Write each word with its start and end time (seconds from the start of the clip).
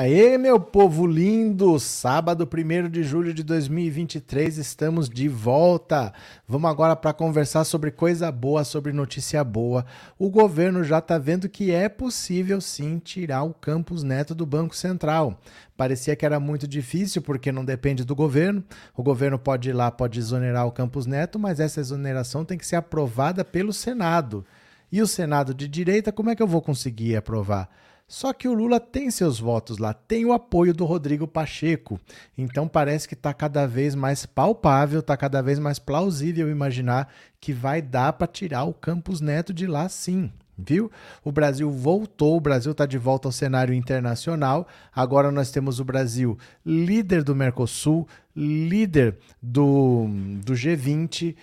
Aê, 0.00 0.38
meu 0.38 0.60
povo 0.60 1.04
lindo! 1.04 1.76
Sábado 1.80 2.48
1 2.48 2.88
de 2.88 3.02
julho 3.02 3.34
de 3.34 3.42
2023, 3.42 4.56
estamos 4.56 5.08
de 5.08 5.28
volta. 5.28 6.12
Vamos 6.46 6.70
agora 6.70 6.94
para 6.94 7.12
conversar 7.12 7.64
sobre 7.64 7.90
coisa 7.90 8.30
boa, 8.30 8.62
sobre 8.62 8.92
notícia 8.92 9.42
boa. 9.42 9.84
O 10.16 10.30
governo 10.30 10.84
já 10.84 10.98
está 10.98 11.18
vendo 11.18 11.48
que 11.48 11.72
é 11.72 11.88
possível 11.88 12.60
sim 12.60 13.00
tirar 13.00 13.42
o 13.42 13.52
Campus 13.52 14.04
Neto 14.04 14.36
do 14.36 14.46
Banco 14.46 14.76
Central. 14.76 15.40
Parecia 15.76 16.14
que 16.14 16.24
era 16.24 16.38
muito 16.38 16.68
difícil 16.68 17.20
porque 17.20 17.50
não 17.50 17.64
depende 17.64 18.04
do 18.04 18.14
governo. 18.14 18.62
O 18.96 19.02
governo 19.02 19.36
pode 19.36 19.70
ir 19.70 19.72
lá, 19.72 19.90
pode 19.90 20.20
exonerar 20.20 20.64
o 20.64 20.70
Campus 20.70 21.06
Neto, 21.06 21.40
mas 21.40 21.58
essa 21.58 21.80
exoneração 21.80 22.44
tem 22.44 22.56
que 22.56 22.68
ser 22.68 22.76
aprovada 22.76 23.44
pelo 23.44 23.72
Senado. 23.72 24.46
E 24.92 25.02
o 25.02 25.08
Senado 25.08 25.52
de 25.52 25.66
direita, 25.66 26.12
como 26.12 26.30
é 26.30 26.36
que 26.36 26.42
eu 26.42 26.46
vou 26.46 26.62
conseguir 26.62 27.16
aprovar? 27.16 27.68
Só 28.08 28.32
que 28.32 28.48
o 28.48 28.54
Lula 28.54 28.80
tem 28.80 29.10
seus 29.10 29.38
votos 29.38 29.76
lá, 29.76 29.92
tem 29.92 30.24
o 30.24 30.32
apoio 30.32 30.72
do 30.72 30.86
Rodrigo 30.86 31.28
Pacheco. 31.28 32.00
Então 32.38 32.66
parece 32.66 33.06
que 33.06 33.12
está 33.12 33.34
cada 33.34 33.66
vez 33.66 33.94
mais 33.94 34.24
palpável, 34.24 35.00
está 35.00 35.14
cada 35.14 35.42
vez 35.42 35.58
mais 35.58 35.78
plausível 35.78 36.50
imaginar 36.50 37.12
que 37.38 37.52
vai 37.52 37.82
dar 37.82 38.14
para 38.14 38.26
tirar 38.26 38.64
o 38.64 38.72
Campos 38.72 39.20
Neto 39.20 39.52
de 39.52 39.66
lá 39.66 39.90
sim. 39.90 40.32
Viu? 40.56 40.90
O 41.22 41.30
Brasil 41.30 41.70
voltou, 41.70 42.36
o 42.36 42.40
Brasil 42.40 42.72
está 42.72 42.84
de 42.84 42.98
volta 42.98 43.28
ao 43.28 43.32
cenário 43.32 43.72
internacional. 43.74 44.66
Agora 44.92 45.30
nós 45.30 45.52
temos 45.52 45.78
o 45.78 45.84
Brasil 45.84 46.36
líder 46.66 47.22
do 47.22 47.36
Mercosul, 47.36 48.08
líder 48.34 49.18
do, 49.40 50.06
do 50.44 50.54
G20 50.54 51.36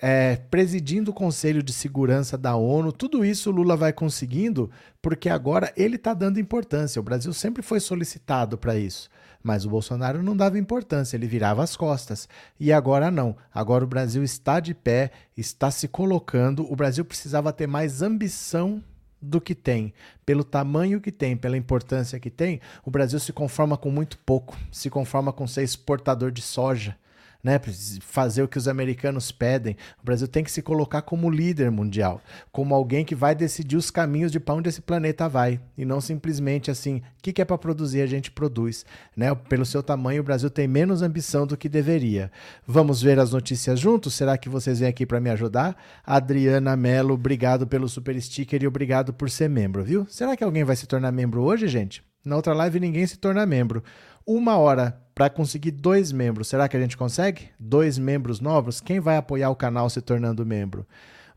é, 0.00 0.36
presidindo 0.50 1.10
o 1.10 1.14
Conselho 1.14 1.62
de 1.62 1.72
Segurança 1.72 2.38
da 2.38 2.56
ONU. 2.56 2.92
Tudo 2.92 3.24
isso 3.24 3.50
o 3.50 3.52
Lula 3.52 3.76
vai 3.76 3.92
conseguindo 3.92 4.70
porque 5.02 5.28
agora 5.28 5.72
ele 5.76 5.96
está 5.96 6.14
dando 6.14 6.40
importância. 6.40 7.00
O 7.00 7.02
Brasil 7.02 7.32
sempre 7.32 7.62
foi 7.62 7.80
solicitado 7.80 8.56
para 8.56 8.76
isso. 8.76 9.10
Mas 9.42 9.64
o 9.64 9.70
Bolsonaro 9.70 10.22
não 10.22 10.36
dava 10.36 10.58
importância, 10.58 11.16
ele 11.16 11.26
virava 11.26 11.62
as 11.62 11.76
costas. 11.76 12.28
E 12.58 12.72
agora 12.72 13.10
não. 13.10 13.36
Agora 13.54 13.84
o 13.84 13.88
Brasil 13.88 14.22
está 14.22 14.60
de 14.60 14.74
pé, 14.74 15.10
está 15.36 15.70
se 15.70 15.88
colocando. 15.88 16.70
O 16.70 16.76
Brasil 16.76 17.04
precisava 17.04 17.52
ter 17.52 17.66
mais 17.66 18.02
ambição 18.02 18.82
do 19.20 19.40
que 19.40 19.54
tem, 19.54 19.92
pelo 20.24 20.42
tamanho 20.42 21.00
que 21.00 21.12
tem, 21.12 21.36
pela 21.36 21.56
importância 21.56 22.18
que 22.18 22.30
tem, 22.30 22.58
o 22.84 22.90
Brasil 22.90 23.20
se 23.20 23.34
conforma 23.34 23.76
com 23.76 23.90
muito 23.90 24.16
pouco, 24.18 24.56
se 24.72 24.88
conforma 24.88 25.30
com 25.30 25.46
ser 25.46 25.62
exportador 25.62 26.30
de 26.30 26.40
soja, 26.40 26.96
né, 27.42 27.60
fazer 28.00 28.42
o 28.42 28.48
que 28.48 28.58
os 28.58 28.68
americanos 28.68 29.32
pedem. 29.32 29.76
O 30.00 30.04
Brasil 30.04 30.28
tem 30.28 30.44
que 30.44 30.50
se 30.50 30.62
colocar 30.62 31.02
como 31.02 31.30
líder 31.30 31.70
mundial, 31.70 32.20
como 32.52 32.74
alguém 32.74 33.04
que 33.04 33.14
vai 33.14 33.34
decidir 33.34 33.76
os 33.76 33.90
caminhos 33.90 34.30
de 34.30 34.38
para 34.38 34.54
onde 34.54 34.68
esse 34.68 34.80
planeta 34.80 35.28
vai, 35.28 35.60
e 35.76 35.84
não 35.84 36.00
simplesmente 36.00 36.70
assim, 36.70 36.96
o 36.96 37.02
que, 37.22 37.32
que 37.32 37.42
é 37.42 37.44
para 37.44 37.58
produzir, 37.58 38.00
a 38.00 38.06
gente 38.06 38.30
produz. 38.30 38.84
Né? 39.16 39.34
Pelo 39.34 39.64
seu 39.64 39.82
tamanho, 39.82 40.20
o 40.20 40.24
Brasil 40.24 40.50
tem 40.50 40.68
menos 40.68 41.02
ambição 41.02 41.46
do 41.46 41.56
que 41.56 41.68
deveria. 41.68 42.30
Vamos 42.66 43.02
ver 43.02 43.18
as 43.18 43.32
notícias 43.32 43.78
juntos? 43.78 44.14
Será 44.14 44.36
que 44.36 44.48
vocês 44.48 44.80
vêm 44.80 44.88
aqui 44.88 45.06
para 45.06 45.20
me 45.20 45.30
ajudar? 45.30 45.76
Adriana 46.04 46.76
Mello, 46.76 47.14
obrigado 47.14 47.66
pelo 47.66 47.88
super 47.88 48.20
sticker 48.20 48.62
e 48.62 48.66
obrigado 48.66 49.12
por 49.12 49.30
ser 49.30 49.48
membro, 49.48 49.82
viu? 49.84 50.06
Será 50.08 50.36
que 50.36 50.44
alguém 50.44 50.64
vai 50.64 50.76
se 50.76 50.86
tornar 50.86 51.12
membro 51.12 51.42
hoje, 51.42 51.68
gente? 51.68 52.02
Na 52.24 52.36
outra 52.36 52.52
live 52.52 52.78
ninguém 52.78 53.06
se 53.06 53.16
torna 53.16 53.46
membro. 53.46 53.82
Uma 54.26 54.56
hora 54.58 55.00
para 55.20 55.28
conseguir 55.28 55.72
dois 55.72 56.12
membros. 56.12 56.48
Será 56.48 56.66
que 56.66 56.74
a 56.74 56.80
gente 56.80 56.96
consegue? 56.96 57.50
Dois 57.58 57.98
membros 57.98 58.40
novos? 58.40 58.80
Quem 58.80 59.00
vai 59.00 59.18
apoiar 59.18 59.50
o 59.50 59.54
canal 59.54 59.90
se 59.90 60.00
tornando 60.00 60.46
membro? 60.46 60.86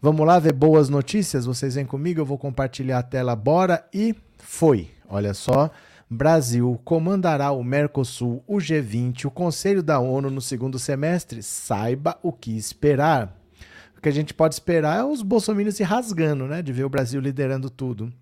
Vamos 0.02 0.26
lá 0.26 0.40
ver 0.40 0.54
boas 0.54 0.88
notícias? 0.88 1.46
Vocês 1.46 1.76
vêm 1.76 1.86
comigo, 1.86 2.22
eu 2.22 2.26
vou 2.26 2.38
compartilhar 2.38 3.00
a 3.00 3.04
tela, 3.04 3.36
bora 3.36 3.86
e 3.94 4.16
foi. 4.38 4.90
Olha 5.10 5.34
só. 5.34 5.70
Brasil 6.10 6.80
comandará 6.86 7.52
o 7.52 7.62
Mercosul, 7.62 8.42
o 8.48 8.56
G20, 8.56 9.26
o 9.26 9.32
Conselho 9.32 9.84
da 9.84 10.00
ONU 10.00 10.30
no 10.30 10.40
segundo 10.40 10.80
semestre. 10.80 11.44
Saiba 11.44 12.18
o 12.24 12.32
que 12.32 12.56
esperar. 12.56 13.38
O 13.98 14.02
que 14.02 14.08
a 14.08 14.14
gente 14.14 14.34
pode 14.34 14.56
esperar 14.56 15.02
é 15.02 15.04
os 15.04 15.22
bolsominions 15.22 15.76
se 15.76 15.84
rasgando, 15.84 16.48
né? 16.48 16.62
De 16.62 16.72
ver 16.72 16.86
o 16.86 16.90
Brasil 16.90 17.20
liderando 17.20 17.70
tudo. 17.70 18.14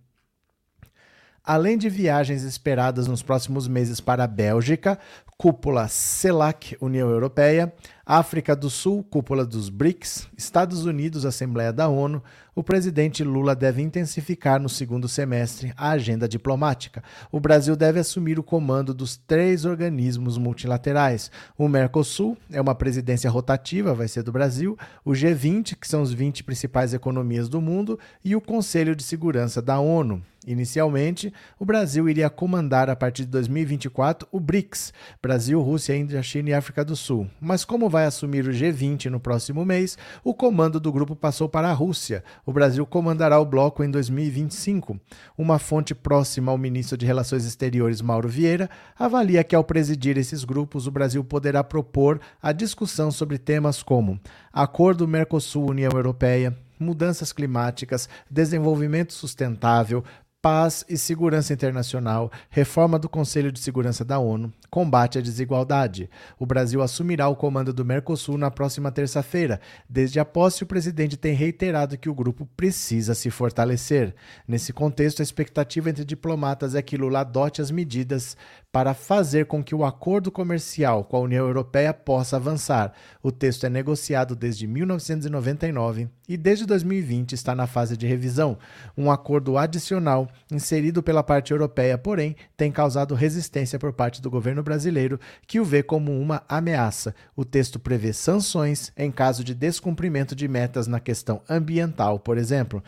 Além 1.43 1.75
de 1.75 1.89
viagens 1.89 2.43
esperadas 2.43 3.07
nos 3.07 3.23
próximos 3.23 3.67
meses 3.67 3.99
para 3.99 4.23
a 4.23 4.27
Bélgica, 4.27 4.99
cúpula 5.41 5.87
CELAC, 5.87 6.77
União 6.79 7.09
Europeia, 7.09 7.73
África 8.05 8.55
do 8.55 8.69
Sul, 8.69 9.03
cúpula 9.03 9.43
dos 9.43 9.67
BRICS, 9.67 10.27
Estados 10.37 10.85
Unidos, 10.85 11.25
Assembleia 11.25 11.73
da 11.73 11.87
ONU, 11.87 12.21
o 12.53 12.61
presidente 12.61 13.23
Lula 13.23 13.55
deve 13.55 13.81
intensificar 13.81 14.59
no 14.59 14.69
segundo 14.69 15.07
semestre 15.07 15.73
a 15.75 15.89
agenda 15.89 16.27
diplomática. 16.27 17.03
O 17.31 17.39
Brasil 17.39 17.75
deve 17.75 17.99
assumir 17.99 18.37
o 18.37 18.43
comando 18.43 18.93
dos 18.93 19.17
três 19.17 19.65
organismos 19.65 20.37
multilaterais. 20.37 21.31
O 21.57 21.67
Mercosul 21.67 22.37
é 22.51 22.61
uma 22.61 22.75
presidência 22.75 23.31
rotativa, 23.31 23.95
vai 23.95 24.07
ser 24.07 24.21
do 24.21 24.31
Brasil, 24.31 24.77
o 25.03 25.09
G20, 25.09 25.75
que 25.75 25.87
são 25.87 26.03
os 26.03 26.13
20 26.13 26.43
principais 26.43 26.93
economias 26.93 27.49
do 27.49 27.59
mundo, 27.59 27.97
e 28.23 28.35
o 28.35 28.41
Conselho 28.41 28.95
de 28.95 29.01
Segurança 29.01 29.59
da 29.59 29.79
ONU. 29.79 30.21
Inicialmente, 30.47 31.31
o 31.59 31.65
Brasil 31.65 32.09
iria 32.09 32.27
comandar 32.27 32.89
a 32.89 32.95
partir 32.95 33.25
de 33.25 33.29
2024 33.29 34.27
o 34.31 34.39
BRICS, 34.39 34.91
Brasil, 35.21 35.61
Rússia, 35.61 35.95
Índia, 35.95 36.23
China 36.23 36.49
e 36.49 36.53
África 36.55 36.83
do 36.83 36.95
Sul. 36.95 37.29
Mas 37.39 37.63
como 37.63 37.87
vai 37.87 38.05
assumir 38.05 38.47
o 38.47 38.51
G20 38.51 39.05
no 39.05 39.19
próximo 39.19 39.63
mês, 39.63 39.99
o 40.23 40.33
comando 40.33 40.79
do 40.79 40.91
grupo 40.91 41.15
passou 41.15 41.47
para 41.47 41.69
a 41.69 41.73
Rússia. 41.73 42.23
O 42.43 42.51
Brasil 42.51 42.83
comandará 42.87 43.39
o 43.39 43.45
bloco 43.45 43.83
em 43.83 43.91
2025. 43.91 44.99
Uma 45.37 45.59
fonte 45.59 45.93
próxima 45.93 46.51
ao 46.51 46.57
ministro 46.57 46.97
de 46.97 47.05
Relações 47.05 47.45
Exteriores, 47.45 48.01
Mauro 48.01 48.27
Vieira, 48.27 48.67
avalia 48.97 49.43
que 49.43 49.55
ao 49.55 49.63
presidir 49.63 50.17
esses 50.17 50.43
grupos, 50.43 50.87
o 50.87 50.91
Brasil 50.91 51.23
poderá 51.23 51.63
propor 51.63 52.19
a 52.41 52.51
discussão 52.51 53.11
sobre 53.11 53.37
temas 53.37 53.83
como 53.83 54.19
Acordo 54.51 55.07
Mercosul-União 55.07 55.91
Europeia, 55.91 56.57
mudanças 56.79 57.31
climáticas, 57.31 58.09
desenvolvimento 58.29 59.13
sustentável, 59.13 60.03
paz 60.41 60.83
e 60.89 60.97
segurança 60.97 61.53
internacional, 61.53 62.31
reforma 62.49 62.97
do 62.97 63.07
Conselho 63.07 63.51
de 63.51 63.59
Segurança 63.59 64.03
da 64.03 64.17
ONU, 64.17 64.51
combate 64.71 65.19
à 65.19 65.21
desigualdade. 65.21 66.09
O 66.39 66.47
Brasil 66.47 66.81
assumirá 66.81 67.27
o 67.27 67.35
comando 67.35 67.71
do 67.71 67.85
Mercosul 67.85 68.37
na 68.39 68.49
próxima 68.49 68.91
terça-feira. 68.91 69.61
Desde 69.87 70.19
a 70.19 70.25
posse, 70.25 70.63
o 70.63 70.65
presidente 70.65 71.15
tem 71.15 71.35
reiterado 71.35 71.97
que 71.97 72.09
o 72.09 72.15
grupo 72.15 72.47
precisa 72.57 73.13
se 73.13 73.29
fortalecer. 73.29 74.15
Nesse 74.47 74.73
contexto, 74.73 75.19
a 75.19 75.23
expectativa 75.23 75.91
entre 75.91 76.03
diplomatas 76.03 76.73
é 76.73 76.81
que 76.81 76.97
Lula 76.97 77.19
adote 77.19 77.61
as 77.61 77.69
medidas 77.69 78.35
para 78.71 78.93
fazer 78.93 79.47
com 79.47 79.61
que 79.61 79.75
o 79.75 79.83
acordo 79.83 80.31
comercial 80.31 81.03
com 81.03 81.17
a 81.17 81.19
União 81.19 81.45
Europeia 81.45 81.93
possa 81.93 82.37
avançar. 82.37 82.93
O 83.21 83.31
texto 83.31 83.65
é 83.65 83.69
negociado 83.69 84.33
desde 84.33 84.65
1999 84.65 86.07
e 86.29 86.37
desde 86.37 86.65
2020 86.65 87.33
está 87.33 87.53
na 87.53 87.67
fase 87.67 87.97
de 87.97 88.07
revisão. 88.07 88.57
Um 88.97 89.11
acordo 89.11 89.57
adicional 89.57 90.29
inserido 90.49 91.03
pela 91.03 91.21
parte 91.21 91.51
europeia, 91.51 91.97
porém, 91.97 92.35
tem 92.55 92.71
causado 92.71 93.13
resistência 93.13 93.77
por 93.77 93.91
parte 93.91 94.21
do 94.21 94.31
governo 94.31 94.63
brasileiro, 94.63 95.19
que 95.45 95.59
o 95.59 95.65
vê 95.65 95.83
como 95.83 96.17
uma 96.17 96.41
ameaça. 96.47 97.13
O 97.35 97.43
texto 97.43 97.77
prevê 97.77 98.13
sanções 98.13 98.93
em 98.95 99.11
caso 99.11 99.43
de 99.43 99.53
descumprimento 99.53 100.33
de 100.33 100.47
metas 100.47 100.87
na 100.87 100.99
questão 101.01 101.41
ambiental, 101.49 102.19
por 102.19 102.37
exemplo 102.37 102.81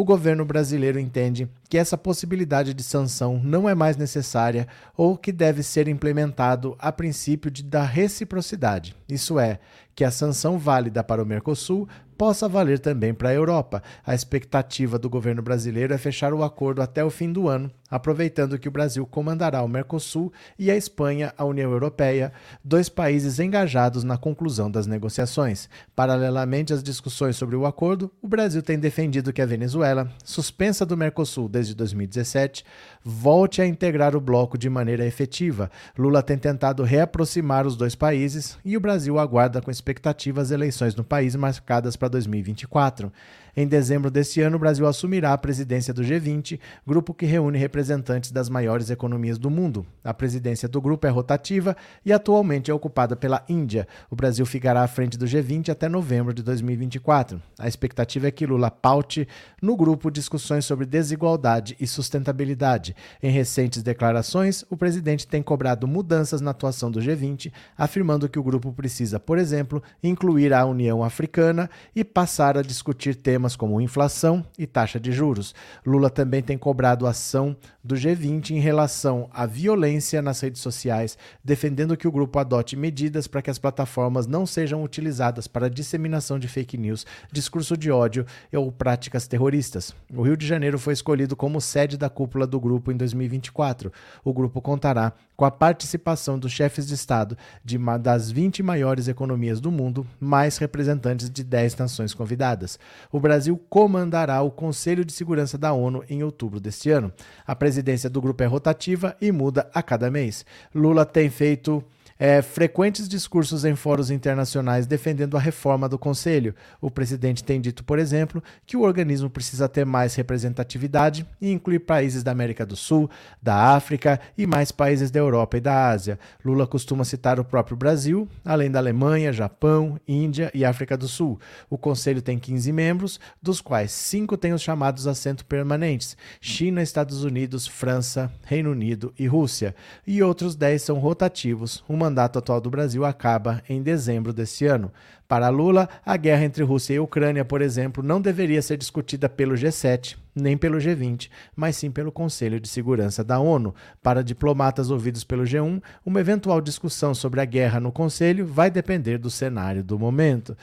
o 0.00 0.04
governo 0.04 0.46
brasileiro 0.46 0.98
entende 0.98 1.46
que 1.68 1.76
essa 1.76 1.98
possibilidade 1.98 2.72
de 2.72 2.82
sanção 2.82 3.38
não 3.44 3.68
é 3.68 3.74
mais 3.74 3.98
necessária 3.98 4.66
ou 4.96 5.14
que 5.14 5.30
deve 5.30 5.62
ser 5.62 5.88
implementado 5.88 6.74
a 6.78 6.90
princípio 6.90 7.50
de, 7.50 7.62
da 7.62 7.82
reciprocidade. 7.82 8.96
Isso 9.06 9.38
é, 9.38 9.58
que 9.94 10.02
a 10.02 10.10
sanção 10.10 10.58
válida 10.58 11.04
para 11.04 11.22
o 11.22 11.26
Mercosul 11.26 11.86
possa 12.20 12.46
valer 12.46 12.78
também 12.78 13.14
para 13.14 13.30
a 13.30 13.32
Europa. 13.32 13.82
A 14.04 14.14
expectativa 14.14 14.98
do 14.98 15.08
governo 15.08 15.40
brasileiro 15.40 15.94
é 15.94 15.96
fechar 15.96 16.34
o 16.34 16.44
acordo 16.44 16.82
até 16.82 17.02
o 17.02 17.08
fim 17.08 17.32
do 17.32 17.48
ano, 17.48 17.70
aproveitando 17.90 18.58
que 18.58 18.68
o 18.68 18.70
Brasil 18.70 19.06
comandará 19.06 19.62
o 19.62 19.68
Mercosul 19.68 20.30
e 20.58 20.70
a 20.70 20.76
Espanha 20.76 21.32
a 21.34 21.46
União 21.46 21.70
Europeia, 21.70 22.30
dois 22.62 22.90
países 22.90 23.40
engajados 23.40 24.04
na 24.04 24.18
conclusão 24.18 24.70
das 24.70 24.86
negociações. 24.86 25.66
Paralelamente 25.96 26.74
às 26.74 26.82
discussões 26.82 27.36
sobre 27.36 27.56
o 27.56 27.64
acordo, 27.64 28.10
o 28.20 28.28
Brasil 28.28 28.62
tem 28.62 28.78
defendido 28.78 29.32
que 29.32 29.40
a 29.40 29.46
Venezuela, 29.46 30.06
suspensa 30.22 30.84
do 30.84 30.98
Mercosul 30.98 31.48
desde 31.48 31.74
2017, 31.74 32.66
volte 33.02 33.62
a 33.62 33.66
integrar 33.66 34.14
o 34.14 34.20
bloco 34.20 34.58
de 34.58 34.68
maneira 34.68 35.06
efetiva. 35.06 35.70
Lula 35.98 36.22
tem 36.22 36.36
tentado 36.36 36.82
reaproximar 36.82 37.66
os 37.66 37.76
dois 37.76 37.94
países 37.94 38.58
e 38.62 38.76
o 38.76 38.80
Brasil 38.80 39.18
aguarda 39.18 39.62
com 39.62 39.70
expectativa 39.70 40.42
as 40.42 40.50
eleições 40.50 40.94
no 40.94 41.02
país 41.02 41.34
marcadas 41.34 41.96
para 41.96 42.09
2024. 42.10 43.12
Em 43.56 43.66
dezembro 43.66 44.10
deste 44.10 44.40
ano, 44.40 44.56
o 44.56 44.60
Brasil 44.60 44.86
assumirá 44.86 45.32
a 45.32 45.38
presidência 45.38 45.92
do 45.92 46.02
G20, 46.02 46.58
grupo 46.86 47.14
que 47.14 47.26
reúne 47.26 47.58
representantes 47.58 48.30
das 48.30 48.48
maiores 48.48 48.90
economias 48.90 49.38
do 49.38 49.50
mundo. 49.50 49.84
A 50.04 50.14
presidência 50.14 50.68
do 50.68 50.80
grupo 50.80 51.06
é 51.06 51.10
rotativa 51.10 51.76
e 52.04 52.12
atualmente 52.12 52.70
é 52.70 52.74
ocupada 52.74 53.16
pela 53.16 53.44
Índia. 53.48 53.86
O 54.10 54.16
Brasil 54.16 54.46
ficará 54.46 54.82
à 54.82 54.88
frente 54.88 55.18
do 55.18 55.26
G20 55.26 55.70
até 55.70 55.88
novembro 55.88 56.32
de 56.32 56.42
2024. 56.42 57.40
A 57.58 57.68
expectativa 57.68 58.28
é 58.28 58.30
que 58.30 58.46
Lula 58.46 58.70
paute 58.70 59.26
no 59.60 59.76
grupo 59.76 60.10
discussões 60.10 60.64
sobre 60.64 60.86
desigualdade 60.86 61.76
e 61.80 61.86
sustentabilidade. 61.86 62.94
Em 63.22 63.30
recentes 63.30 63.82
declarações, 63.82 64.64
o 64.70 64.76
presidente 64.76 65.26
tem 65.26 65.42
cobrado 65.42 65.86
mudanças 65.86 66.40
na 66.40 66.50
atuação 66.50 66.90
do 66.90 67.00
G20, 67.00 67.52
afirmando 67.76 68.28
que 68.28 68.38
o 68.38 68.42
grupo 68.42 68.72
precisa, 68.72 69.18
por 69.18 69.38
exemplo, 69.38 69.82
incluir 70.02 70.52
a 70.52 70.64
União 70.64 71.02
Africana 71.02 71.68
e 71.94 72.04
passar 72.04 72.56
a 72.56 72.62
discutir 72.62 73.14
temas 73.14 73.49
como 73.56 73.80
inflação 73.80 74.44
e 74.58 74.66
taxa 74.66 74.98
de 74.98 75.12
juros. 75.12 75.54
Lula 75.84 76.10
também 76.10 76.42
tem 76.42 76.56
cobrado 76.56 77.06
ação 77.06 77.56
do 77.82 77.94
G20 77.94 78.50
em 78.50 78.60
relação 78.60 79.28
à 79.32 79.46
violência 79.46 80.20
nas 80.20 80.40
redes 80.40 80.60
sociais, 80.60 81.16
defendendo 81.42 81.96
que 81.96 82.06
o 82.06 82.12
grupo 82.12 82.38
adote 82.38 82.76
medidas 82.76 83.26
para 83.26 83.42
que 83.42 83.50
as 83.50 83.58
plataformas 83.58 84.26
não 84.26 84.44
sejam 84.44 84.82
utilizadas 84.82 85.46
para 85.46 85.70
disseminação 85.70 86.38
de 86.38 86.48
fake 86.48 86.76
news, 86.76 87.06
discurso 87.32 87.76
de 87.76 87.90
ódio 87.90 88.26
ou 88.52 88.70
práticas 88.70 89.26
terroristas. 89.26 89.94
O 90.14 90.22
Rio 90.22 90.36
de 90.36 90.46
Janeiro 90.46 90.78
foi 90.78 90.92
escolhido 90.92 91.34
como 91.34 91.60
sede 91.60 91.96
da 91.96 92.10
cúpula 92.10 92.46
do 92.46 92.60
grupo 92.60 92.92
em 92.92 92.96
2024. 92.96 93.92
O 94.24 94.32
grupo 94.32 94.60
contará 94.60 95.12
com 95.36 95.44
a 95.46 95.50
participação 95.50 96.38
dos 96.38 96.52
chefes 96.52 96.86
de 96.86 96.92
Estado 96.92 97.36
de 97.64 97.78
uma 97.78 97.96
das 97.96 98.30
20 98.30 98.62
maiores 98.62 99.08
economias 99.08 99.58
do 99.58 99.70
mundo, 99.70 100.06
mais 100.20 100.58
representantes 100.58 101.30
de 101.30 101.42
10 101.42 101.76
nações 101.76 102.12
convidadas. 102.12 102.78
O 103.10 103.18
Brasil 103.30 103.56
comandará 103.68 104.42
o 104.42 104.50
Conselho 104.50 105.04
de 105.04 105.12
Segurança 105.12 105.56
da 105.56 105.72
ONU 105.72 106.02
em 106.10 106.24
outubro 106.24 106.58
deste 106.58 106.90
ano. 106.90 107.12
A 107.46 107.54
presidência 107.54 108.10
do 108.10 108.20
grupo 108.20 108.42
é 108.42 108.46
rotativa 108.46 109.16
e 109.20 109.30
muda 109.30 109.70
a 109.72 109.80
cada 109.84 110.10
mês. 110.10 110.44
Lula 110.74 111.06
tem 111.06 111.30
feito 111.30 111.80
é, 112.20 112.42
frequentes 112.42 113.08
discursos 113.08 113.64
em 113.64 113.74
fóruns 113.74 114.10
internacionais 114.10 114.86
defendendo 114.86 115.38
a 115.38 115.40
reforma 115.40 115.88
do 115.88 115.98
Conselho. 115.98 116.54
O 116.78 116.90
presidente 116.90 117.42
tem 117.42 117.58
dito, 117.58 117.82
por 117.82 117.98
exemplo, 117.98 118.44
que 118.66 118.76
o 118.76 118.82
organismo 118.82 119.30
precisa 119.30 119.66
ter 119.70 119.86
mais 119.86 120.14
representatividade 120.14 121.26
e 121.40 121.50
incluir 121.50 121.78
países 121.78 122.22
da 122.22 122.30
América 122.30 122.66
do 122.66 122.76
Sul, 122.76 123.08
da 123.40 123.74
África 123.74 124.20
e 124.36 124.46
mais 124.46 124.70
países 124.70 125.10
da 125.10 125.18
Europa 125.18 125.56
e 125.56 125.60
da 125.62 125.88
Ásia. 125.88 126.18
Lula 126.44 126.66
costuma 126.66 127.04
citar 127.04 127.40
o 127.40 127.44
próprio 127.44 127.74
Brasil, 127.74 128.28
além 128.44 128.70
da 128.70 128.78
Alemanha, 128.78 129.32
Japão, 129.32 129.98
Índia 130.06 130.50
e 130.52 130.62
África 130.62 130.98
do 130.98 131.08
Sul. 131.08 131.40
O 131.70 131.78
Conselho 131.78 132.20
tem 132.20 132.38
15 132.38 132.70
membros, 132.70 133.18
dos 133.40 133.62
quais 133.62 133.92
cinco 133.92 134.36
têm 134.36 134.52
os 134.52 134.60
chamados 134.60 135.06
assentos 135.06 135.44
permanentes: 135.44 136.18
China, 136.38 136.82
Estados 136.82 137.24
Unidos, 137.24 137.66
França, 137.66 138.30
Reino 138.44 138.72
Unido 138.72 139.14
e 139.18 139.26
Rússia. 139.26 139.74
E 140.06 140.22
outros 140.22 140.54
10 140.54 140.82
são 140.82 140.98
rotativos, 140.98 141.82
uma 141.88 142.09
mandato 142.10 142.40
atual 142.40 142.60
do 142.60 142.68
Brasil 142.68 143.04
acaba 143.04 143.62
em 143.68 143.80
dezembro 143.80 144.32
deste 144.32 144.66
ano. 144.66 144.92
Para 145.28 145.48
Lula, 145.48 145.88
a 146.04 146.16
guerra 146.16 146.44
entre 146.44 146.64
Rússia 146.64 146.94
e 146.94 146.98
Ucrânia, 146.98 147.44
por 147.44 147.62
exemplo, 147.62 148.02
não 148.02 148.20
deveria 148.20 148.60
ser 148.60 148.76
discutida 148.76 149.28
pelo 149.28 149.54
G7, 149.54 150.16
nem 150.34 150.56
pelo 150.56 150.78
G20, 150.78 151.30
mas 151.54 151.76
sim 151.76 151.88
pelo 151.88 152.10
Conselho 152.10 152.58
de 152.58 152.68
Segurança 152.68 153.22
da 153.22 153.38
ONU. 153.38 153.72
Para 154.02 154.24
diplomatas 154.24 154.90
ouvidos 154.90 155.22
pelo 155.22 155.44
G1, 155.44 155.80
uma 156.04 156.18
eventual 156.18 156.60
discussão 156.60 157.14
sobre 157.14 157.40
a 157.40 157.44
guerra 157.44 157.78
no 157.78 157.92
Conselho 157.92 158.44
vai 158.44 158.72
depender 158.72 159.18
do 159.18 159.30
cenário 159.30 159.84
do 159.84 159.96
momento. 159.96 160.56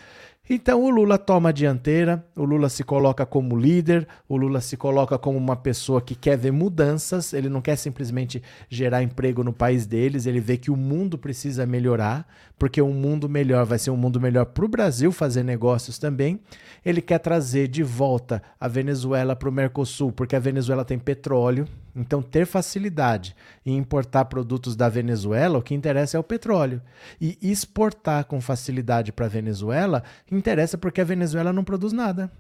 Então 0.50 0.82
o 0.82 0.90
Lula 0.90 1.18
toma 1.18 1.50
a 1.50 1.52
dianteira, 1.52 2.26
o 2.34 2.46
Lula 2.46 2.70
se 2.70 2.82
coloca 2.82 3.26
como 3.26 3.58
líder, 3.58 4.08
o 4.30 4.38
Lula 4.38 4.62
se 4.62 4.78
coloca 4.78 5.18
como 5.18 5.38
uma 5.38 5.58
pessoa 5.58 6.02
que 6.02 6.16
quer 6.16 6.38
ver 6.38 6.52
mudanças, 6.52 7.34
ele 7.34 7.50
não 7.50 7.60
quer 7.60 7.76
simplesmente 7.76 8.42
gerar 8.70 9.04
emprego 9.04 9.44
no 9.44 9.52
país 9.52 9.86
deles, 9.86 10.26
ele 10.26 10.40
vê 10.40 10.56
que 10.56 10.72
o 10.72 10.78
mundo 10.78 11.18
precisa 11.18 11.66
melhorar, 11.66 12.26
porque 12.58 12.82
um 12.82 12.94
mundo 12.94 13.28
melhor 13.28 13.66
vai 13.66 13.78
ser 13.78 13.90
um 13.90 13.98
mundo 13.98 14.22
melhor 14.22 14.46
para 14.46 14.64
o 14.64 14.70
Brasil 14.70 15.12
fazer 15.12 15.44
negócios 15.44 16.00
também. 16.00 16.40
Ele 16.86 17.02
quer 17.02 17.20
trazer 17.20 17.68
de 17.68 17.84
volta 17.84 18.42
a 18.58 18.70
Venezuela 18.70 19.36
para 19.36 19.50
o 19.50 19.52
Mercosul, 19.52 20.14
porque 20.14 20.36
a 20.36 20.40
Venezuela 20.40 20.86
tem 20.86 20.98
petróleo, 20.98 21.68
então, 22.00 22.22
ter 22.22 22.46
facilidade 22.46 23.36
em 23.66 23.76
importar 23.76 24.26
produtos 24.26 24.76
da 24.76 24.88
Venezuela, 24.88 25.58
o 25.58 25.64
que 25.64 25.74
interessa 25.74 26.16
é 26.16 26.20
o 26.20 26.24
petróleo. 26.24 26.80
E 27.20 27.40
exportar 27.42 28.26
com 28.26 28.40
facilidade 28.40 29.12
para 29.12 29.26
a 29.26 29.30
Venezuela 29.30 30.04
interessa 30.32 30.78
porque 30.78 31.02
a 31.02 31.04
Venezuela 31.04 31.52
não 31.52 31.64
produz 31.64 31.92
nada. 31.92 32.32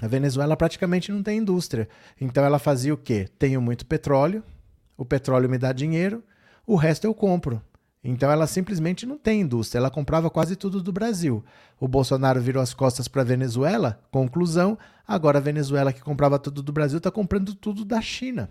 A 0.00 0.06
Venezuela 0.06 0.56
praticamente 0.56 1.10
não 1.10 1.24
tem 1.24 1.38
indústria. 1.38 1.88
Então, 2.20 2.44
ela 2.44 2.60
fazia 2.60 2.94
o 2.94 2.96
quê? 2.96 3.28
Tenho 3.36 3.60
muito 3.60 3.84
petróleo, 3.84 4.44
o 4.96 5.04
petróleo 5.04 5.50
me 5.50 5.58
dá 5.58 5.72
dinheiro, 5.72 6.22
o 6.64 6.76
resto 6.76 7.04
eu 7.04 7.12
compro. 7.12 7.60
Então 8.02 8.30
ela 8.30 8.46
simplesmente 8.46 9.04
não 9.04 9.18
tem 9.18 9.40
indústria, 9.40 9.80
ela 9.80 9.90
comprava 9.90 10.30
quase 10.30 10.54
tudo 10.54 10.80
do 10.80 10.92
Brasil. 10.92 11.44
O 11.80 11.88
Bolsonaro 11.88 12.40
virou 12.40 12.62
as 12.62 12.72
costas 12.72 13.08
para 13.08 13.22
a 13.22 13.24
Venezuela, 13.24 14.00
conclusão, 14.10 14.78
agora 15.06 15.38
a 15.38 15.42
Venezuela 15.42 15.92
que 15.92 16.00
comprava 16.00 16.38
tudo 16.38 16.62
do 16.62 16.72
Brasil 16.72 16.98
está 16.98 17.10
comprando 17.10 17.56
tudo 17.56 17.84
da 17.84 18.00
China. 18.00 18.48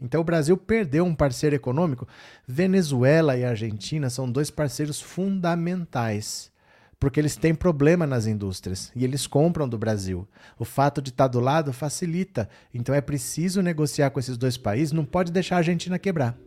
Então 0.00 0.20
o 0.20 0.24
Brasil 0.24 0.56
perdeu 0.56 1.04
um 1.04 1.14
parceiro 1.14 1.56
econômico. 1.56 2.06
Venezuela 2.46 3.36
e 3.36 3.44
Argentina 3.44 4.08
são 4.08 4.30
dois 4.30 4.50
parceiros 4.50 5.00
fundamentais, 5.00 6.52
porque 7.00 7.18
eles 7.18 7.36
têm 7.36 7.54
problema 7.54 8.06
nas 8.06 8.26
indústrias 8.26 8.92
e 8.94 9.04
eles 9.04 9.26
compram 9.26 9.68
do 9.68 9.76
Brasil. 9.76 10.26
O 10.58 10.64
fato 10.64 11.02
de 11.02 11.10
estar 11.10 11.26
do 11.26 11.40
lado 11.40 11.72
facilita. 11.72 12.48
Então 12.72 12.94
é 12.94 13.00
preciso 13.00 13.60
negociar 13.60 14.10
com 14.10 14.20
esses 14.20 14.36
dois 14.36 14.56
países, 14.56 14.92
não 14.92 15.04
pode 15.04 15.32
deixar 15.32 15.56
a 15.56 15.58
Argentina 15.58 15.98
quebrar. 15.98 16.38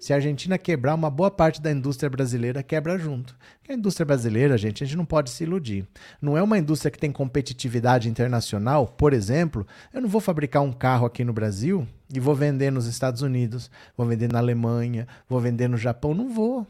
Se 0.00 0.14
a 0.14 0.16
Argentina 0.16 0.56
quebrar, 0.56 0.94
uma 0.94 1.10
boa 1.10 1.30
parte 1.30 1.60
da 1.60 1.70
indústria 1.70 2.08
brasileira 2.08 2.62
quebra 2.62 2.96
junto. 2.96 3.36
Porque 3.58 3.70
a 3.70 3.74
indústria 3.74 4.06
brasileira, 4.06 4.56
gente, 4.56 4.82
a 4.82 4.86
gente 4.86 4.96
não 4.96 5.04
pode 5.04 5.28
se 5.28 5.44
iludir. 5.44 5.86
Não 6.22 6.38
é 6.38 6.42
uma 6.42 6.56
indústria 6.56 6.90
que 6.90 6.98
tem 6.98 7.12
competitividade 7.12 8.08
internacional. 8.08 8.86
Por 8.86 9.12
exemplo, 9.12 9.66
eu 9.92 10.00
não 10.00 10.08
vou 10.08 10.22
fabricar 10.22 10.62
um 10.62 10.72
carro 10.72 11.04
aqui 11.04 11.22
no 11.22 11.34
Brasil 11.34 11.86
e 12.10 12.18
vou 12.18 12.34
vender 12.34 12.72
nos 12.72 12.86
Estados 12.86 13.20
Unidos, 13.20 13.70
vou 13.94 14.06
vender 14.06 14.32
na 14.32 14.38
Alemanha, 14.38 15.06
vou 15.28 15.38
vender 15.38 15.68
no 15.68 15.76
Japão. 15.76 16.14
Não 16.14 16.30
vou. 16.32 16.66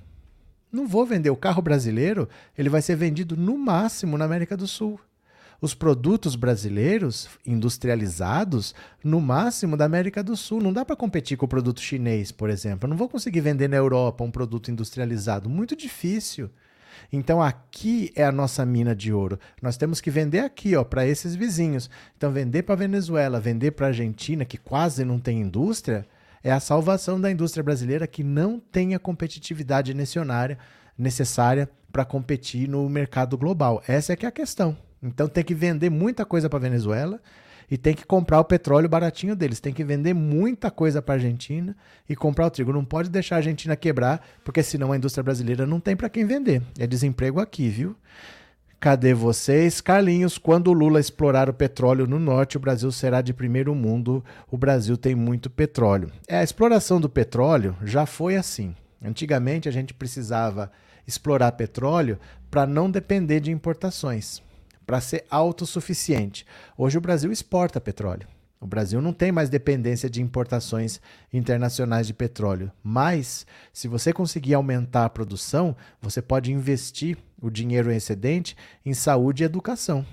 Não 0.72 0.88
vou 0.88 1.06
vender. 1.06 1.30
O 1.30 1.36
carro 1.36 1.62
brasileiro, 1.62 2.28
ele 2.58 2.68
vai 2.68 2.82
ser 2.82 2.96
vendido 2.96 3.36
no 3.36 3.56
máximo 3.56 4.18
na 4.18 4.24
América 4.24 4.56
do 4.56 4.66
Sul 4.66 4.98
os 5.60 5.74
produtos 5.74 6.36
brasileiros 6.36 7.28
industrializados 7.46 8.74
no 9.04 9.20
máximo 9.20 9.76
da 9.76 9.84
América 9.84 10.22
do 10.22 10.36
Sul. 10.36 10.60
Não 10.62 10.72
dá 10.72 10.84
para 10.84 10.96
competir 10.96 11.36
com 11.36 11.44
o 11.44 11.48
produto 11.48 11.80
chinês, 11.80 12.32
por 12.32 12.48
exemplo. 12.48 12.86
Eu 12.86 12.90
não 12.90 12.96
vou 12.96 13.08
conseguir 13.08 13.40
vender 13.40 13.68
na 13.68 13.76
Europa 13.76 14.24
um 14.24 14.30
produto 14.30 14.70
industrializado. 14.70 15.50
Muito 15.50 15.76
difícil. 15.76 16.50
Então 17.12 17.42
aqui 17.42 18.12
é 18.14 18.24
a 18.24 18.32
nossa 18.32 18.64
mina 18.64 18.94
de 18.94 19.12
ouro. 19.12 19.38
Nós 19.60 19.76
temos 19.76 20.00
que 20.00 20.10
vender 20.10 20.40
aqui, 20.40 20.76
ó, 20.76 20.84
para 20.84 21.06
esses 21.06 21.34
vizinhos. 21.34 21.90
Então 22.16 22.30
vender 22.30 22.62
para 22.62 22.74
Venezuela, 22.74 23.40
vender 23.40 23.72
para 23.72 23.88
Argentina, 23.88 24.44
que 24.44 24.56
quase 24.56 25.04
não 25.04 25.18
tem 25.18 25.40
indústria, 25.40 26.06
é 26.42 26.50
a 26.50 26.60
salvação 26.60 27.20
da 27.20 27.30
indústria 27.30 27.62
brasileira 27.62 28.06
que 28.06 28.24
não 28.24 28.58
tem 28.58 28.94
a 28.94 28.98
competitividade 28.98 29.94
necessária 29.94 31.68
para 31.92 32.04
competir 32.04 32.68
no 32.68 32.88
mercado 32.88 33.36
global. 33.36 33.82
Essa 33.86 34.12
é 34.12 34.16
que 34.16 34.24
é 34.24 34.28
a 34.28 34.32
questão. 34.32 34.76
Então 35.02 35.28
tem 35.28 35.42
que 35.42 35.54
vender 35.54 35.90
muita 35.90 36.24
coisa 36.24 36.48
para 36.48 36.58
Venezuela 36.58 37.20
e 37.70 37.78
tem 37.78 37.94
que 37.94 38.04
comprar 38.04 38.40
o 38.40 38.44
petróleo 38.44 38.88
baratinho 38.88 39.36
deles. 39.36 39.60
Tem 39.60 39.72
que 39.72 39.84
vender 39.84 40.12
muita 40.12 40.70
coisa 40.70 41.00
para 41.00 41.14
a 41.14 41.16
Argentina 41.16 41.76
e 42.08 42.16
comprar 42.16 42.46
o 42.46 42.50
trigo. 42.50 42.72
Não 42.72 42.84
pode 42.84 43.08
deixar 43.08 43.36
a 43.36 43.38
Argentina 43.38 43.76
quebrar, 43.76 44.26
porque 44.44 44.62
senão 44.62 44.90
a 44.90 44.96
indústria 44.96 45.22
brasileira 45.22 45.66
não 45.66 45.78
tem 45.78 45.94
para 45.94 46.08
quem 46.08 46.26
vender. 46.26 46.62
É 46.78 46.86
desemprego 46.86 47.40
aqui, 47.40 47.68
viu? 47.68 47.96
Cadê 48.80 49.14
vocês? 49.14 49.80
Carlinhos, 49.80 50.36
quando 50.36 50.68
o 50.68 50.72
Lula 50.72 50.98
explorar 50.98 51.48
o 51.48 51.54
petróleo 51.54 52.06
no 52.06 52.18
norte, 52.18 52.56
o 52.56 52.60
Brasil 52.60 52.90
será 52.90 53.20
de 53.20 53.32
primeiro 53.32 53.74
mundo. 53.74 54.24
O 54.50 54.56
Brasil 54.56 54.96
tem 54.96 55.14
muito 55.14 55.48
petróleo. 55.48 56.10
É, 56.26 56.38
a 56.38 56.42
exploração 56.42 57.00
do 57.00 57.08
petróleo 57.08 57.76
já 57.84 58.04
foi 58.04 58.36
assim. 58.36 58.74
Antigamente 59.02 59.68
a 59.68 59.72
gente 59.72 59.94
precisava 59.94 60.72
explorar 61.06 61.52
petróleo 61.52 62.18
para 62.50 62.66
não 62.66 62.90
depender 62.90 63.40
de 63.40 63.50
importações 63.50 64.42
para 64.90 65.00
ser 65.00 65.24
autossuficiente. 65.30 66.44
Hoje 66.76 66.98
o 66.98 67.00
Brasil 67.00 67.30
exporta 67.30 67.80
petróleo. 67.80 68.26
O 68.60 68.66
Brasil 68.66 69.00
não 69.00 69.12
tem 69.12 69.30
mais 69.30 69.48
dependência 69.48 70.10
de 70.10 70.20
importações 70.20 71.00
internacionais 71.32 72.08
de 72.08 72.12
petróleo. 72.12 72.72
Mas, 72.82 73.46
se 73.72 73.86
você 73.86 74.12
conseguir 74.12 74.54
aumentar 74.54 75.04
a 75.04 75.08
produção, 75.08 75.76
você 76.02 76.20
pode 76.20 76.52
investir 76.52 77.16
o 77.40 77.48
dinheiro 77.50 77.92
excedente 77.92 78.56
em 78.84 78.92
saúde 78.92 79.44
e 79.44 79.46
educação. 79.46 80.04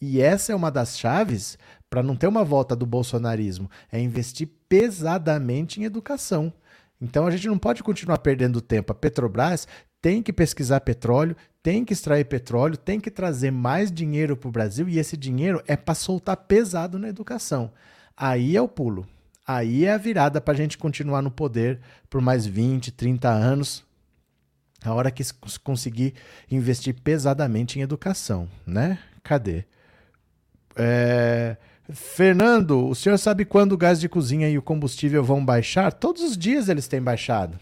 E 0.00 0.20
essa 0.20 0.52
é 0.52 0.54
uma 0.54 0.70
das 0.70 0.96
chaves 0.96 1.58
para 1.90 2.00
não 2.00 2.14
ter 2.14 2.28
uma 2.28 2.44
volta 2.44 2.76
do 2.76 2.86
bolsonarismo, 2.86 3.68
é 3.90 3.98
investir 3.98 4.48
pesadamente 4.68 5.80
em 5.80 5.84
educação. 5.84 6.52
Então 7.00 7.26
a 7.26 7.30
gente 7.32 7.48
não 7.48 7.58
pode 7.58 7.82
continuar 7.82 8.18
perdendo 8.18 8.60
tempo. 8.60 8.92
A 8.92 8.94
Petrobras 8.94 9.66
tem 10.00 10.22
que 10.22 10.32
pesquisar 10.32 10.80
petróleo, 10.80 11.36
tem 11.62 11.84
que 11.84 11.92
extrair 11.92 12.24
petróleo, 12.24 12.76
tem 12.76 12.98
que 12.98 13.10
trazer 13.10 13.50
mais 13.50 13.92
dinheiro 13.92 14.36
para 14.36 14.48
o 14.48 14.52
Brasil 14.52 14.88
e 14.88 14.98
esse 14.98 15.16
dinheiro 15.16 15.62
é 15.66 15.76
para 15.76 15.94
soltar 15.94 16.36
pesado 16.36 16.98
na 16.98 17.08
educação. 17.08 17.70
Aí 18.16 18.56
é 18.56 18.62
o 18.62 18.68
pulo. 18.68 19.06
Aí 19.46 19.84
é 19.84 19.92
a 19.92 19.98
virada 19.98 20.40
para 20.40 20.54
a 20.54 20.56
gente 20.56 20.78
continuar 20.78 21.22
no 21.22 21.30
poder 21.30 21.80
por 22.08 22.20
mais 22.20 22.46
20, 22.46 22.92
30 22.92 23.28
anos. 23.28 23.84
A 24.82 24.94
hora 24.94 25.10
que 25.10 25.22
conseguir 25.62 26.14
investir 26.50 26.94
pesadamente 27.02 27.78
em 27.78 27.82
educação, 27.82 28.48
né? 28.66 28.98
Cadê? 29.22 29.64
É... 30.76 31.56
Fernando, 31.92 32.86
o 32.86 32.94
senhor 32.94 33.18
sabe 33.18 33.44
quando 33.44 33.72
o 33.72 33.76
gás 33.76 34.00
de 34.00 34.08
cozinha 34.08 34.48
e 34.48 34.56
o 34.56 34.62
combustível 34.62 35.24
vão 35.24 35.44
baixar? 35.44 35.92
Todos 35.92 36.22
os 36.22 36.38
dias 36.38 36.68
eles 36.68 36.86
têm 36.86 37.02
baixado. 37.02 37.58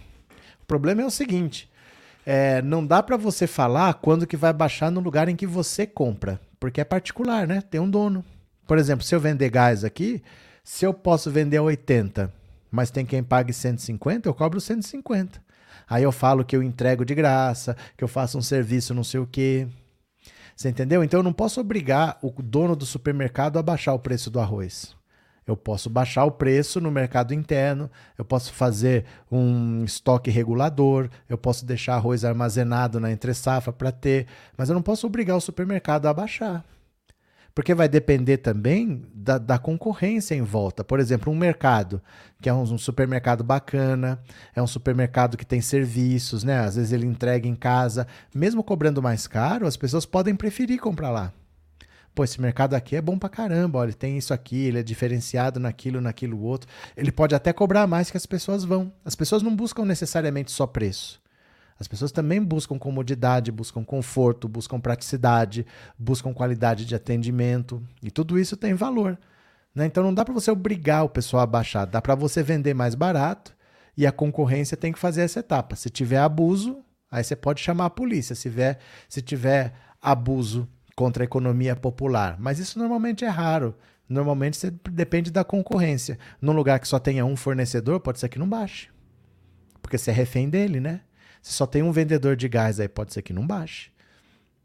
O 0.63 0.67
problema 0.67 1.03
é 1.03 1.07
o 1.07 1.11
seguinte: 1.11 1.69
é, 2.31 2.61
não 2.61 2.85
dá 2.85 3.03
para 3.03 3.17
você 3.17 3.47
falar 3.47 3.95
quando 3.95 4.27
que 4.27 4.37
vai 4.37 4.53
baixar 4.53 4.91
no 4.91 5.01
lugar 5.01 5.31
em 5.31 5.35
que 5.35 5.47
você 5.47 5.87
compra, 5.87 6.39
porque 6.61 6.79
é 6.79 6.85
particular, 6.85 7.47
né? 7.47 7.63
Tem 7.63 7.81
um 7.81 7.89
dono. 7.89 8.23
Por 8.67 8.77
exemplo, 8.77 9.03
se 9.03 9.15
eu 9.15 9.21
vender 9.21 9.49
gás 9.49 9.83
aqui, 9.83 10.23
se 10.63 10.85
eu 10.85 10.93
posso 10.93 11.31
vender 11.31 11.57
a 11.57 11.63
80, 11.63 12.31
mas 12.71 12.91
tem 12.91 13.07
quem 13.07 13.23
pague 13.23 13.55
150, 13.55 14.29
eu 14.29 14.35
cobro 14.35 14.61
150. 14.61 15.41
Aí 15.89 16.03
eu 16.03 16.13
falo 16.13 16.45
que 16.45 16.55
eu 16.55 16.63
entrego 16.63 17.03
de 17.03 17.15
graça, 17.15 17.75
que 17.97 18.05
eu 18.05 18.09
faço 18.09 18.37
um 18.37 18.43
serviço 18.43 18.93
não 18.93 19.05
sei 19.05 19.21
o 19.21 19.27
quê. 19.27 19.67
Você 20.55 20.69
entendeu? 20.69 21.03
Então 21.03 21.21
eu 21.21 21.25
não 21.25 21.33
posso 21.33 21.59
obrigar 21.63 22.19
o 22.21 22.31
dono 22.43 22.77
do 22.77 22.85
supermercado 22.85 23.59
a 23.59 23.63
baixar 23.63 23.95
o 23.95 23.99
preço 23.99 24.31
do 24.31 24.39
arroz. 24.39 24.95
Eu 25.49 25.57
posso 25.57 25.89
baixar 25.89 26.27
o 26.27 26.31
preço 26.31 26.79
no 26.79 26.91
mercado 26.91 27.33
interno, 27.33 27.91
eu 28.19 28.25
posso 28.25 28.53
fazer 28.53 29.07
um 29.33 29.83
estoque 29.83 30.31
regulador, 30.31 31.09
eu 31.27 31.39
posso 31.39 31.65
deixar 31.65 31.95
arroz 31.95 32.23
armazenado 32.23 33.01
na 33.01 33.11
entre-safra 33.11 33.73
para 33.73 33.91
ter, 33.91 34.27
mas 34.59 34.69
eu 34.69 34.75
não 34.75 34.83
posso 34.83 35.07
obrigar 35.07 35.39
o 35.39 35.41
supermercado 35.41 36.05
a 36.05 36.13
baixar. 36.13 36.63
Porque 37.55 37.75
vai 37.75 37.89
depender 37.89 38.37
também 38.37 39.03
da, 39.13 39.39
da, 39.39 39.59
concorrência 39.59 40.35
em 40.35 40.43
volta. 40.43 40.85
Por 40.85 41.01
exemplo, 41.01 41.33
um 41.33 41.37
mercado, 41.37 42.01
que 42.41 42.49
é 42.49 42.53
um, 42.53 42.63
um, 42.63 42.79
supermercado 42.79 43.43
bacana, 43.43 44.21
é 44.55 44.63
um 44.63 44.67
supermercado 44.67 45.37
que 45.37 45.47
tem 45.47 45.61
serviços, 45.61 46.45
né? 46.45 46.61
Às 46.61 46.77
vezes 46.77 46.93
ele 46.93 47.07
entrega 47.07 47.49
em 47.49 47.57
casa. 47.57 48.07
Mesmo 48.33 48.63
cobrando 48.63 49.03
mais 49.03 49.27
caro, 49.27 49.67
as 49.67 49.77
pessoas 49.77 50.07
podem 50.07 50.37
preferir 50.37 50.79
comprar 50.79 51.11
lá. 51.11 51.33
Pô, 52.19 52.25
esse 52.25 52.41
mercado 52.41 52.75
aqui 52.75 52.97
é 52.97 53.01
bom 53.01 53.17
pra 53.17 53.29
caramba, 53.29 53.79
olha, 53.79 53.91
ele 53.91 53.95
tem 53.95 54.19
isso 54.19 54.35
aqui, 54.35 54.57
ele 54.67 54.81
é 54.81 54.83
diferenciado 54.83 55.61
naquilo, 55.61 56.01
naquilo 56.01 56.43
outro. 56.43 56.69
Ele 56.97 57.13
pode 57.13 57.33
até 57.33 57.53
cobrar 57.53 57.87
mais 57.87 58.11
que 58.11 58.17
as 58.17 58.27
pessoas 58.27 58.65
vão. 58.65 58.93
As 59.05 59.15
pessoas 59.15 59.41
não 59.41 59.55
buscam 59.55 59.85
necessariamente 59.85 60.51
só 60.51 60.67
preço. 60.67 61.23
As 61.79 61.87
pessoas 61.87 62.11
também 62.11 62.43
buscam 62.43 62.77
comodidade, 62.77 63.53
buscam 63.53 63.85
conforto, 63.85 64.49
buscam 64.49 64.81
praticidade, 64.81 65.65
buscam 65.97 66.35
qualidade 66.35 66.85
de 66.87 66.93
atendimento 66.93 67.81
e 68.03 68.11
tudo 68.11 68.37
isso 68.37 68.57
tem 68.57 68.75
valor. 68.75 69.17
Né? 69.73 69.87
Então 69.87 70.03
não 70.03 70.13
dá 70.13 70.25
para 70.25 70.35
você 70.35 70.51
obrigar 70.51 71.05
o 71.05 71.09
pessoal 71.09 71.45
a 71.45 71.47
baixar, 71.47 71.85
dá 71.85 72.03
para 72.03 72.17
você 72.17 72.43
vender 72.43 72.75
mais 72.75 72.97
barato 72.97 73.55
e 73.97 74.05
a 74.05 74.11
concorrência 74.11 74.77
tem 74.77 74.93
que 74.93 74.99
fazer 74.99 75.21
essa 75.21 75.39
etapa. 75.39 75.77
Se 75.77 75.89
tiver 75.89 76.19
abuso, 76.19 76.81
aí 77.09 77.23
você 77.23 77.37
pode 77.37 77.61
chamar 77.61 77.85
a 77.85 77.91
polícia. 77.91 78.35
Se 78.35 78.43
tiver, 78.43 78.81
se 79.09 79.23
tiver 79.23 79.73
abuso 80.03 80.69
contra 80.99 81.23
a 81.23 81.27
economia 81.27 81.77
popular, 81.77 82.35
mas 82.41 82.59
isso 82.59 82.77
normalmente 82.77 83.25
é 83.25 83.29
raro. 83.29 83.73
Normalmente 84.09 84.57
você 84.57 84.69
depende 84.91 85.31
da 85.31 85.45
concorrência. 85.45 86.19
Num 86.43 86.51
lugar 86.51 86.81
que 86.81 86.89
só 86.89 86.99
tenha 86.99 87.25
um 87.25 87.37
fornecedor, 87.37 88.01
pode 88.01 88.19
ser 88.19 88.29
que 88.29 88.39
não 88.39 88.49
baixe. 88.49 88.89
Porque 89.81 89.97
você 89.97 90.11
é 90.11 90.13
refém 90.13 90.51
dele, 90.51 90.81
né? 90.81 91.03
Se 91.41 91.53
só 91.53 91.67
tem 91.67 91.85
um 91.85 91.93
vendedor 91.93 92.35
de 92.35 92.49
gás 92.49 92.81
aí, 92.81 92.89
pode 92.89 93.13
ser 93.13 93.23
que 93.23 93.33
não 93.33 93.47
baixe. 93.47 93.93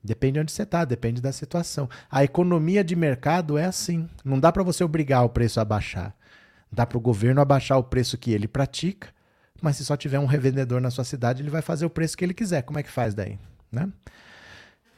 Depende 0.03 0.33
de 0.33 0.39
onde 0.39 0.51
você 0.51 0.63
está, 0.63 0.83
depende 0.83 1.21
da 1.21 1.31
situação. 1.31 1.87
A 2.09 2.23
economia 2.23 2.83
de 2.83 2.95
mercado 2.95 3.55
é 3.55 3.65
assim. 3.65 4.09
Não 4.25 4.39
dá 4.39 4.51
para 4.51 4.63
você 4.63 4.83
obrigar 4.83 5.23
o 5.23 5.29
preço 5.29 5.59
a 5.59 5.65
baixar. 5.65 6.15
Dá 6.71 6.83
para 6.83 6.97
o 6.97 7.01
governo 7.01 7.41
abaixar 7.41 7.77
o 7.77 7.83
preço 7.83 8.17
que 8.17 8.31
ele 8.31 8.47
pratica, 8.47 9.09
mas 9.61 9.75
se 9.75 9.85
só 9.85 9.95
tiver 9.95 10.17
um 10.17 10.25
revendedor 10.25 10.81
na 10.81 10.89
sua 10.89 11.03
cidade, 11.03 11.43
ele 11.43 11.51
vai 11.51 11.61
fazer 11.61 11.85
o 11.85 11.91
preço 11.91 12.17
que 12.17 12.25
ele 12.25 12.33
quiser. 12.33 12.63
Como 12.63 12.79
é 12.79 12.83
que 12.83 12.89
faz 12.89 13.13
daí? 13.13 13.37
Né? 13.71 13.87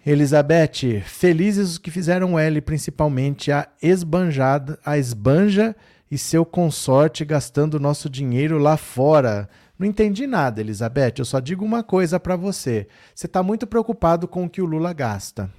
Elizabeth, 0.06 1.02
felizes 1.04 1.72
os 1.72 1.78
que 1.80 1.90
fizeram 1.90 2.38
L, 2.38 2.62
principalmente 2.62 3.52
a 3.52 3.68
esbanjada, 3.82 4.78
a 4.86 5.00
esbanja 5.00 5.76
e 6.12 6.16
seu 6.16 6.46
consorte 6.46 7.26
gastando 7.26 7.80
nosso 7.80 8.08
dinheiro 8.08 8.60
lá 8.60 8.78
fora. 8.78 9.50
Não 9.80 9.88
entendi 9.88 10.28
nada, 10.28 10.62
Elizabeth. 10.62 11.16
Eu 11.18 11.26
só 11.26 11.40
digo 11.40 11.66
uma 11.66 11.82
coisa 11.82 12.20
para 12.20 12.36
você. 12.36 12.88
Você 13.16 13.26
está 13.26 13.42
muito 13.42 13.66
preocupado 13.66 14.28
com 14.28 14.46
o 14.46 14.50
que 14.50 14.62
o 14.62 14.66
Lula 14.66 14.94
gasta. 14.94 15.50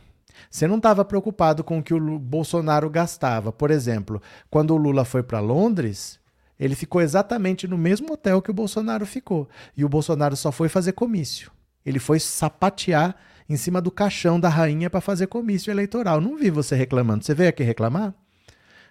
Você 0.49 0.69
não 0.69 0.76
estava 0.76 1.05
preocupado 1.05 1.65
com 1.65 1.79
o 1.79 1.83
que 1.83 1.93
o 1.93 2.19
Bolsonaro 2.19 2.88
gastava. 2.88 3.50
Por 3.50 3.73
exemplo, 3.73 4.23
quando 4.49 4.71
o 4.71 4.76
Lula 4.76 5.05
foi 5.05 5.25
para 5.25 5.41
Londres, 5.41 6.21
ele 6.59 6.76
ficou 6.76 7.00
exatamente 7.00 7.67
no 7.67 7.76
mesmo 7.76 8.12
hotel 8.12 8.41
que 8.41 8.53
o 8.53 8.55
Bolsonaro 8.55 9.05
ficou. 9.07 9.49
E 9.76 9.85
o 9.85 9.88
Bolsonaro 9.88 10.37
só 10.37 10.53
foi 10.53 10.69
fazer 10.69 10.93
comício. 10.93 11.50
Ele 11.85 11.99
foi 11.99 12.21
sapatear 12.21 13.17
em 13.49 13.57
cima 13.57 13.81
do 13.81 13.91
caixão 13.91 14.38
da 14.38 14.49
rainha 14.49 14.91
para 14.91 15.00
fazer 15.00 15.26
comício 15.26 15.71
eleitoral. 15.71 16.21
Não 16.21 16.37
vi 16.37 16.50
você 16.50 16.75
reclamando. 16.75 17.25
Você 17.25 17.35
veio 17.35 17.49
aqui 17.49 17.62
reclamar? 17.62 18.15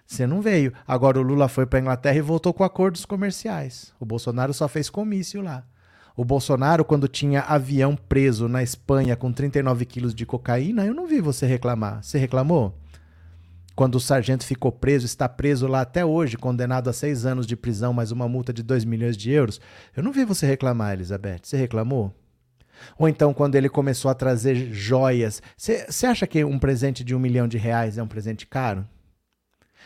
Você 0.06 0.26
não 0.26 0.40
veio. 0.40 0.72
Agora 0.86 1.18
o 1.18 1.22
Lula 1.22 1.48
foi 1.48 1.66
para 1.66 1.78
a 1.78 1.82
Inglaterra 1.82 2.16
e 2.16 2.22
voltou 2.22 2.54
com 2.54 2.62
acordos 2.62 3.04
comerciais. 3.04 3.92
O 3.98 4.06
Bolsonaro 4.06 4.54
só 4.54 4.68
fez 4.68 4.88
comício 4.88 5.42
lá. 5.42 5.64
O 6.16 6.24
Bolsonaro, 6.24 6.84
quando 6.84 7.08
tinha 7.08 7.42
avião 7.42 7.94
preso 7.94 8.48
na 8.48 8.62
Espanha 8.62 9.16
com 9.16 9.30
39 9.32 9.84
quilos 9.84 10.14
de 10.14 10.24
cocaína, 10.24 10.86
eu 10.86 10.94
não 10.94 11.06
vi 11.06 11.20
você 11.20 11.44
reclamar. 11.44 12.02
Você 12.02 12.16
reclamou? 12.16 12.74
Quando 13.74 13.96
o 13.96 14.00
sargento 14.00 14.46
ficou 14.46 14.72
preso, 14.72 15.04
está 15.04 15.28
preso 15.28 15.66
lá 15.66 15.82
até 15.82 16.02
hoje, 16.02 16.38
condenado 16.38 16.88
a 16.88 16.94
seis 16.94 17.26
anos 17.26 17.46
de 17.46 17.54
prisão, 17.54 17.92
mais 17.92 18.10
uma 18.10 18.26
multa 18.26 18.50
de 18.50 18.62
2 18.62 18.86
milhões 18.86 19.14
de 19.14 19.30
euros. 19.30 19.60
Eu 19.94 20.02
não 20.02 20.12
vi 20.12 20.24
você 20.24 20.46
reclamar, 20.46 20.94
Elizabeth. 20.94 21.40
Você 21.42 21.58
reclamou? 21.58 22.14
Ou 22.98 23.08
então, 23.08 23.32
quando 23.34 23.54
ele 23.54 23.68
começou 23.68 24.10
a 24.10 24.14
trazer 24.14 24.54
joias. 24.72 25.42
Você 25.56 26.06
acha 26.06 26.26
que 26.26 26.44
um 26.44 26.58
presente 26.58 27.04
de 27.04 27.14
um 27.14 27.18
milhão 27.18 27.48
de 27.48 27.58
reais 27.58 27.98
é 27.98 28.02
um 28.02 28.08
presente 28.08 28.46
caro? 28.46 28.86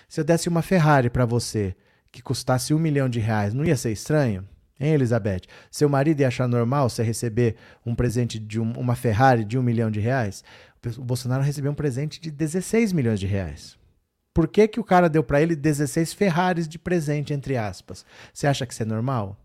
Se 0.08 0.20
eu 0.20 0.24
desse 0.24 0.48
uma 0.48 0.62
Ferrari 0.62 1.08
para 1.08 1.24
você 1.24 1.74
que 2.10 2.22
custasse 2.22 2.74
um 2.74 2.78
milhão 2.78 3.08
de 3.08 3.20
reais, 3.20 3.54
não 3.54 3.64
ia 3.64 3.76
ser 3.76 3.92
estranho? 3.92 4.46
Hein, 4.80 4.94
Elizabeth? 4.94 5.42
Seu 5.70 5.88
marido 5.88 6.20
ia 6.20 6.28
achar 6.28 6.48
normal 6.48 6.88
você 6.88 7.02
receber 7.02 7.56
um 7.84 7.94
presente 7.94 8.38
de 8.38 8.58
um, 8.58 8.72
uma 8.72 8.96
Ferrari 8.96 9.44
de 9.44 9.58
um 9.58 9.62
milhão 9.62 9.90
de 9.90 10.00
reais? 10.00 10.42
O 10.96 11.04
Bolsonaro 11.04 11.42
recebeu 11.42 11.70
um 11.70 11.74
presente 11.74 12.20
de 12.20 12.30
16 12.30 12.92
milhões 12.92 13.20
de 13.20 13.26
reais. 13.26 13.78
Por 14.32 14.48
que, 14.48 14.66
que 14.66 14.80
o 14.80 14.84
cara 14.84 15.08
deu 15.08 15.22
para 15.22 15.42
ele 15.42 15.54
16 15.54 16.12
Ferraris 16.14 16.66
de 16.66 16.78
presente, 16.78 17.34
entre 17.34 17.56
aspas? 17.56 18.06
Você 18.32 18.46
acha 18.46 18.64
que 18.64 18.72
isso 18.72 18.82
é 18.82 18.86
normal? 18.86 19.36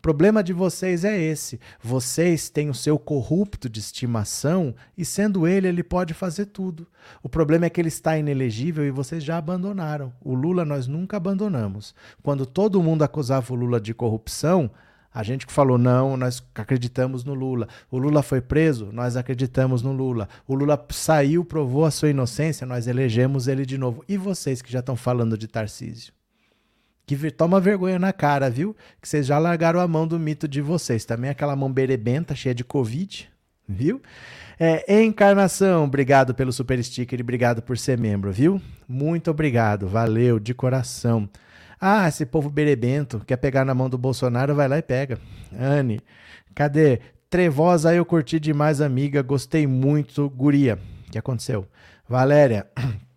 O 0.00 0.08
problema 0.10 0.42
de 0.42 0.54
vocês 0.54 1.04
é 1.04 1.20
esse. 1.20 1.60
Vocês 1.78 2.48
têm 2.48 2.70
o 2.70 2.74
seu 2.74 2.98
corrupto 2.98 3.68
de 3.68 3.80
estimação 3.80 4.74
e, 4.96 5.04
sendo 5.04 5.46
ele, 5.46 5.68
ele 5.68 5.82
pode 5.82 6.14
fazer 6.14 6.46
tudo. 6.46 6.86
O 7.22 7.28
problema 7.28 7.66
é 7.66 7.70
que 7.70 7.78
ele 7.78 7.88
está 7.88 8.16
inelegível 8.16 8.82
e 8.82 8.90
vocês 8.90 9.22
já 9.22 9.36
abandonaram. 9.36 10.10
O 10.22 10.34
Lula 10.34 10.64
nós 10.64 10.86
nunca 10.86 11.18
abandonamos. 11.18 11.94
Quando 12.22 12.46
todo 12.46 12.82
mundo 12.82 13.02
acusava 13.02 13.52
o 13.52 13.54
Lula 13.54 13.78
de 13.78 13.92
corrupção, 13.92 14.70
a 15.12 15.22
gente 15.22 15.46
que 15.46 15.52
falou 15.52 15.76
não, 15.76 16.16
nós 16.16 16.42
acreditamos 16.54 17.22
no 17.22 17.34
Lula. 17.34 17.68
O 17.90 17.98
Lula 17.98 18.22
foi 18.22 18.40
preso, 18.40 18.88
nós 18.90 19.18
acreditamos 19.18 19.82
no 19.82 19.92
Lula. 19.92 20.30
O 20.48 20.54
Lula 20.54 20.82
saiu, 20.88 21.44
provou 21.44 21.84
a 21.84 21.90
sua 21.90 22.08
inocência, 22.08 22.66
nós 22.66 22.86
elegemos 22.86 23.48
ele 23.48 23.66
de 23.66 23.76
novo. 23.76 24.02
E 24.08 24.16
vocês 24.16 24.62
que 24.62 24.72
já 24.72 24.80
estão 24.80 24.96
falando 24.96 25.36
de 25.36 25.46
Tarcísio? 25.46 26.18
Que 27.16 27.30
toma 27.32 27.58
vergonha 27.60 27.98
na 27.98 28.12
cara, 28.12 28.48
viu? 28.48 28.76
Que 29.00 29.08
vocês 29.08 29.26
já 29.26 29.36
largaram 29.36 29.80
a 29.80 29.88
mão 29.88 30.06
do 30.06 30.16
mito 30.16 30.46
de 30.46 30.60
vocês. 30.60 31.04
Também 31.04 31.28
aquela 31.28 31.56
mão 31.56 31.72
berebenta, 31.72 32.36
cheia 32.36 32.54
de 32.54 32.62
Covid, 32.62 33.28
viu? 33.68 34.00
É, 34.58 35.02
encarnação, 35.02 35.84
obrigado 35.84 36.34
pelo 36.34 36.52
super 36.52 36.82
sticker 36.84 37.18
e 37.18 37.22
obrigado 37.22 37.62
por 37.62 37.76
ser 37.76 37.98
membro, 37.98 38.30
viu? 38.30 38.60
Muito 38.86 39.28
obrigado, 39.28 39.88
valeu, 39.88 40.38
de 40.38 40.54
coração. 40.54 41.28
Ah, 41.80 42.06
esse 42.06 42.24
povo 42.24 42.48
berebento 42.48 43.20
quer 43.26 43.38
pegar 43.38 43.64
na 43.64 43.74
mão 43.74 43.88
do 43.88 43.98
Bolsonaro, 43.98 44.54
vai 44.54 44.68
lá 44.68 44.78
e 44.78 44.82
pega. 44.82 45.18
Anne, 45.58 46.00
cadê? 46.54 47.00
Trevosa, 47.28 47.94
eu 47.94 48.04
curti 48.04 48.38
demais, 48.38 48.80
amiga, 48.80 49.22
gostei 49.22 49.66
muito, 49.66 50.28
guria. 50.30 50.78
O 51.08 51.10
que 51.10 51.18
aconteceu? 51.18 51.66
Valéria, 52.08 52.66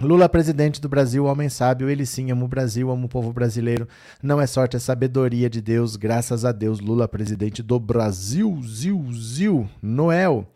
Lula, 0.00 0.30
presidente 0.30 0.80
do 0.80 0.88
Brasil, 0.88 1.26
homem 1.26 1.50
sábio, 1.50 1.90
ele 1.90 2.06
sim 2.06 2.30
ama 2.30 2.46
o 2.46 2.48
Brasil, 2.48 2.90
ama 2.90 3.04
o 3.04 3.08
povo 3.08 3.34
brasileiro. 3.34 3.86
Não 4.22 4.40
é 4.40 4.46
sorte, 4.46 4.74
é 4.74 4.80
sabedoria 4.80 5.50
de 5.50 5.60
Deus, 5.60 5.94
graças 5.94 6.42
a 6.42 6.52
Deus. 6.52 6.80
Lula, 6.80 7.06
presidente 7.06 7.62
do 7.62 7.78
Brasil, 7.78 8.58
Zil, 8.62 9.06
Zil. 9.12 9.68
Noel, 9.82 10.46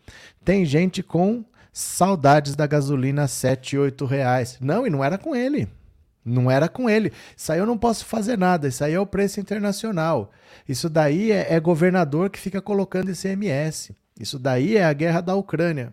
tem 0.42 0.64
gente 0.64 1.02
com 1.02 1.44
saudades 1.74 2.56
da 2.56 2.66
gasolina 2.66 3.28
7, 3.28 3.76
8 3.76 4.06
reais. 4.06 4.56
Não, 4.62 4.86
e 4.86 4.90
não 4.90 5.04
era 5.04 5.18
com 5.18 5.36
ele. 5.36 5.68
Não 6.24 6.50
era 6.50 6.66
com 6.66 6.88
ele. 6.88 7.12
Isso 7.36 7.52
aí 7.52 7.58
eu 7.58 7.66
não 7.66 7.76
posso 7.76 8.06
fazer 8.06 8.38
nada. 8.38 8.66
Isso 8.66 8.82
aí 8.82 8.94
é 8.94 9.00
o 9.00 9.06
preço 9.06 9.40
internacional. 9.40 10.32
Isso 10.66 10.88
daí 10.88 11.30
é, 11.30 11.52
é 11.52 11.60
governador 11.60 12.30
que 12.30 12.40
fica 12.40 12.62
colocando 12.62 13.10
ICMS. 13.10 13.94
Isso 14.18 14.38
daí 14.38 14.78
é 14.78 14.84
a 14.86 14.92
guerra 14.94 15.20
da 15.20 15.34
Ucrânia. 15.34 15.92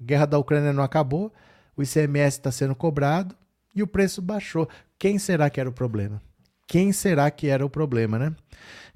A 0.00 0.04
guerra 0.04 0.26
da 0.26 0.38
Ucrânia 0.38 0.72
não 0.72 0.84
acabou, 0.84 1.32
o 1.78 1.82
ICMS 1.82 2.38
está 2.38 2.50
sendo 2.50 2.74
cobrado 2.74 3.34
e 3.74 3.82
o 3.82 3.86
preço 3.86 4.20
baixou. 4.20 4.68
Quem 4.98 5.18
será 5.18 5.48
que 5.48 5.60
era 5.60 5.68
o 5.68 5.72
problema? 5.72 6.20
Quem 6.66 6.92
será 6.92 7.30
que 7.30 7.46
era 7.46 7.64
o 7.64 7.70
problema, 7.70 8.18
né? 8.18 8.34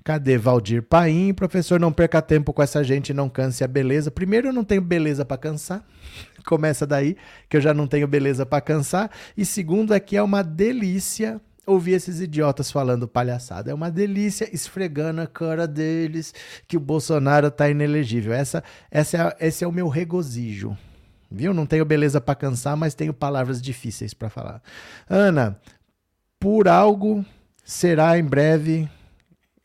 Cadê 0.04 0.36
Valdir 0.36 0.82
Paim? 0.82 1.32
Professor, 1.32 1.78
não 1.78 1.92
perca 1.92 2.20
tempo 2.20 2.52
com 2.52 2.60
essa 2.60 2.82
gente, 2.82 3.14
não 3.14 3.28
canse 3.28 3.62
a 3.62 3.68
beleza. 3.68 4.10
Primeiro, 4.10 4.48
eu 4.48 4.52
não 4.52 4.64
tenho 4.64 4.82
beleza 4.82 5.24
para 5.24 5.38
cansar. 5.38 5.86
Começa 6.44 6.84
daí, 6.84 7.16
que 7.48 7.56
eu 7.56 7.60
já 7.60 7.72
não 7.72 7.86
tenho 7.86 8.08
beleza 8.08 8.44
para 8.44 8.60
cansar. 8.60 9.10
E 9.36 9.44
segundo, 9.44 9.94
é 9.94 10.00
que 10.00 10.16
é 10.16 10.22
uma 10.22 10.42
delícia 10.42 11.40
ouvir 11.64 11.92
esses 11.92 12.20
idiotas 12.20 12.70
falando 12.70 13.06
palhaçada. 13.06 13.70
É 13.70 13.74
uma 13.74 13.92
delícia 13.92 14.52
esfregando 14.52 15.20
a 15.20 15.26
cara 15.28 15.68
deles 15.68 16.34
que 16.66 16.76
o 16.76 16.80
Bolsonaro 16.80 17.48
tá 17.50 17.70
inelegível. 17.70 18.32
Essa, 18.32 18.64
essa 18.90 19.36
é, 19.40 19.46
esse 19.46 19.62
é 19.62 19.68
o 19.68 19.72
meu 19.72 19.86
regozijo. 19.86 20.76
Viu? 21.34 21.54
Não 21.54 21.66
tenho 21.66 21.84
beleza 21.84 22.20
para 22.20 22.34
cansar, 22.34 22.76
mas 22.76 22.94
tenho 22.94 23.14
palavras 23.14 23.60
difíceis 23.60 24.12
para 24.14 24.28
falar. 24.28 24.62
Ana, 25.08 25.58
por 26.38 26.68
algo 26.68 27.24
será 27.64 28.18
em 28.18 28.24
breve 28.24 28.88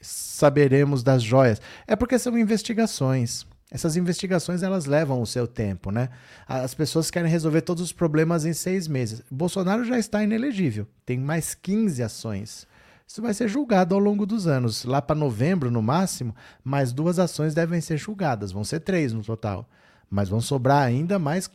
saberemos 0.01 1.03
das 1.03 1.21
joias. 1.23 1.61
É 1.85 1.95
porque 1.95 2.17
são 2.17 2.37
investigações. 2.37 3.45
Essas 3.69 3.97
investigações 3.97 4.63
elas 4.63 4.85
levam 4.85 5.21
o 5.21 5.25
seu 5.25 5.45
tempo, 5.45 5.91
né? 5.91 6.09
As 6.47 6.73
pessoas 6.73 7.11
querem 7.11 7.29
resolver 7.29 7.61
todos 7.61 7.83
os 7.83 7.91
problemas 7.91 8.45
em 8.45 8.53
seis 8.53 8.87
meses. 8.87 9.21
Bolsonaro 9.29 9.83
já 9.83 9.99
está 9.99 10.23
inelegível, 10.23 10.87
tem 11.05 11.19
mais 11.19 11.53
15 11.53 12.01
ações. 12.01 12.67
Isso 13.05 13.21
vai 13.21 13.33
ser 13.33 13.47
julgado 13.47 13.93
ao 13.93 13.99
longo 13.99 14.25
dos 14.25 14.47
anos. 14.47 14.85
Lá 14.85 15.01
para 15.01 15.15
novembro, 15.15 15.71
no 15.71 15.81
máximo, 15.81 16.35
mais 16.63 16.93
duas 16.93 17.19
ações 17.19 17.53
devem 17.53 17.81
ser 17.81 17.97
julgadas. 17.97 18.51
Vão 18.51 18.63
ser 18.63 18.81
três 18.81 19.13
no 19.13 19.23
total. 19.23 19.69
Mas 20.09 20.29
vão 20.29 20.41
sobrar 20.41 20.83
ainda 20.83 21.19
mais. 21.19 21.49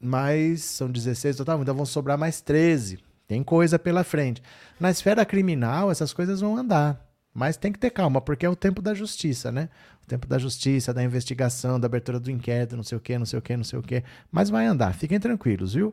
mais 0.00 0.62
são 0.62 0.90
16 0.90 1.36
no 1.36 1.44
total, 1.44 1.58
ainda 1.58 1.72
vão 1.72 1.86
sobrar 1.86 2.16
mais 2.18 2.40
13. 2.40 2.98
Tem 3.26 3.42
coisa 3.42 3.78
pela 3.78 4.04
frente. 4.04 4.42
Na 4.78 4.90
esfera 4.90 5.24
criminal, 5.24 5.90
essas 5.90 6.12
coisas 6.12 6.40
vão 6.40 6.56
andar. 6.56 7.04
Mas 7.34 7.56
tem 7.56 7.70
que 7.70 7.78
ter 7.78 7.90
calma, 7.90 8.20
porque 8.20 8.46
é 8.46 8.48
o 8.48 8.56
tempo 8.56 8.80
da 8.80 8.94
justiça, 8.94 9.52
né? 9.52 9.68
O 10.02 10.06
tempo 10.06 10.26
da 10.26 10.38
justiça, 10.38 10.94
da 10.94 11.02
investigação, 11.02 11.78
da 11.78 11.86
abertura 11.86 12.18
do 12.18 12.30
inquérito, 12.30 12.76
não 12.76 12.82
sei 12.82 12.96
o 12.96 13.00
quê, 13.00 13.18
não 13.18 13.26
sei 13.26 13.38
o 13.38 13.42
quê, 13.42 13.56
não 13.56 13.64
sei 13.64 13.78
o 13.78 13.82
quê. 13.82 14.02
Mas 14.32 14.48
vai 14.48 14.64
andar, 14.64 14.94
fiquem 14.94 15.20
tranquilos, 15.20 15.74
viu? 15.74 15.92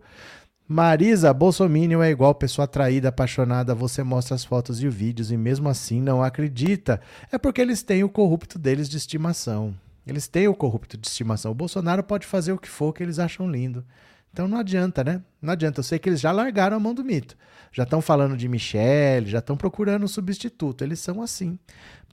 Marisa, 0.66 1.34
Bolsominion 1.34 2.02
é 2.02 2.10
igual 2.10 2.34
pessoa 2.34 2.64
atraída, 2.64 3.10
apaixonada, 3.10 3.76
você 3.76 4.02
mostra 4.02 4.36
as 4.36 4.46
fotos 4.46 4.82
e 4.82 4.88
os 4.88 4.96
vídeos 4.96 5.32
e 5.32 5.36
mesmo 5.36 5.68
assim 5.68 6.02
não 6.02 6.24
acredita. 6.24 7.02
É 7.30 7.38
porque 7.38 7.60
eles 7.60 7.84
têm 7.84 8.04
o 8.04 8.10
corrupto 8.10 8.58
deles 8.58 8.88
de 8.88 8.96
estimação. 8.96 9.76
Eles 10.06 10.28
têm 10.28 10.48
o 10.48 10.56
corrupto 10.56 10.98
de 10.98 11.08
estimação. 11.08 11.52
O 11.52 11.56
Bolsonaro 11.56 12.04
pode 12.04 12.26
fazer 12.26 12.52
o 12.52 12.58
que 12.58 12.70
for 12.70 12.94
que 12.94 13.02
eles 13.02 13.20
acham 13.20 13.50
lindo. 13.50 13.86
Então 14.32 14.48
não 14.48 14.58
adianta, 14.58 15.04
né? 15.04 15.22
Não 15.42 15.54
adianta. 15.54 15.80
Eu 15.80 15.84
sei 15.84 16.00
que 16.00 16.10
eles 16.10 16.20
já 16.20 16.32
largaram 16.32 16.78
a 16.78 16.80
mão 16.80 16.94
do 16.94 17.04
mito 17.04 17.38
já 17.74 17.84
estão 17.84 18.00
falando 18.00 18.38
de 18.38 18.48
Michele, 18.48 19.32
já 19.32 19.40
estão 19.40 19.58
procurando 19.58 20.04
um 20.04 20.08
substituto. 20.08 20.84
Eles 20.84 21.00
são 21.00 21.22
assim. 21.22 21.58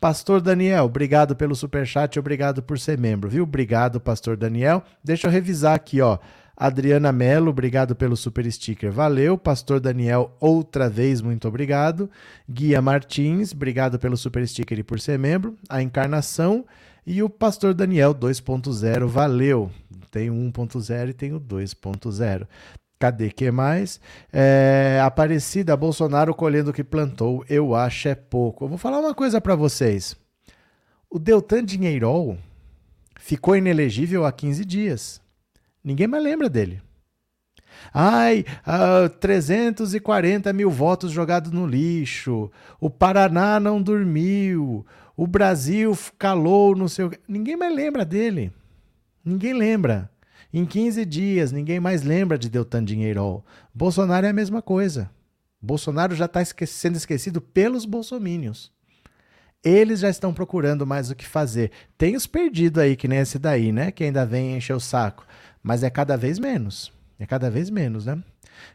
Pastor 0.00 0.40
Daniel, 0.40 0.86
obrigado 0.86 1.36
pelo 1.36 1.54
super 1.54 1.86
chat, 1.86 2.18
obrigado 2.18 2.62
por 2.62 2.78
ser 2.78 2.98
membro, 2.98 3.28
viu? 3.28 3.42
Obrigado, 3.44 4.00
Pastor 4.00 4.38
Daniel. 4.38 4.82
Deixa 5.04 5.26
eu 5.26 5.30
revisar 5.30 5.74
aqui, 5.74 6.00
ó. 6.00 6.18
Adriana 6.56 7.12
Mello, 7.12 7.50
obrigado 7.50 7.94
pelo 7.94 8.16
super 8.16 8.50
sticker. 8.50 8.90
Valeu. 8.90 9.36
Pastor 9.36 9.80
Daniel, 9.80 10.34
outra 10.40 10.88
vez, 10.88 11.20
muito 11.20 11.46
obrigado. 11.46 12.10
Guia 12.48 12.80
Martins, 12.80 13.52
obrigado 13.52 13.98
pelo 13.98 14.16
super 14.16 14.46
sticker 14.48 14.78
e 14.78 14.82
por 14.82 14.98
ser 14.98 15.18
membro. 15.18 15.56
A 15.68 15.82
Encarnação 15.82 16.64
e 17.06 17.22
o 17.22 17.28
Pastor 17.30 17.74
Daniel 17.74 18.14
2.0, 18.14 19.06
valeu. 19.06 19.70
Tem 20.10 20.28
o 20.30 20.34
1.0 20.34 21.10
e 21.10 21.12
tem 21.12 21.32
o 21.32 21.40
2.0. 21.40 22.46
Cadê 22.98 23.30
que 23.30 23.50
mais? 23.50 23.98
É, 24.30 25.00
Aparecida 25.02 25.76
Bolsonaro 25.76 26.34
colhendo 26.34 26.70
o 26.70 26.74
que 26.74 26.84
plantou, 26.84 27.44
eu 27.48 27.74
acho 27.74 28.08
é 28.08 28.14
pouco. 28.14 28.64
Eu 28.64 28.68
vou 28.68 28.76
falar 28.78 29.00
uma 29.00 29.14
coisa 29.14 29.40
para 29.40 29.54
vocês. 29.54 30.14
O 31.08 31.18
Deltan 31.18 31.64
Dinheirol 31.64 32.36
ficou 33.18 33.56
inelegível 33.56 34.26
há 34.26 34.32
15 34.32 34.64
dias. 34.64 35.20
Ninguém 35.82 36.06
mais 36.06 36.22
lembra 36.22 36.48
dele. 36.48 36.82
Ai, 37.92 38.40
uh, 38.40 39.06
ah, 39.06 39.08
340 39.08 40.52
mil 40.52 40.70
votos 40.70 41.10
jogados 41.10 41.50
no 41.50 41.66
lixo. 41.66 42.50
O 42.78 42.90
Paraná 42.90 43.58
não 43.58 43.80
dormiu. 43.80 44.84
O 45.20 45.26
Brasil 45.26 45.94
calou 46.18 46.74
no 46.74 46.88
seu. 46.88 47.10
Ninguém 47.28 47.54
mais 47.54 47.76
lembra 47.76 48.06
dele. 48.06 48.50
Ninguém 49.22 49.52
lembra. 49.52 50.10
Em 50.50 50.64
15 50.64 51.04
dias, 51.04 51.52
ninguém 51.52 51.78
mais 51.78 52.02
lembra 52.02 52.38
de 52.38 52.48
Deltan 52.48 52.82
Dinheirol. 52.82 53.44
Bolsonaro 53.74 54.24
é 54.24 54.30
a 54.30 54.32
mesma 54.32 54.62
coisa. 54.62 55.10
Bolsonaro 55.60 56.14
já 56.14 56.24
está 56.24 56.40
esque 56.40 56.66
sendo 56.66 56.96
esquecido 56.96 57.38
pelos 57.38 57.84
bolsomínios. 57.84 58.72
Eles 59.62 60.00
já 60.00 60.08
estão 60.08 60.32
procurando 60.32 60.86
mais 60.86 61.10
o 61.10 61.14
que 61.14 61.26
fazer. 61.26 61.70
Tem 61.98 62.16
os 62.16 62.26
perdidos 62.26 62.82
aí, 62.82 62.96
que 62.96 63.06
nem 63.06 63.18
esse 63.18 63.38
daí, 63.38 63.72
né? 63.72 63.90
Que 63.90 64.04
ainda 64.04 64.24
vem 64.24 64.56
encher 64.56 64.72
o 64.72 64.80
saco. 64.80 65.26
Mas 65.62 65.82
é 65.82 65.90
cada 65.90 66.16
vez 66.16 66.38
menos. 66.38 66.90
É 67.18 67.26
cada 67.26 67.50
vez 67.50 67.68
menos, 67.68 68.06
né? 68.06 68.22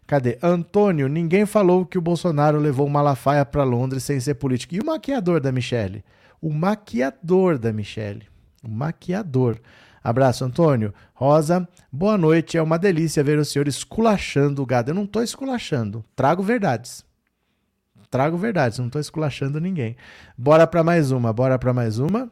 Cadê? 0.06 0.38
Antônio, 0.44 1.08
ninguém 1.08 1.48
falou 1.48 1.88
que 1.88 1.98
o 1.98 2.02
Bolsonaro 2.02 2.60
levou 2.60 2.86
o 2.86 2.90
Malafaia 2.92 3.44
para 3.44 3.64
Londres 3.64 4.04
sem 4.04 4.20
ser 4.20 4.36
político. 4.36 4.76
E 4.76 4.80
o 4.80 4.86
maquiador 4.86 5.42
da 5.42 5.52
Michelle? 5.52 6.04
O 6.46 6.54
maquiador 6.54 7.58
da 7.58 7.74
Michelle. 7.74 8.28
O 8.64 8.70
maquiador. 8.70 9.60
Abraço, 10.04 10.46
Antônio. 10.46 10.94
Rosa, 11.16 11.68
boa 11.92 12.20
noite. 12.20 12.56
É 12.56 12.62
uma 12.62 12.78
delícia 12.78 13.24
ver 13.24 13.40
o 13.40 13.44
senhor 13.44 13.68
esculachando 13.68 14.62
o 14.62 14.66
gado. 14.66 14.92
Eu 14.92 14.94
não 14.94 15.06
estou 15.06 15.24
esculachando, 15.24 16.06
trago 16.16 16.44
verdades. 16.44 17.04
Trago 18.12 18.38
verdades, 18.38 18.78
não 18.78 18.86
estou 18.86 19.02
esculachando 19.02 19.60
ninguém. 19.60 19.96
Bora 20.38 20.68
para 20.68 20.84
mais 20.84 21.10
uma, 21.10 21.34
bora 21.34 21.58
para 21.58 21.74
mais 21.74 21.98
uma. 21.98 22.30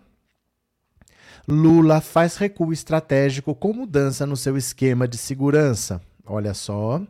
Lula 1.48 2.00
faz 2.00 2.38
recuo 2.38 2.72
estratégico 2.72 3.56
com 3.56 3.74
mudança 3.74 4.28
no 4.28 4.38
seu 4.38 4.56
esquema 4.56 5.08
de 5.08 5.18
segurança. 5.18 6.00
Olha 6.24 6.54
só. 6.54 7.02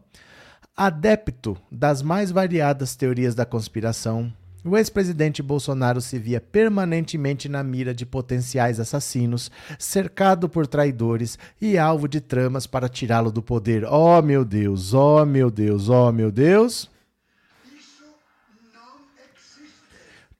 Adepto 0.73 1.57
das 1.69 2.01
mais 2.01 2.31
variadas 2.31 2.95
teorias 2.95 3.35
da 3.35 3.45
conspiração, 3.45 4.33
o 4.63 4.77
ex-presidente 4.77 5.41
Bolsonaro 5.41 5.99
se 5.99 6.17
via 6.17 6.39
permanentemente 6.39 7.49
na 7.49 7.63
mira 7.63 7.93
de 7.93 8.05
potenciais 8.05 8.79
assassinos, 8.79 9.51
cercado 9.77 10.47
por 10.47 10.67
traidores 10.67 11.37
e 11.61 11.77
alvo 11.77 12.07
de 12.07 12.21
tramas 12.21 12.65
para 12.65 12.87
tirá-lo 12.87 13.31
do 13.31 13.41
poder. 13.41 13.85
Oh, 13.85 14.21
meu 14.21 14.45
Deus, 14.45 14.93
oh, 14.93 15.25
meu 15.25 15.51
Deus, 15.51 15.89
oh, 15.89 16.11
meu 16.11 16.31
Deus. 16.31 16.92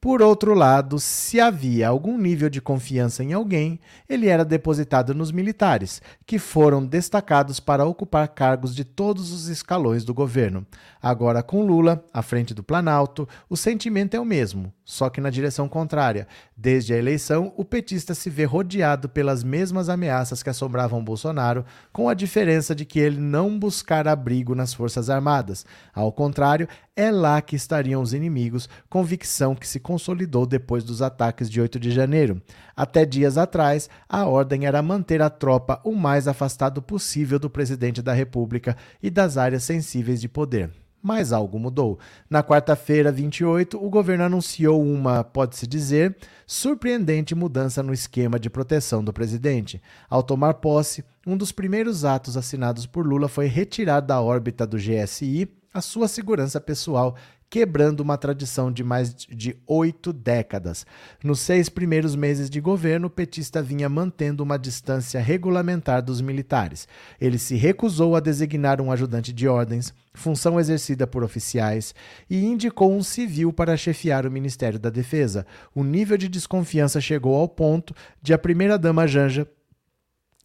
Por 0.03 0.21
outro 0.21 0.53
lado, 0.53 0.99
se 0.99 1.39
havia 1.39 1.87
algum 1.87 2.17
nível 2.17 2.49
de 2.49 2.59
confiança 2.59 3.23
em 3.23 3.31
alguém, 3.31 3.79
ele 4.09 4.27
era 4.27 4.43
depositado 4.43 5.15
nos 5.15 5.31
militares, 5.31 6.01
que 6.25 6.37
foram 6.37 6.85
destacados 6.85 7.61
para 7.61 7.85
ocupar 7.85 8.27
cargos 8.27 8.75
de 8.75 8.83
todos 8.83 9.31
os 9.31 9.47
escalões 9.47 10.03
do 10.03 10.13
governo. 10.13 10.67
Agora, 11.01 11.41
com 11.41 11.65
Lula 11.65 12.03
à 12.13 12.21
frente 12.21 12.53
do 12.53 12.61
Planalto, 12.61 13.25
o 13.49 13.55
sentimento 13.55 14.13
é 14.13 14.19
o 14.19 14.25
mesmo, 14.25 14.73
só 14.83 15.09
que 15.09 15.21
na 15.21 15.29
direção 15.29 15.69
contrária. 15.69 16.27
Desde 16.55 16.93
a 16.93 16.97
eleição, 16.97 17.53
o 17.55 17.63
petista 17.63 18.13
se 18.13 18.29
vê 18.29 18.43
rodeado 18.43 19.07
pelas 19.07 19.41
mesmas 19.41 19.87
ameaças 19.87 20.43
que 20.43 20.49
assombravam 20.49 21.01
Bolsonaro, 21.01 21.65
com 21.93 22.09
a 22.09 22.13
diferença 22.13 22.75
de 22.75 22.83
que 22.83 22.99
ele 22.99 23.21
não 23.21 23.57
buscar 23.57 24.05
abrigo 24.05 24.53
nas 24.53 24.73
Forças 24.73 25.09
Armadas. 25.09 25.65
Ao 25.93 26.11
contrário, 26.11 26.67
é 26.95 27.09
lá 27.09 27.41
que 27.41 27.55
estariam 27.55 28.01
os 28.01 28.13
inimigos, 28.13 28.69
convicção 28.87 29.55
que 29.55 29.67
se 29.67 29.79
consolidou 29.79 30.45
depois 30.45 30.83
dos 30.83 31.01
ataques 31.01 31.49
de 31.49 31.59
8 31.59 31.79
de 31.79 31.89
janeiro. 31.89 32.41
Até 32.75 33.05
dias 33.05 33.37
atrás, 33.37 33.89
a 34.07 34.25
ordem 34.25 34.65
era 34.65 34.81
manter 34.81 35.21
a 35.21 35.29
tropa 35.29 35.81
o 35.83 35.95
mais 35.95 36.27
afastado 36.27 36.81
possível 36.81 37.39
do 37.39 37.49
presidente 37.49 38.01
da 38.01 38.13
República 38.13 38.77
e 39.01 39.09
das 39.09 39.37
áreas 39.37 39.63
sensíveis 39.63 40.21
de 40.21 40.29
poder. 40.29 40.71
mas 41.05 41.33
algo 41.33 41.59
mudou. 41.59 41.99
Na 42.29 42.41
quarta-feira, 42.41 43.11
28, 43.11 43.77
o 43.83 43.89
governo 43.89 44.23
anunciou 44.23 44.81
uma, 44.81 45.21
pode-se 45.21 45.67
dizer, 45.67 46.15
surpreendente 46.47 47.35
mudança 47.35 47.83
no 47.83 47.91
esquema 47.91 48.39
de 48.39 48.49
proteção 48.49 49.03
do 49.03 49.11
presidente. 49.11 49.81
Ao 50.09 50.23
tomar 50.23 50.53
posse, 50.53 51.03
um 51.27 51.35
dos 51.35 51.51
primeiros 51.51 52.05
atos 52.05 52.37
assinados 52.37 52.85
por 52.85 53.05
Lula 53.05 53.27
foi 53.27 53.47
retirar 53.47 53.99
da 53.99 54.21
órbita 54.21 54.65
do 54.65 54.77
GSI 54.77 55.51
a 55.73 55.81
sua 55.81 56.07
segurança 56.07 56.61
pessoal 56.61 57.15
quebrando 57.53 57.99
uma 57.99 58.17
tradição 58.17 58.71
de 58.71 58.83
mais 58.83 59.13
de 59.13 59.55
oito 59.67 60.11
décadas. 60.11 60.87
Nos 61.23 61.39
seis 61.39 61.69
primeiros 61.69 62.15
meses 62.15 62.49
de 62.49 62.59
governo, 62.59 63.05
o 63.05 63.11
petista 63.11 63.61
vinha 63.61 63.87
mantendo 63.87 64.41
uma 64.41 64.57
distância 64.57 65.21
regulamentar 65.21 66.01
dos 66.01 66.19
militares. 66.19 66.87
Ele 67.21 67.37
se 67.37 67.55
recusou 67.55 68.15
a 68.15 68.19
designar 68.19 68.81
um 68.81 68.91
ajudante 68.91 69.31
de 69.31 69.47
ordens, 69.47 69.93
função 70.15 70.59
exercida 70.59 71.05
por 71.05 71.23
oficiais, 71.23 71.93
e 72.27 72.43
indicou 72.43 72.91
um 72.91 73.03
civil 73.03 73.53
para 73.53 73.77
chefiar 73.77 74.25
o 74.25 74.31
Ministério 74.31 74.79
da 74.79 74.89
Defesa. 74.89 75.45
O 75.75 75.83
nível 75.83 76.17
de 76.17 76.27
desconfiança 76.27 76.99
chegou 76.99 77.35
ao 77.35 77.47
ponto 77.47 77.93
de 78.19 78.33
a 78.33 78.37
primeira-dama 78.39 79.05
Janja 79.05 79.47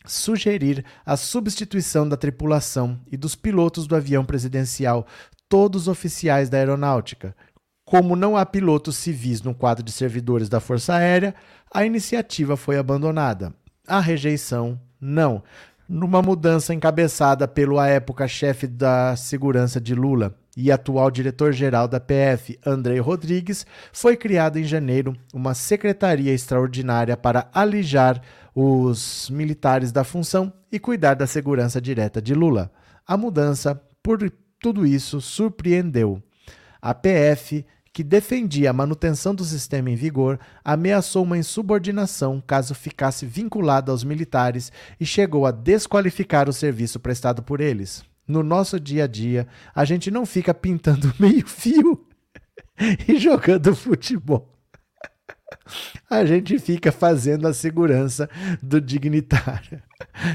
sugerir 0.08 0.84
a 1.04 1.16
substituição 1.16 2.08
da 2.08 2.16
tripulação 2.16 2.98
e 3.10 3.16
dos 3.16 3.34
pilotos 3.34 3.86
do 3.86 3.94
avião 3.94 4.24
presidencial 4.24 5.06
todos 5.48 5.86
oficiais 5.86 6.48
da 6.48 6.58
aeronáutica. 6.58 7.34
Como 7.84 8.16
não 8.16 8.36
há 8.36 8.44
pilotos 8.44 8.96
civis 8.96 9.40
no 9.40 9.54
quadro 9.54 9.82
de 9.82 9.92
servidores 9.92 10.48
da 10.48 10.60
Força 10.60 10.94
Aérea, 10.94 11.34
a 11.72 11.86
iniciativa 11.86 12.56
foi 12.56 12.76
abandonada. 12.76 13.54
A 13.86 14.00
rejeição, 14.00 14.78
não. 15.00 15.42
Numa 15.88 16.20
mudança 16.20 16.74
encabeçada 16.74 17.48
pelo 17.48 17.78
à 17.78 17.86
época 17.86 18.28
chefe 18.28 18.66
da 18.66 19.16
segurança 19.16 19.80
de 19.80 19.94
Lula 19.94 20.34
e 20.60 20.72
atual 20.72 21.08
diretor-geral 21.08 21.86
da 21.86 22.00
PF, 22.00 22.58
Andrei 22.66 22.98
Rodrigues, 22.98 23.64
foi 23.92 24.16
criada 24.16 24.58
em 24.58 24.64
janeiro 24.64 25.16
uma 25.32 25.54
secretaria 25.54 26.34
extraordinária 26.34 27.16
para 27.16 27.48
alijar 27.54 28.20
os 28.52 29.30
militares 29.30 29.92
da 29.92 30.02
função 30.02 30.52
e 30.72 30.80
cuidar 30.80 31.14
da 31.14 31.28
segurança 31.28 31.80
direta 31.80 32.20
de 32.20 32.34
Lula. 32.34 32.72
A 33.06 33.16
mudança, 33.16 33.80
por 34.02 34.18
tudo 34.58 34.84
isso 34.84 35.20
surpreendeu. 35.20 36.20
A 36.82 36.92
PF, 36.92 37.64
que 37.92 38.02
defendia 38.02 38.70
a 38.70 38.72
manutenção 38.72 39.36
do 39.36 39.44
sistema 39.44 39.90
em 39.90 39.94
vigor, 39.94 40.40
ameaçou 40.64 41.22
uma 41.22 41.38
insubordinação 41.38 42.42
caso 42.44 42.74
ficasse 42.74 43.24
vinculada 43.24 43.92
aos 43.92 44.02
militares 44.02 44.72
e 44.98 45.06
chegou 45.06 45.46
a 45.46 45.52
desqualificar 45.52 46.48
o 46.48 46.52
serviço 46.52 46.98
prestado 46.98 47.44
por 47.44 47.60
eles. 47.60 48.04
No 48.28 48.42
nosso 48.42 48.78
dia 48.78 49.04
a 49.04 49.06
dia, 49.06 49.48
a 49.74 49.84
gente 49.86 50.10
não 50.10 50.26
fica 50.26 50.52
pintando 50.52 51.12
meio-fio 51.18 52.06
e 53.08 53.18
jogando 53.18 53.74
futebol. 53.74 54.54
A 56.10 56.24
gente 56.24 56.58
fica 56.58 56.92
fazendo 56.92 57.48
a 57.48 57.54
segurança 57.54 58.28
do 58.62 58.80
dignitário. 58.80 59.82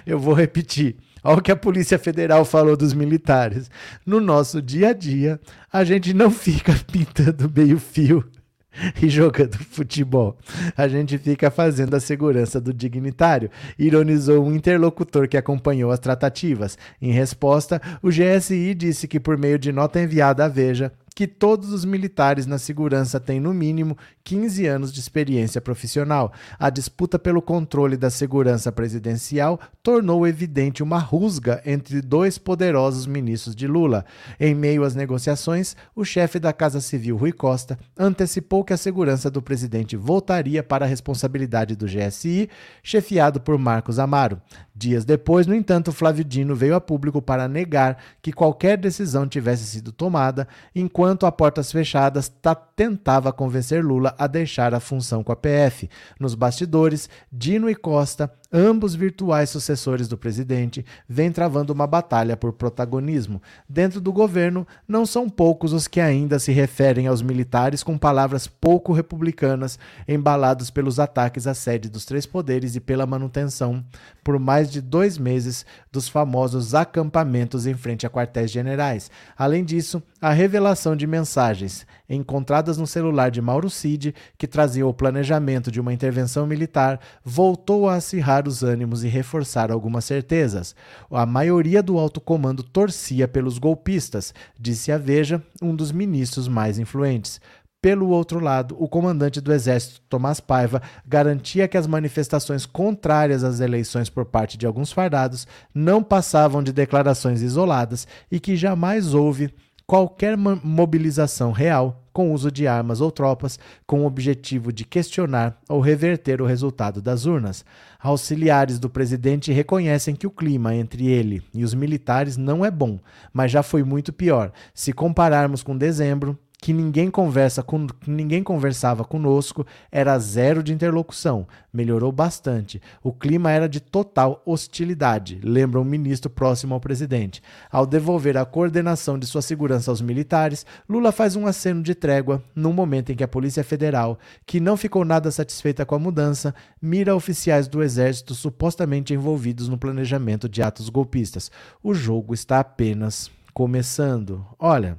Eu 0.05 0.19
vou 0.19 0.33
repetir. 0.33 0.97
Olha 1.23 1.37
o 1.37 1.41
que 1.41 1.51
a 1.51 1.55
Polícia 1.55 1.97
Federal 1.97 2.43
falou 2.43 2.75
dos 2.75 2.93
militares. 2.93 3.69
No 4.05 4.19
nosso 4.19 4.61
dia 4.61 4.89
a 4.89 4.93
dia, 4.93 5.39
a 5.71 5.83
gente 5.83 6.13
não 6.13 6.29
fica 6.29 6.73
pintando 6.91 7.51
meio-fio 7.55 8.29
e 9.01 9.09
jogando 9.09 9.57
futebol. 9.57 10.37
A 10.75 10.87
gente 10.87 11.17
fica 11.17 11.49
fazendo 11.51 11.95
a 11.95 11.99
segurança 11.99 12.59
do 12.59 12.73
dignitário, 12.73 13.49
ironizou 13.77 14.45
um 14.45 14.53
interlocutor 14.53 15.27
que 15.27 15.37
acompanhou 15.37 15.91
as 15.91 15.99
tratativas. 15.99 16.77
Em 17.01 17.11
resposta, 17.11 17.81
o 18.01 18.09
GSI 18.09 18.73
disse 18.73 19.07
que, 19.07 19.19
por 19.19 19.37
meio 19.37 19.59
de 19.59 19.71
nota 19.71 20.01
enviada 20.01 20.45
à 20.45 20.47
Veja, 20.47 20.91
que 21.13 21.27
todos 21.27 21.71
os 21.71 21.85
militares 21.85 22.45
na 22.45 22.57
segurança 22.57 23.19
têm, 23.19 23.39
no 23.39 23.53
mínimo, 23.53 23.97
15 24.23 24.65
anos 24.65 24.91
de 24.91 24.99
experiência 24.99 25.61
profissional. 25.61 26.33
A 26.57 26.69
disputa 26.69 27.19
pelo 27.19 27.41
controle 27.41 27.95
da 27.95 28.09
segurança 28.09 28.71
presidencial 28.71 29.59
tornou 29.83 30.25
evidente 30.25 30.81
uma 30.81 30.97
rusga 30.97 31.61
entre 31.65 32.01
dois 32.01 32.37
poderosos 32.37 33.05
ministros 33.05 33.55
de 33.55 33.67
Lula. 33.67 34.05
Em 34.39 34.55
meio 34.55 34.83
às 34.83 34.95
negociações, 34.95 35.75
o 35.95 36.03
chefe 36.03 36.39
da 36.39 36.51
Casa 36.51 36.81
Civil, 36.81 37.15
Rui 37.15 37.31
Costa, 37.31 37.77
antecipou 37.97 38.63
que 38.63 38.73
a 38.73 38.77
segurança 38.77 39.29
do 39.29 39.41
presidente 39.41 39.95
voltaria 39.95 40.63
para 40.63 40.85
a 40.85 40.87
responsabilidade 40.87 41.75
do 41.75 41.85
GSI, 41.85 42.49
chefiado 42.81 43.39
por 43.39 43.57
Marcos 43.57 43.99
Amaro. 43.99 44.41
Dias 44.75 45.05
depois, 45.05 45.45
no 45.45 45.53
entanto, 45.53 45.91
Flávio 45.91 46.23
Dino 46.23 46.55
veio 46.55 46.73
a 46.73 46.81
público 46.81 47.21
para 47.21 47.47
negar 47.47 47.97
que 48.21 48.33
qualquer 48.33 48.77
decisão 48.77 49.27
tivesse 49.27 49.65
sido 49.65 49.91
tomada, 49.91 50.47
enquanto 50.73 51.02
a 51.25 51.31
portas 51.31 51.71
fechadas 51.71 52.31
tentava 52.75 53.33
convencer 53.33 53.83
Lula 53.83 54.15
a 54.17 54.27
deixar 54.27 54.73
a 54.73 54.79
função 54.79 55.23
com 55.23 55.31
a 55.31 55.35
PF. 55.35 55.89
Nos 56.19 56.35
bastidores, 56.35 57.09
Dino 57.31 57.69
e 57.69 57.75
Costa 57.75 58.31
ambos 58.53 58.93
virtuais 58.93 59.49
sucessores 59.49 60.07
do 60.07 60.15
presidente, 60.15 60.85
vêm 61.09 61.31
travando 61.31 61.73
uma 61.73 61.87
batalha 61.87 62.37
por 62.37 62.53
protagonismo. 62.53 63.41
Dentro 63.67 63.99
do 63.99 64.13
governo, 64.13 64.67
não 64.87 65.07
são 65.07 65.27
poucos 65.27 65.73
os 65.73 65.87
que 65.87 65.99
ainda 65.99 66.37
se 66.37 66.51
referem 66.51 67.07
aos 67.07 67.23
militares 67.23 67.81
com 67.81 67.97
palavras 67.97 68.45
pouco 68.45 68.93
republicanas, 68.93 69.79
embalados 70.07 70.69
pelos 70.69 70.99
ataques 70.99 71.47
à 71.47 71.55
sede 71.55 71.89
dos 71.89 72.05
três 72.05 72.27
poderes 72.27 72.75
e 72.75 72.79
pela 72.79 73.07
manutenção, 73.07 73.83
por 74.23 74.37
mais 74.37 74.71
de 74.71 74.79
dois 74.81 75.17
meses, 75.17 75.65
dos 75.91 76.07
famosos 76.07 76.75
acampamentos 76.75 77.65
em 77.65 77.73
frente 77.73 78.05
a 78.05 78.09
quartéis 78.09 78.51
generais. 78.51 79.09
Além 79.35 79.63
disso, 79.65 80.03
a 80.21 80.31
revelação 80.31 80.95
de 80.95 81.07
mensagens 81.07 81.87
encontradas 82.15 82.77
no 82.77 82.87
celular 82.87 83.29
de 83.31 83.41
Mauro 83.41 83.69
Cid, 83.69 84.13
que 84.37 84.47
trazia 84.47 84.85
o 84.85 84.93
planejamento 84.93 85.71
de 85.71 85.79
uma 85.79 85.93
intervenção 85.93 86.45
militar, 86.45 86.99
voltou 87.23 87.87
a 87.87 87.95
acirrar 87.95 88.47
os 88.47 88.63
ânimos 88.63 89.03
e 89.03 89.07
reforçar 89.07 89.71
algumas 89.71 90.05
certezas. 90.05 90.75
A 91.11 91.25
maioria 91.25 91.81
do 91.83 91.97
alto 91.97 92.21
comando 92.21 92.63
torcia 92.63 93.27
pelos 93.27 93.57
golpistas, 93.57 94.33
disse 94.59 94.91
a 94.91 94.97
Veja, 94.97 95.41
um 95.61 95.75
dos 95.75 95.91
ministros 95.91 96.47
mais 96.47 96.79
influentes. 96.79 97.39
Pelo 97.83 98.07
outro 98.07 98.39
lado, 98.39 98.77
o 98.79 98.87
comandante 98.87 99.41
do 99.41 99.51
Exército, 99.51 99.99
Tomás 100.07 100.39
Paiva, 100.39 100.81
garantia 101.05 101.67
que 101.67 101.77
as 101.77 101.85
manifestações 101.85 102.65
contrárias 102.65 103.43
às 103.43 103.59
eleições 103.59 104.09
por 104.09 104.23
parte 104.23 104.57
de 104.57 104.65
alguns 104.65 104.93
fardados 104.93 105.45
não 105.75 106.01
passavam 106.01 106.63
de 106.63 106.71
declarações 106.71 107.41
isoladas 107.41 108.07
e 108.31 108.39
que 108.39 108.55
jamais 108.55 109.13
houve 109.13 109.53
qualquer 109.85 110.37
mobilização 110.37 111.51
real 111.51 112.02
com 112.13 112.31
uso 112.31 112.51
de 112.51 112.67
armas 112.67 113.01
ou 113.01 113.11
tropas 113.11 113.59
com 113.85 114.03
o 114.03 114.05
objetivo 114.05 114.71
de 114.71 114.85
questionar 114.85 115.59
ou 115.67 115.81
reverter 115.81 116.41
o 116.41 116.45
resultado 116.45 117.01
das 117.01 117.25
urnas. 117.25 117.65
Auxiliares 117.99 118.79
do 118.79 118.89
presidente 118.89 119.51
reconhecem 119.51 120.15
que 120.15 120.27
o 120.27 120.31
clima 120.31 120.75
entre 120.75 121.07
ele 121.07 121.41
e 121.53 121.63
os 121.63 121.73
militares 121.73 122.37
não 122.37 122.63
é 122.63 122.69
bom, 122.69 122.99
mas 123.33 123.51
já 123.51 123.63
foi 123.63 123.83
muito 123.83 124.13
pior. 124.13 124.51
Se 124.73 124.93
compararmos 124.93 125.63
com 125.63 125.75
dezembro, 125.75 126.37
que 126.63 126.71
ninguém 126.71 127.11
conversa 127.11 127.61
com 127.61 127.87
ninguém 128.07 128.41
conversava 128.41 129.03
conosco, 129.03 129.67
era 129.91 130.17
zero 130.17 130.63
de 130.63 130.71
interlocução. 130.71 131.45
Melhorou 131.73 132.09
bastante. 132.09 132.81
O 133.03 133.11
clima 133.11 133.51
era 133.51 133.67
de 133.67 133.81
total 133.81 134.41
hostilidade, 134.45 135.41
lembra 135.43 135.81
um 135.81 135.83
ministro 135.83 136.29
próximo 136.29 136.73
ao 136.73 136.79
presidente. 136.79 137.43
Ao 137.69 137.85
devolver 137.85 138.37
a 138.37 138.45
coordenação 138.45 139.19
de 139.19 139.25
sua 139.25 139.41
segurança 139.41 139.91
aos 139.91 139.99
militares, 139.99 140.65
Lula 140.87 141.11
faz 141.11 141.35
um 141.35 141.45
aceno 141.45 141.83
de 141.83 141.93
trégua 141.93 142.41
no 142.55 142.71
momento 142.71 143.11
em 143.11 143.15
que 143.17 143.25
a 143.25 143.27
Polícia 143.27 143.61
Federal, 143.61 144.17
que 144.45 144.61
não 144.61 144.77
ficou 144.77 145.03
nada 145.03 145.31
satisfeita 145.31 145.85
com 145.85 145.95
a 145.95 145.99
mudança, 145.99 146.55
mira 146.81 147.13
oficiais 147.13 147.67
do 147.67 147.83
exército 147.83 148.33
supostamente 148.33 149.13
envolvidos 149.13 149.67
no 149.67 149.77
planejamento 149.77 150.47
de 150.47 150.61
atos 150.61 150.87
golpistas. 150.87 151.51
O 151.83 151.93
jogo 151.93 152.33
está 152.33 152.61
apenas 152.61 153.29
começando. 153.53 154.47
Olha, 154.57 154.97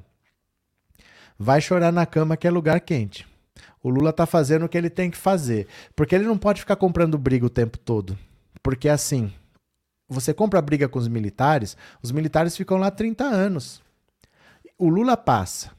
vai 1.37 1.61
chorar 1.61 1.91
na 1.91 2.05
cama 2.05 2.37
que 2.37 2.47
é 2.47 2.51
lugar 2.51 2.79
quente. 2.81 3.27
O 3.81 3.89
Lula 3.89 4.11
tá 4.11 4.25
fazendo 4.25 4.65
o 4.65 4.69
que 4.69 4.77
ele 4.77 4.89
tem 4.89 5.11
que 5.11 5.17
fazer. 5.17 5.67
Porque 5.95 6.15
ele 6.15 6.25
não 6.25 6.37
pode 6.37 6.59
ficar 6.59 6.75
comprando 6.75 7.17
briga 7.17 7.45
o 7.45 7.49
tempo 7.49 7.77
todo. 7.77 8.17
Porque 8.63 8.89
assim, 8.89 9.31
você 10.07 10.33
compra 10.33 10.61
briga 10.61 10.89
com 10.89 10.99
os 10.99 11.07
militares, 11.07 11.77
os 12.01 12.11
militares 12.11 12.57
ficam 12.57 12.77
lá 12.77 12.89
30 12.89 13.23
anos. 13.23 13.81
O 14.77 14.89
Lula 14.89 15.15
passa. 15.15 15.71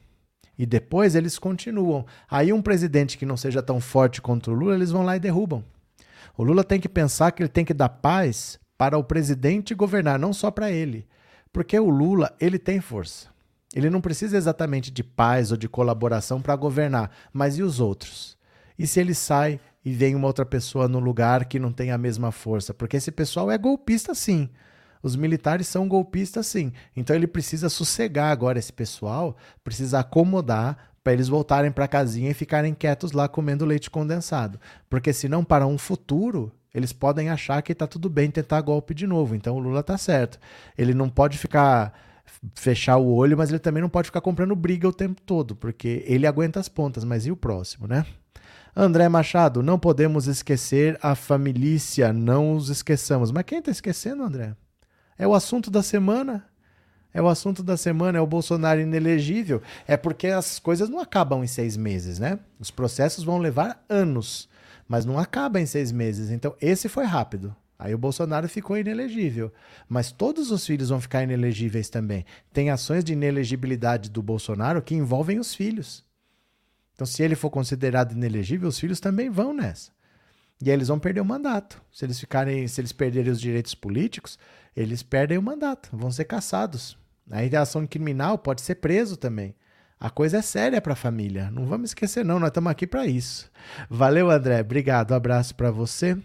E 0.57 0.65
depois 0.65 1.15
eles 1.15 1.37
continuam. 1.37 2.05
Aí 2.29 2.51
um 2.51 2.61
presidente 2.61 3.17
que 3.17 3.25
não 3.25 3.37
seja 3.37 3.61
tão 3.61 3.79
forte 3.79 4.21
contra 4.21 4.51
o 4.51 4.55
Lula, 4.55 4.75
eles 4.75 4.91
vão 4.91 5.03
lá 5.03 5.15
e 5.15 5.19
derrubam. 5.19 5.63
O 6.35 6.43
Lula 6.43 6.63
tem 6.63 6.79
que 6.79 6.89
pensar 6.89 7.31
que 7.31 7.43
ele 7.43 7.49
tem 7.49 7.65
que 7.65 7.73
dar 7.73 7.89
paz 7.89 8.59
para 8.77 8.97
o 8.97 9.03
presidente 9.03 9.75
governar, 9.75 10.19
não 10.19 10.33
só 10.33 10.49
para 10.49 10.71
ele. 10.71 11.05
Porque 11.51 11.77
o 11.79 11.89
Lula, 11.89 12.35
ele 12.39 12.59
tem 12.59 12.79
força. 12.79 13.29
Ele 13.77 13.91
não 13.91 14.01
precisa 14.01 14.35
exatamente 14.35 14.89
de 14.89 15.03
paz 15.03 15.51
ou 15.51 15.57
de 15.57 15.69
colaboração 15.69 16.41
para 16.41 16.55
governar, 16.55 17.11
mas 17.31 17.59
e 17.59 17.61
os 17.61 17.79
outros? 17.79 18.35
E 18.77 18.87
se 18.87 18.99
ele 18.99 19.13
sai 19.13 19.59
e 19.85 19.93
vem 19.93 20.15
uma 20.15 20.25
outra 20.25 20.43
pessoa 20.43 20.87
no 20.87 20.97
lugar 20.97 21.45
que 21.45 21.59
não 21.59 21.71
tem 21.71 21.91
a 21.91 21.97
mesma 21.97 22.31
força? 22.31 22.73
Porque 22.73 22.97
esse 22.97 23.11
pessoal 23.11 23.51
é 23.51 23.57
golpista 23.57 24.15
sim. 24.15 24.49
Os 25.03 25.15
militares 25.15 25.67
são 25.67 25.87
golpistas, 25.87 26.47
sim. 26.47 26.73
Então 26.95 27.15
ele 27.15 27.27
precisa 27.27 27.69
sossegar 27.69 28.31
agora 28.31 28.57
esse 28.57 28.73
pessoal, 28.73 29.37
precisa 29.63 29.99
acomodar 29.99 30.89
para 31.03 31.13
eles 31.13 31.27
voltarem 31.27 31.71
para 31.71 31.87
casinha 31.87 32.31
e 32.31 32.33
ficarem 32.33 32.73
quietos 32.73 33.11
lá 33.11 33.27
comendo 33.27 33.63
leite 33.63 33.91
condensado. 33.91 34.59
Porque 34.89 35.13
senão, 35.13 35.43
para 35.43 35.67
um 35.67 35.77
futuro, 35.77 36.51
eles 36.73 36.91
podem 36.91 37.29
achar 37.29 37.61
que 37.61 37.73
está 37.73 37.85
tudo 37.85 38.09
bem 38.09 38.31
tentar 38.31 38.59
golpe 38.61 38.95
de 38.95 39.05
novo. 39.05 39.35
Então 39.35 39.55
o 39.55 39.59
Lula 39.59 39.81
está 39.81 39.99
certo. 39.99 40.39
Ele 40.75 40.95
não 40.95 41.09
pode 41.09 41.37
ficar 41.37 42.06
fechar 42.55 42.97
o 42.97 43.13
olho, 43.13 43.37
mas 43.37 43.49
ele 43.49 43.59
também 43.59 43.81
não 43.81 43.89
pode 43.89 44.07
ficar 44.07 44.21
comprando 44.21 44.55
briga 44.55 44.87
o 44.87 44.93
tempo 44.93 45.21
todo, 45.21 45.55
porque 45.55 46.03
ele 46.07 46.27
aguenta 46.27 46.59
as 46.59 46.69
pontas, 46.69 47.03
mas 47.03 47.25
e 47.25 47.31
o 47.31 47.37
próximo, 47.37 47.87
né? 47.87 48.05
André 48.75 49.09
Machado, 49.09 49.63
não 49.63 49.79
podemos 49.79 50.27
esquecer 50.27 50.99
a 51.01 51.15
família, 51.15 52.13
não 52.13 52.53
os 52.55 52.69
esqueçamos. 52.69 53.31
Mas 53.31 53.43
quem 53.43 53.57
está 53.57 53.71
esquecendo, 53.71 54.21
André? 54.21 54.55
É 55.17 55.27
o 55.27 55.33
assunto 55.33 55.71
da 55.71 55.81
semana. 55.81 56.45
É 57.11 57.19
o 57.19 57.27
assunto 57.27 57.63
da 57.63 57.75
semana, 57.75 58.19
é 58.19 58.21
o 58.21 58.27
Bolsonaro 58.27 58.79
inelegível. 58.79 59.63
É 59.87 59.97
porque 59.97 60.27
as 60.27 60.59
coisas 60.59 60.89
não 60.89 60.99
acabam 60.99 61.43
em 61.43 61.47
seis 61.47 61.75
meses, 61.75 62.19
né? 62.19 62.37
Os 62.59 62.69
processos 62.69 63.23
vão 63.23 63.39
levar 63.39 63.83
anos, 63.89 64.47
mas 64.87 65.05
não 65.05 65.17
acaba 65.17 65.59
em 65.59 65.65
seis 65.65 65.91
meses. 65.91 66.29
Então, 66.29 66.55
esse 66.61 66.87
foi 66.87 67.05
rápido. 67.05 67.55
Aí 67.79 67.93
o 67.93 67.97
Bolsonaro 67.97 68.49
ficou 68.49 68.77
inelegível. 68.77 69.53
Mas 69.87 70.11
todos 70.11 70.49
os 70.51 70.65
filhos 70.65 70.89
vão 70.89 70.99
ficar 70.99 71.23
inelegíveis 71.23 71.89
também. 71.89 72.25
Tem 72.51 72.69
ações 72.69 73.03
de 73.03 73.13
inelegibilidade 73.13 74.09
do 74.09 74.23
Bolsonaro 74.23 74.81
que 74.81 74.95
envolvem 74.95 75.39
os 75.39 75.53
filhos. 75.53 76.03
Então, 76.93 77.05
se 77.05 77.21
ele 77.21 77.35
for 77.35 77.51
considerado 77.51 78.13
inelegível, 78.13 78.67
os 78.67 78.79
filhos 78.79 78.99
também 78.99 79.29
vão 79.29 79.53
nessa. 79.53 79.91
E 80.59 80.71
aí 80.71 80.75
eles 80.75 80.87
vão 80.87 80.97
perder 80.97 81.21
o 81.21 81.25
mandato. 81.25 81.79
Se 81.91 82.03
eles 82.03 82.19
ficarem, 82.19 82.67
se 82.67 82.81
eles 82.81 82.91
perderem 82.91 83.31
os 83.31 83.39
direitos 83.39 83.75
políticos, 83.75 84.39
eles 84.75 85.03
perdem 85.03 85.37
o 85.37 85.41
mandato, 85.41 85.89
vão 85.93 86.11
ser 86.11 86.25
caçados. 86.25 86.97
Aí 87.29 87.55
a 87.55 87.61
ação 87.61 87.85
criminal 87.85 88.39
pode 88.39 88.61
ser 88.61 88.75
preso 88.75 89.15
também. 89.17 89.53
A 89.99 90.09
coisa 90.09 90.37
é 90.37 90.41
séria 90.41 90.81
para 90.81 90.93
a 90.93 90.95
família. 90.95 91.51
Não 91.51 91.65
vamos 91.65 91.91
esquecer 91.91 92.23
não, 92.25 92.39
nós 92.39 92.49
estamos 92.49 92.71
aqui 92.71 92.87
para 92.87 93.05
isso. 93.05 93.51
Valeu, 93.89 94.29
André. 94.31 94.61
Obrigado. 94.61 95.11
Um 95.11 95.15
abraço 95.15 95.55
para 95.55 95.71
você. 95.71 96.17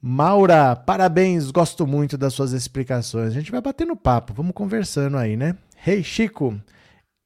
Maura, 0.00 0.76
parabéns, 0.76 1.50
gosto 1.50 1.84
muito 1.84 2.16
das 2.16 2.32
suas 2.32 2.52
explicações. 2.52 3.32
A 3.32 3.34
gente 3.34 3.50
vai 3.50 3.60
batendo 3.60 3.96
papo, 3.96 4.32
vamos 4.32 4.52
conversando 4.52 5.16
aí, 5.16 5.36
né? 5.36 5.56
Rei 5.76 5.96
hey, 5.96 6.04
Chico, 6.04 6.60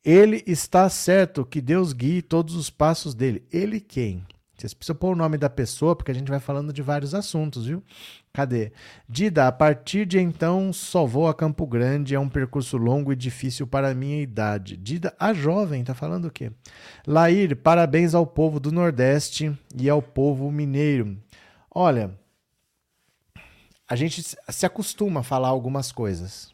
ele 0.03 0.43
está 0.47 0.89
certo 0.89 1.45
que 1.45 1.61
Deus 1.61 1.93
guie 1.93 2.23
todos 2.23 2.57
os 2.57 2.71
passos 2.71 3.15
dele. 3.15 3.47
Ele 3.53 3.79
quem? 3.79 4.25
Vocês 4.57 4.73
precisam 4.73 4.97
pôr 4.97 5.13
o 5.13 5.17
nome 5.17 5.37
da 5.37 5.51
pessoa, 5.51 5.95
porque 5.95 6.11
a 6.11 6.15
gente 6.15 6.31
vai 6.31 6.41
falando 6.41 6.73
de 6.73 6.81
vários 6.81 7.15
assuntos, 7.15 7.67
viu? 7.67 7.83
Cadê? 8.33 8.73
Dida, 9.07 9.49
a 9.49 9.53
partir 9.53 10.07
de 10.07 10.19
então 10.19 10.73
só 10.73 11.05
vou 11.05 11.29
a 11.29 11.35
Campo 11.35 11.67
Grande, 11.67 12.15
é 12.15 12.21
um 12.21 12.29
percurso 12.29 12.79
longo 12.79 13.13
e 13.13 13.17
difícil 13.17 13.67
para 13.67 13.91
a 13.91 13.95
minha 13.95 14.23
idade. 14.23 14.79
Dida, 14.79 15.15
a 15.19 15.35
jovem, 15.35 15.85
tá 15.85 15.95
falando 15.95 16.27
o 16.27 16.31
quê? 16.31 16.51
Lair, 17.07 17.55
parabéns 17.55 18.15
ao 18.15 18.27
povo 18.27 18.59
do 18.59 18.73
Nordeste 18.73 19.53
e 19.77 19.91
ao 19.91 20.01
povo 20.01 20.51
mineiro. 20.51 21.19
Olha, 21.75 22.17
a 23.88 23.97
gente 23.97 24.23
se 24.23 24.66
acostuma 24.66 25.21
a 25.21 25.25
falar 25.25 25.49
algumas 25.49 25.92
coisas. 25.92 26.53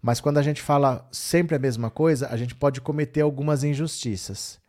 Mas 0.00 0.20
quando 0.20 0.38
a 0.38 0.42
gente 0.42 0.62
fala 0.62 1.08
sempre 1.10 1.56
a 1.56 1.58
mesma 1.58 1.90
coisa, 1.90 2.28
a 2.28 2.36
gente 2.36 2.54
pode 2.54 2.80
cometer 2.80 3.20
algumas 3.20 3.64
injustiças. 3.64 4.60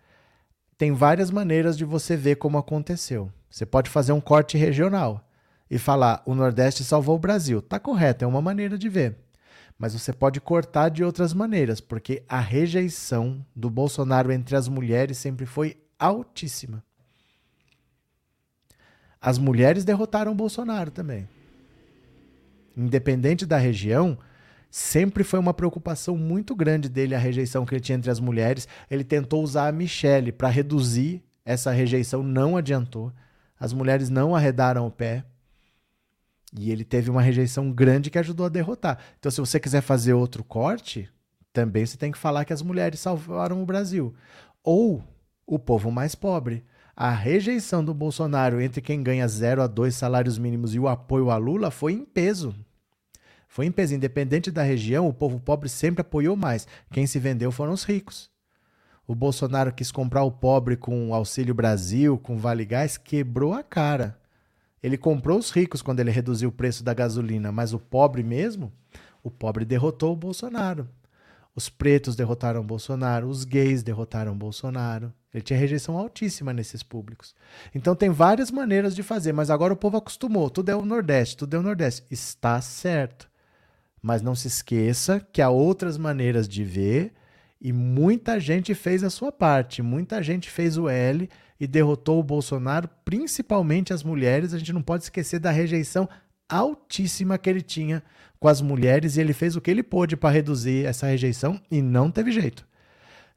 Tem 0.78 0.92
várias 0.94 1.30
maneiras 1.30 1.78
de 1.78 1.86
você 1.86 2.16
ver 2.16 2.38
como 2.38 2.58
aconteceu. 2.58 3.32
Você 3.50 3.66
pode 3.66 3.90
fazer 3.90 4.12
um 4.12 4.22
corte 4.22 4.58
regional 4.58 5.28
e 5.70 5.78
falar: 5.78 6.24
o 6.26 6.34
Nordeste 6.34 6.84
salvou 6.84 7.16
o 7.16 7.20
Brasil. 7.20 7.62
Tá 7.62 7.80
correto, 7.80 8.26
é 8.26 8.28
uma 8.28 8.42
maneira 8.42 8.78
de 8.78 8.90
ver. 8.90 9.18
Mas 9.78 9.94
você 9.94 10.12
pode 10.12 10.42
cortar 10.42 10.90
de 10.90 11.04
outras 11.04 11.34
maneiras, 11.34 11.80
porque 11.80 12.24
a 12.28 12.40
rejeição 12.40 13.46
do 13.56 13.70
Bolsonaro 13.70 14.32
entre 14.32 14.56
as 14.56 14.68
mulheres 14.68 15.18
sempre 15.18 15.46
foi 15.46 15.78
altíssima. 15.98 16.84
As 19.22 19.38
mulheres 19.38 19.84
derrotaram 19.84 20.32
o 20.32 20.36
Bolsonaro 20.36 20.92
também 20.92 21.28
independente 22.80 23.46
da 23.46 23.58
região, 23.58 24.18
sempre 24.72 25.24
foi 25.24 25.40
uma 25.40 25.54
preocupação 25.54 26.16
muito 26.16 26.56
grande 26.56 26.88
dele 26.88 27.14
a 27.14 27.20
rejeição 27.20 27.66
que 27.66 27.74
ele 27.76 27.82
tinha 27.82 27.98
entre 27.98 28.10
as 28.10 28.20
mulheres. 28.20 28.68
Ele 28.90 29.04
tentou 29.04 29.44
usar 29.44 29.68
a 29.68 29.72
Michelle 29.72 30.32
para 30.32 30.48
reduzir 30.48 31.22
essa 31.44 31.72
rejeição, 31.72 32.24
não 32.24 32.56
adiantou. 32.56 33.12
As 33.60 33.74
mulheres 33.74 34.10
não 34.10 34.36
arredaram 34.36 34.88
o 34.88 34.92
pé. 34.92 35.26
E 36.58 36.72
ele 36.72 36.84
teve 36.84 37.12
uma 37.12 37.22
rejeição 37.22 37.72
grande 37.72 38.10
que 38.10 38.18
ajudou 38.18 38.46
a 38.46 38.50
derrotar. 38.50 38.98
Então, 39.20 39.32
se 39.32 39.40
você 39.40 39.60
quiser 39.60 39.82
fazer 39.82 40.14
outro 40.14 40.44
corte, 40.44 41.10
também 41.52 41.86
você 41.86 41.98
tem 41.98 42.12
que 42.12 42.18
falar 42.18 42.46
que 42.46 42.54
as 42.54 42.62
mulheres 42.62 43.00
salvaram 43.00 43.62
o 43.62 43.66
Brasil. 43.66 44.16
Ou 44.64 45.04
o 45.46 45.60
povo 45.60 45.92
mais 45.92 46.16
pobre. 46.16 46.64
A 47.02 47.12
rejeição 47.12 47.82
do 47.82 47.94
Bolsonaro 47.94 48.60
entre 48.60 48.82
quem 48.82 49.02
ganha 49.02 49.26
0 49.26 49.62
a 49.62 49.68
2 49.68 49.96
salários 49.96 50.38
mínimos 50.38 50.76
e 50.76 50.80
o 50.80 50.88
apoio 50.90 51.32
a 51.32 51.38
Lula 51.38 51.72
foi 51.72 51.94
em 51.94 52.04
peso. 52.04 52.54
Foi 53.48 53.66
em 53.66 53.72
peso. 53.72 53.96
Independente 53.96 54.52
da 54.52 54.64
região, 54.64 55.08
o 55.08 55.14
povo 55.14 55.40
pobre 55.40 55.70
sempre 55.70 56.02
apoiou 56.02 56.36
mais. 56.36 56.68
Quem 56.92 57.08
se 57.08 57.18
vendeu 57.18 57.54
foram 57.54 57.72
os 57.72 57.86
ricos. 57.86 58.30
O 59.08 59.16
Bolsonaro 59.16 59.72
quis 59.72 59.94
comprar 59.94 60.24
o 60.24 60.32
pobre 60.32 60.76
com 60.76 61.08
o 61.08 61.14
Auxílio 61.14 61.56
Brasil, 61.56 62.18
com 62.18 62.38
Vale 62.38 62.66
Gás, 62.66 62.98
quebrou 62.98 63.54
a 63.54 63.64
cara. 63.64 64.20
Ele 64.84 64.98
comprou 64.98 65.40
os 65.40 65.52
ricos 65.52 65.82
quando 65.82 66.02
ele 66.02 66.12
reduziu 66.12 66.50
o 66.50 66.52
preço 66.52 66.84
da 66.84 66.94
gasolina, 66.94 67.50
mas 67.50 67.72
o 67.74 67.80
pobre 67.80 68.24
mesmo, 68.24 68.74
o 69.24 69.32
pobre 69.32 69.64
derrotou 69.64 70.12
o 70.12 70.18
Bolsonaro. 70.18 70.86
Os 71.56 71.70
pretos 71.70 72.16
derrotaram 72.16 72.64
Bolsonaro, 72.64 73.28
os 73.28 73.44
gays 73.44 73.84
derrotaram 73.84 74.38
Bolsonaro. 74.38 75.14
Ele 75.34 75.44
tinha 75.44 75.60
rejeição 75.60 75.98
altíssima 75.98 76.54
nesses 76.54 76.82
públicos. 76.82 77.36
Então 77.74 77.96
tem 77.96 78.10
várias 78.10 78.50
maneiras 78.50 78.96
de 78.96 79.04
fazer, 79.04 79.34
mas 79.34 79.50
agora 79.50 79.74
o 79.74 79.78
povo 79.78 79.98
acostumou. 79.98 80.50
Tudo 80.50 80.70
é 80.70 80.76
o 80.76 80.86
Nordeste, 80.86 81.38
tudo 81.38 81.56
é 81.56 81.60
o 81.60 81.64
Nordeste. 81.64 82.04
Está 82.10 82.60
certo. 82.62 83.30
Mas 84.02 84.22
não 84.22 84.34
se 84.34 84.48
esqueça 84.48 85.20
que 85.32 85.42
há 85.42 85.50
outras 85.50 85.98
maneiras 85.98 86.48
de 86.48 86.64
ver 86.64 87.14
e 87.62 87.74
muita 87.74 88.40
gente 88.40 88.74
fez 88.74 89.04
a 89.04 89.10
sua 89.10 89.32
parte. 89.32 89.82
Muita 89.82 90.24
gente 90.24 90.50
fez 90.50 90.78
o 90.78 90.88
L 90.88 91.30
e 91.60 91.68
derrotou 91.68 92.20
o 92.20 92.24
Bolsonaro, 92.24 92.90
principalmente 93.04 93.92
as 93.92 94.02
mulheres. 94.02 94.54
A 94.54 94.58
gente 94.58 94.72
não 94.72 94.82
pode 94.82 95.04
esquecer 95.04 95.40
da 95.40 95.52
rejeição 95.52 96.08
altíssima 96.50 97.38
que 97.38 97.50
ele 97.50 97.62
tinha 97.62 98.04
com 98.40 98.48
as 98.48 98.62
mulheres 98.62 99.16
e 99.16 99.22
ele 99.22 99.34
fez 99.34 99.56
o 99.56 99.62
que 99.62 99.70
ele 99.70 99.84
pôde 99.84 100.18
para 100.18 100.30
reduzir 100.30 100.86
essa 100.86 101.08
rejeição 101.08 101.62
e 101.70 101.82
não 101.82 102.10
teve 102.10 102.32
jeito. 102.32 102.66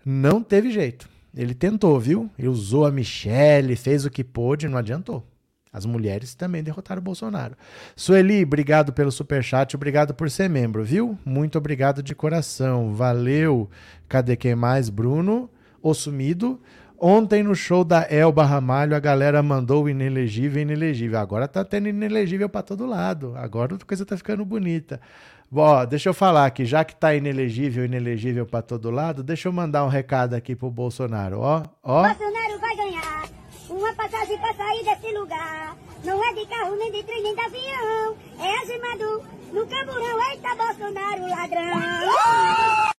Não 0.05 0.43
teve 0.43 0.71
jeito. 0.71 1.09
Ele 1.35 1.55
tentou, 1.55 1.99
viu? 1.99 2.31
Ele 2.39 2.49
usou 2.49 2.85
a 2.85 2.91
Michelle, 2.91 3.77
fez 3.77 4.05
o 4.05 4.11
que 4.11 4.23
pôde, 4.23 4.69
não 4.69 4.79
adiantou. 4.79 5.27
As 5.73 5.87
mulheres 5.87 6.35
também 6.35 6.63
derrotaram 6.63 7.01
o 7.01 7.05
Bolsonaro. 7.05 7.57
Sueli, 7.97 8.43
obrigado 8.43 8.93
pelo 8.93 9.11
superchat, 9.11 9.75
obrigado 9.75 10.13
por 10.13 10.31
ser 10.31 10.51
membro, 10.51 10.85
viu? 10.85 11.19
Muito 11.25 11.57
obrigado 11.57 12.03
de 12.03 12.15
coração. 12.15 12.93
Valeu. 12.93 13.71
Cadê 14.07 14.37
quem 14.37 14.55
mais? 14.55 14.91
Bruno, 14.91 15.49
o 15.81 15.95
sumido. 15.95 16.61
Ontem 17.05 17.43
no 17.43 17.53
show 17.53 17.83
da 17.83 18.07
Elba 18.09 18.45
Ramalho, 18.45 18.95
a 18.95 19.01
galera 19.01 19.43
mandou 19.43 19.83
o 19.83 19.89
inelegível 19.89 20.63
inelegível. 20.63 21.19
Agora 21.19 21.49
tá 21.49 21.65
tendo 21.65 21.89
inelegível 21.89 22.49
para 22.49 22.63
todo 22.63 22.87
lado. 22.87 23.35
Agora 23.37 23.75
a 23.75 23.85
coisa 23.85 24.07
tá 24.07 24.17
ficando 24.17 24.45
bonita. 24.45 25.01
Ó, 25.53 25.85
deixa 25.85 26.11
eu 26.11 26.15
falar 26.15 26.47
aqui, 26.47 26.65
já 26.65 26.85
que 26.85 26.95
tá 26.95 27.13
inelegível, 27.13 27.85
inelegível 27.85 28.47
para 28.47 28.63
todo 28.63 28.89
lado, 28.89 29.25
deixa 29.25 29.49
eu 29.49 29.53
mandar 29.53 29.85
um 29.85 29.89
recado 29.89 30.35
aqui 30.35 30.55
pro 30.55 30.71
Bolsonaro, 30.71 31.41
ó, 31.41 31.65
ó. 31.83 32.03
Bolsonaro 32.07 32.61
vai 32.61 32.77
ganhar 32.77 33.29
uma 33.69 33.93
passagem 33.95 34.39
para 34.39 34.55
sair 34.55 34.85
desse 34.85 35.13
lugar. 35.13 35.77
Não 36.05 36.25
é 36.25 36.33
de 36.35 36.47
carro, 36.47 36.77
nem 36.77 36.93
de 36.93 37.03
trem, 37.03 37.21
nem 37.21 37.35
de 37.35 37.41
avião. 37.41 38.17
É 38.39 38.63
azimado 38.63 39.23
no 39.53 39.67
camburão. 39.67 40.31
Eita, 40.31 40.55
Bolsonaro, 40.55 41.29
ladrão. 41.29 42.93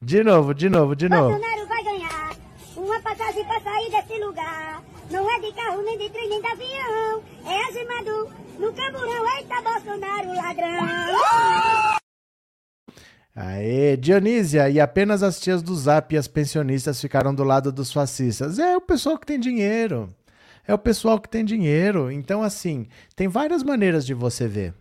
De 0.00 0.22
novo, 0.22 0.54
de 0.54 0.68
novo, 0.68 0.94
de 0.94 1.08
novo. 1.08 1.30
Bolsonaro 1.30 1.66
vai 1.66 1.82
ganhar 1.82 2.45
uma 2.86 3.00
passagem 3.00 3.44
para 3.44 3.60
sair 3.60 3.90
desse 3.90 4.18
lugar. 4.22 4.82
Não 5.10 5.30
é 5.30 5.40
de 5.40 5.52
carro, 5.52 5.82
nem 5.82 5.98
de 5.98 6.08
trem, 6.08 6.28
nem 6.28 6.40
de 6.40 6.46
avião. 6.46 7.22
É 7.44 7.68
azimado 7.68 8.30
no 8.58 8.72
camburão. 8.72 9.36
Eita, 9.36 9.60
Bolsonaro, 9.60 10.34
ladrão. 10.34 11.98
Aê, 13.34 13.96
Dionísia, 13.96 14.70
e 14.70 14.80
apenas 14.80 15.22
as 15.22 15.38
tias 15.38 15.62
do 15.62 15.74
Zap 15.74 16.14
e 16.14 16.16
as 16.16 16.26
pensionistas 16.26 17.00
ficaram 17.00 17.34
do 17.34 17.44
lado 17.44 17.70
dos 17.70 17.92
fascistas. 17.92 18.58
É 18.58 18.76
o 18.76 18.80
pessoal 18.80 19.18
que 19.18 19.26
tem 19.26 19.38
dinheiro. 19.38 20.14
É 20.66 20.72
o 20.72 20.78
pessoal 20.78 21.20
que 21.20 21.28
tem 21.28 21.44
dinheiro. 21.44 22.10
Então, 22.10 22.42
assim, 22.42 22.88
tem 23.14 23.28
várias 23.28 23.62
maneiras 23.62 24.06
de 24.06 24.14
você 24.14 24.48
ver. 24.48 24.74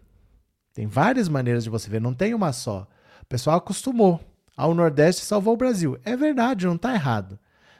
Tem 0.73 0.87
várias 0.87 1.27
maneiras 1.27 1.63
de 1.63 1.69
você 1.69 1.89
ver, 1.89 2.01
não 2.01 2.13
tem 2.13 2.33
uma 2.33 2.53
só. 2.53 2.87
O 3.21 3.25
pessoal 3.25 3.57
acostumou. 3.57 4.19
Ao 4.55 4.73
Nordeste 4.73 5.25
salvou 5.25 5.53
o 5.53 5.57
Brasil. 5.57 5.99
É 6.05 6.15
verdade, 6.15 6.65
não 6.65 6.75
está 6.75 6.93
errado. 6.93 7.37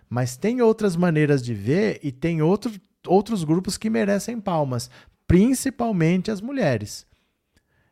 Mas 0.10 0.38
tem 0.38 0.62
outras 0.62 0.96
maneiras 0.96 1.44
de 1.44 1.54
ver 1.54 2.00
e 2.04 2.12
tem 2.12 2.42
outro, 2.42 2.72
outros 3.08 3.44
grupos 3.44 3.78
que 3.78 3.90
merecem 3.90 4.40
palmas, 4.40 4.90
principalmente 5.28 6.32
as 6.32 6.42
mulheres. 6.42 7.06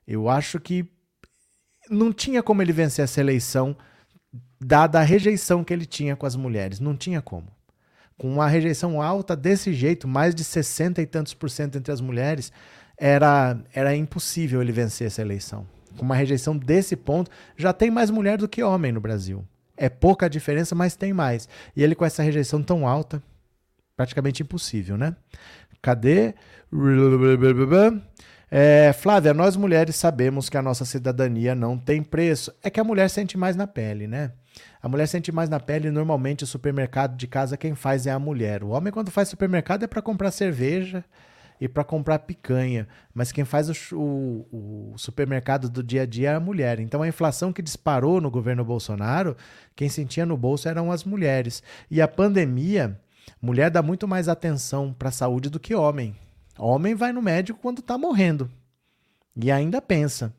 Eu 0.07 0.29
acho 0.29 0.59
que 0.59 0.85
não 1.89 2.13
tinha 2.13 2.43
como 2.43 2.61
ele 2.61 2.73
vencer 2.73 3.03
essa 3.03 3.19
eleição, 3.19 3.75
dada 4.59 4.99
a 4.99 5.03
rejeição 5.03 5.63
que 5.63 5.73
ele 5.73 5.85
tinha 5.85 6.15
com 6.15 6.25
as 6.25 6.35
mulheres. 6.35 6.79
Não 6.79 6.95
tinha 6.95 7.21
como. 7.21 7.47
Com 8.17 8.31
uma 8.31 8.47
rejeição 8.47 9.01
alta 9.01 9.35
desse 9.35 9.73
jeito, 9.73 10.07
mais 10.07 10.35
de 10.35 10.43
60 10.43 11.01
e 11.01 11.05
tantos 11.05 11.33
por 11.33 11.49
cento 11.49 11.77
entre 11.77 11.91
as 11.91 11.99
mulheres, 11.99 12.51
era, 12.97 13.57
era 13.73 13.95
impossível 13.95 14.61
ele 14.61 14.71
vencer 14.71 15.07
essa 15.07 15.21
eleição. 15.21 15.67
Com 15.97 16.05
uma 16.05 16.15
rejeição 16.15 16.57
desse 16.57 16.95
ponto, 16.95 17.29
já 17.57 17.73
tem 17.73 17.91
mais 17.91 18.09
mulher 18.09 18.37
do 18.37 18.47
que 18.47 18.63
homem 18.63 18.91
no 18.91 19.01
Brasil. 19.01 19.45
É 19.75 19.89
pouca 19.89 20.27
a 20.27 20.29
diferença, 20.29 20.75
mas 20.75 20.95
tem 20.95 21.13
mais. 21.13 21.47
E 21.75 21.83
ele 21.83 21.95
com 21.95 22.05
essa 22.05 22.21
rejeição 22.23 22.61
tão 22.61 22.87
alta, 22.87 23.21
praticamente 23.95 24.43
impossível, 24.43 24.97
né? 24.97 25.15
Cadê? 25.81 26.33
É, 28.49 28.93
Flávia, 28.93 29.33
nós 29.33 29.55
mulheres 29.55 29.95
sabemos 29.95 30.47
que 30.47 30.57
a 30.57 30.61
nossa 30.61 30.85
cidadania 30.85 31.55
não 31.55 31.77
tem 31.77 32.03
preço. 32.03 32.53
É 32.61 32.69
que 32.69 32.79
a 32.79 32.83
mulher 32.83 33.09
sente 33.09 33.35
mais 33.35 33.55
na 33.55 33.65
pele, 33.65 34.07
né? 34.07 34.31
A 34.81 34.87
mulher 34.87 35.07
sente 35.07 35.31
mais 35.31 35.49
na 35.49 35.59
pele 35.59 35.89
normalmente 35.89 36.43
o 36.43 36.47
supermercado 36.47 37.17
de 37.17 37.25
casa 37.25 37.57
quem 37.57 37.73
faz 37.73 38.05
é 38.05 38.11
a 38.11 38.19
mulher. 38.19 38.63
O 38.63 38.69
homem, 38.69 38.93
quando 38.93 39.09
faz 39.09 39.27
supermercado, 39.27 39.83
é 39.83 39.87
para 39.87 40.01
comprar 40.03 40.29
cerveja 40.29 41.03
e 41.63 41.67
para 41.69 41.85
comprar 41.85 42.19
picanha. 42.19 42.89
Mas 43.13 43.31
quem 43.31 43.45
faz 43.45 43.69
o, 43.69 43.95
o, 43.95 44.91
o, 44.91 44.97
supermercado 44.97 45.69
do 45.69 45.81
dia 45.81 46.01
a 46.01 46.05
dia 46.05 46.31
é 46.31 46.35
a 46.35 46.39
mulher. 46.39 46.77
Então 46.77 47.01
a 47.01 47.07
inflação 47.07 47.53
que 47.53 47.61
disparou 47.61 48.19
no 48.19 48.29
governo 48.29 48.65
Bolsonaro, 48.65 49.37
quem 49.73 49.87
sentia 49.87 50.25
no 50.25 50.35
bolso 50.35 50.67
eram 50.67 50.91
as 50.91 51.05
mulheres. 51.05 51.63
E 51.89 52.01
a 52.01 52.07
pandemia, 52.07 52.99
mulher 53.41 53.71
dá 53.71 53.81
muito 53.81 54.05
mais 54.05 54.27
atenção 54.27 54.91
para 54.91 55.07
a 55.07 55.13
saúde 55.13 55.49
do 55.49 55.57
que 55.57 55.73
homem. 55.73 56.13
Homem 56.59 56.95
vai 56.95 57.13
no 57.13 57.21
médico 57.21 57.61
quando 57.61 57.79
está 57.79 57.97
morrendo. 57.97 58.51
E 59.33 59.49
ainda 59.49 59.81
pensa. 59.81 60.33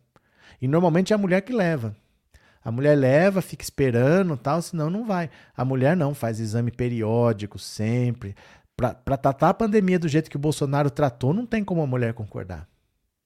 E 0.61 0.69
normalmente 0.69 1.15
é 1.15 1.17
a 1.17 1.19
mulher 1.19 1.41
que 1.41 1.55
leva. 1.55 1.97
A 2.63 2.71
mulher 2.71 2.99
leva, 2.99 3.41
fica 3.41 3.65
esperando, 3.65 4.37
tal, 4.37 4.61
senão 4.61 4.91
não 4.91 5.07
vai. 5.07 5.31
A 5.57 5.65
mulher 5.65 5.97
não, 5.97 6.13
faz 6.13 6.39
exame 6.39 6.71
periódico 6.71 7.59
sempre. 7.59 8.37
Para 8.77 9.17
tratar 9.17 9.51
a 9.51 9.55
pandemia 9.55 9.99
do 9.99 10.09
jeito 10.09 10.31
que 10.31 10.37
o 10.37 10.41
Bolsonaro 10.41 10.91
tratou, 10.91 11.33
não 11.33 11.47
tem 11.47 11.63
como 11.63 11.83
a 11.83 11.87
mulher 11.87 12.13
concordar. 12.13 12.69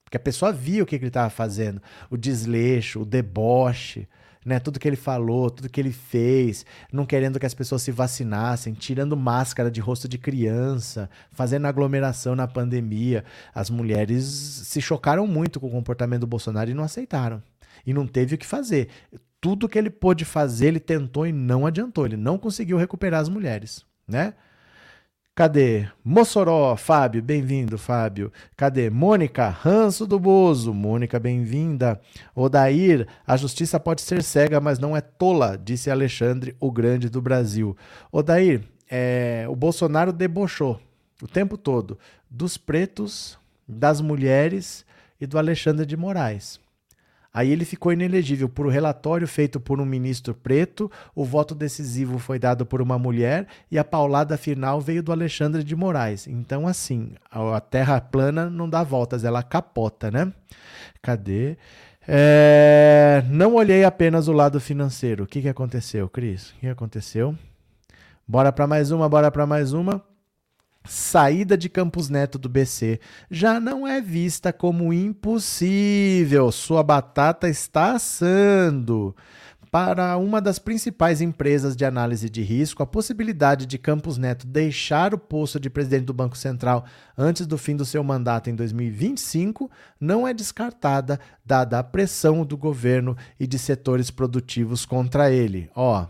Porque 0.04 0.16
a 0.16 0.20
pessoa 0.20 0.52
via 0.52 0.82
o 0.82 0.86
que, 0.86 0.98
que 0.98 1.04
ele 1.04 1.10
estava 1.10 1.30
fazendo, 1.30 1.82
o 2.10 2.16
desleixo, 2.16 3.00
o 3.00 3.04
deboche, 3.04 4.08
né? 4.44 4.58
Tudo 4.58 4.78
que 4.78 4.88
ele 4.88 4.96
falou, 4.96 5.50
tudo 5.50 5.68
que 5.68 5.78
ele 5.78 5.92
fez, 5.92 6.64
não 6.90 7.04
querendo 7.04 7.38
que 7.38 7.44
as 7.44 7.52
pessoas 7.52 7.82
se 7.82 7.92
vacinassem, 7.92 8.72
tirando 8.72 9.16
máscara 9.16 9.70
de 9.70 9.80
rosto 9.80 10.08
de 10.08 10.16
criança, 10.16 11.10
fazendo 11.30 11.66
aglomeração 11.66 12.34
na 12.34 12.48
pandemia. 12.48 13.24
As 13.54 13.68
mulheres 13.68 14.24
se 14.24 14.80
chocaram 14.80 15.26
muito 15.26 15.60
com 15.60 15.66
o 15.66 15.70
comportamento 15.70 16.20
do 16.20 16.26
Bolsonaro 16.26 16.70
e 16.70 16.74
não 16.74 16.84
aceitaram. 16.84 17.42
E 17.84 17.92
não 17.92 18.06
teve 18.06 18.34
o 18.34 18.38
que 18.38 18.46
fazer. 18.46 18.88
Tudo 19.40 19.68
que 19.68 19.78
ele 19.78 19.90
pôde 19.90 20.24
fazer, 20.24 20.68
ele 20.68 20.80
tentou 20.80 21.26
e 21.26 21.32
não 21.32 21.66
adiantou. 21.66 22.06
Ele 22.06 22.16
não 22.16 22.38
conseguiu 22.38 22.78
recuperar 22.78 23.20
as 23.20 23.28
mulheres, 23.28 23.84
né? 24.06 24.32
Cadê? 25.38 25.86
Mossoró, 26.04 26.74
Fábio, 26.74 27.22
bem-vindo, 27.22 27.78
Fábio. 27.78 28.32
Cadê? 28.56 28.90
Mônica, 28.90 29.48
Ranço 29.48 30.04
do 30.04 30.18
Bozo. 30.18 30.74
Mônica, 30.74 31.16
bem-vinda. 31.20 32.00
Odair, 32.34 33.06
a 33.24 33.36
justiça 33.36 33.78
pode 33.78 34.00
ser 34.00 34.20
cega, 34.24 34.58
mas 34.58 34.80
não 34.80 34.96
é 34.96 35.00
tola, 35.00 35.56
disse 35.56 35.92
Alexandre, 35.92 36.56
o 36.58 36.72
grande 36.72 37.08
do 37.08 37.22
Brasil. 37.22 37.76
Odair, 38.10 38.64
é, 38.90 39.46
o 39.48 39.54
Bolsonaro 39.54 40.12
debochou 40.12 40.80
o 41.22 41.28
tempo 41.28 41.56
todo 41.56 41.96
dos 42.28 42.58
pretos, 42.58 43.38
das 43.68 44.00
mulheres 44.00 44.84
e 45.20 45.26
do 45.26 45.38
Alexandre 45.38 45.86
de 45.86 45.96
Moraes. 45.96 46.58
Aí 47.32 47.50
ele 47.50 47.64
ficou 47.64 47.92
inelegível 47.92 48.48
por 48.48 48.66
um 48.66 48.70
relatório 48.70 49.28
feito 49.28 49.60
por 49.60 49.80
um 49.80 49.84
ministro 49.84 50.34
preto, 50.34 50.90
o 51.14 51.24
voto 51.24 51.54
decisivo 51.54 52.18
foi 52.18 52.38
dado 52.38 52.64
por 52.64 52.80
uma 52.80 52.98
mulher 52.98 53.46
e 53.70 53.78
a 53.78 53.84
paulada 53.84 54.36
final 54.36 54.80
veio 54.80 55.02
do 55.02 55.12
Alexandre 55.12 55.62
de 55.62 55.76
Moraes. 55.76 56.26
Então, 56.26 56.66
assim, 56.66 57.12
a 57.30 57.60
terra 57.60 58.00
plana 58.00 58.48
não 58.48 58.68
dá 58.68 58.82
voltas, 58.82 59.24
ela 59.24 59.42
capota, 59.42 60.10
né? 60.10 60.32
Cadê? 61.02 61.56
É... 62.06 63.22
Não 63.28 63.54
olhei 63.54 63.84
apenas 63.84 64.26
o 64.28 64.32
lado 64.32 64.58
financeiro. 64.58 65.24
O 65.24 65.26
que, 65.26 65.42
que 65.42 65.48
aconteceu, 65.48 66.08
Cris? 66.08 66.50
O 66.50 66.54
que 66.60 66.68
aconteceu? 66.68 67.36
Bora 68.26 68.50
para 68.50 68.66
mais 68.66 68.90
uma, 68.90 69.08
bora 69.08 69.30
para 69.30 69.46
mais 69.46 69.72
uma 69.72 70.02
saída 70.88 71.56
de 71.56 71.68
Campos 71.68 72.08
Neto 72.08 72.38
do 72.38 72.48
BC 72.48 72.98
já 73.30 73.60
não 73.60 73.86
é 73.86 74.00
vista 74.00 74.52
como 74.52 74.92
impossível. 74.92 76.50
Sua 76.50 76.82
batata 76.82 77.48
está 77.48 77.92
assando. 77.92 79.14
Para 79.70 80.16
uma 80.16 80.40
das 80.40 80.58
principais 80.58 81.20
empresas 81.20 81.76
de 81.76 81.84
análise 81.84 82.30
de 82.30 82.40
risco, 82.40 82.82
a 82.82 82.86
possibilidade 82.86 83.66
de 83.66 83.76
Campos 83.76 84.16
Neto 84.16 84.46
deixar 84.46 85.12
o 85.12 85.18
posto 85.18 85.60
de 85.60 85.68
presidente 85.68 86.06
do 86.06 86.14
Banco 86.14 86.38
Central 86.38 86.86
antes 87.16 87.46
do 87.46 87.58
fim 87.58 87.76
do 87.76 87.84
seu 87.84 88.02
mandato 88.02 88.48
em 88.48 88.54
2025 88.54 89.70
não 90.00 90.26
é 90.26 90.32
descartada, 90.32 91.20
dada 91.44 91.78
a 91.78 91.84
pressão 91.84 92.46
do 92.46 92.56
governo 92.56 93.14
e 93.38 93.46
de 93.46 93.58
setores 93.58 94.10
produtivos 94.10 94.86
contra 94.86 95.30
ele. 95.30 95.68
Ó, 95.74 96.06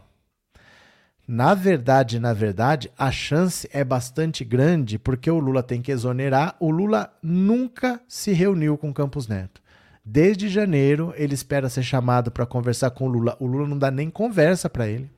na 1.31 1.53
verdade, 1.53 2.19
na 2.19 2.33
verdade, 2.33 2.91
a 2.97 3.11
chance 3.11 3.69
é 3.71 3.85
bastante 3.85 4.43
grande 4.43 4.99
porque 4.99 5.31
o 5.31 5.38
Lula 5.38 5.62
tem 5.62 5.83
que 5.83 5.93
exonerar. 5.93 6.57
O 6.59 6.71
Lula 6.71 7.12
nunca 7.23 8.01
se 8.09 8.33
reuniu 8.33 8.79
com 8.79 8.95
Campos 8.95 9.29
Neto. 9.29 9.61
Desde 10.03 10.49
janeiro, 10.49 11.12
ele 11.19 11.35
espera 11.35 11.69
ser 11.69 11.83
chamado 11.83 12.31
para 12.31 12.47
conversar 12.47 12.93
com 12.93 13.05
o 13.05 13.09
Lula. 13.09 13.37
O 13.38 13.45
Lula 13.45 13.69
não 13.69 13.79
dá 13.79 13.91
nem 13.91 14.09
conversa 14.09 14.71
para 14.71 14.88
ele. 14.88 15.11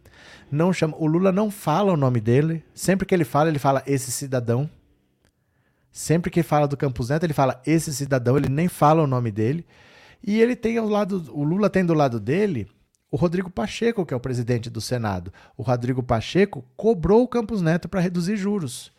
Não 0.50 0.72
chama, 0.72 0.96
o 0.98 1.06
Lula 1.06 1.30
não 1.30 1.48
fala 1.48 1.92
o 1.92 1.96
nome 1.96 2.20
dele. 2.20 2.64
Sempre 2.74 3.06
que 3.06 3.14
ele 3.14 3.24
fala, 3.24 3.48
ele 3.48 3.60
fala 3.60 3.80
esse 3.86 4.10
cidadão. 4.10 4.68
Sempre 5.92 6.28
que 6.28 6.42
fala 6.42 6.66
do 6.66 6.76
Campos 6.76 7.10
Neto, 7.10 7.22
ele 7.22 7.32
fala 7.32 7.62
esse 7.64 7.94
cidadão, 7.94 8.36
ele 8.36 8.48
nem 8.48 8.66
fala 8.66 9.00
o 9.00 9.06
nome 9.06 9.30
dele. 9.30 9.64
E 10.26 10.42
ele 10.42 10.56
tem 10.56 10.76
ao 10.76 10.88
lado, 10.88 11.30
o 11.32 11.44
Lula 11.44 11.70
tem 11.70 11.84
do 11.84 11.94
lado 11.94 12.18
dele 12.18 12.66
o 13.10 13.16
Rodrigo 13.16 13.50
Pacheco, 13.50 14.06
que 14.06 14.14
é 14.14 14.16
o 14.16 14.20
presidente 14.20 14.70
do 14.70 14.80
Senado. 14.80 15.32
O 15.56 15.62
Rodrigo 15.62 16.02
Pacheco 16.02 16.64
cobrou 16.76 17.22
o 17.22 17.28
Campos 17.28 17.60
Neto 17.60 17.88
para 17.88 18.00
reduzir 18.00 18.36
juros. 18.36 18.92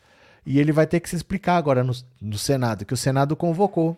E 0.45 0.59
ele 0.59 0.71
vai 0.71 0.85
ter 0.85 0.99
que 0.99 1.09
se 1.09 1.15
explicar 1.15 1.57
agora 1.57 1.83
no, 1.83 1.93
no 2.19 2.37
Senado, 2.37 2.85
que 2.85 2.93
o 2.93 2.97
Senado 2.97 3.35
convocou. 3.35 3.97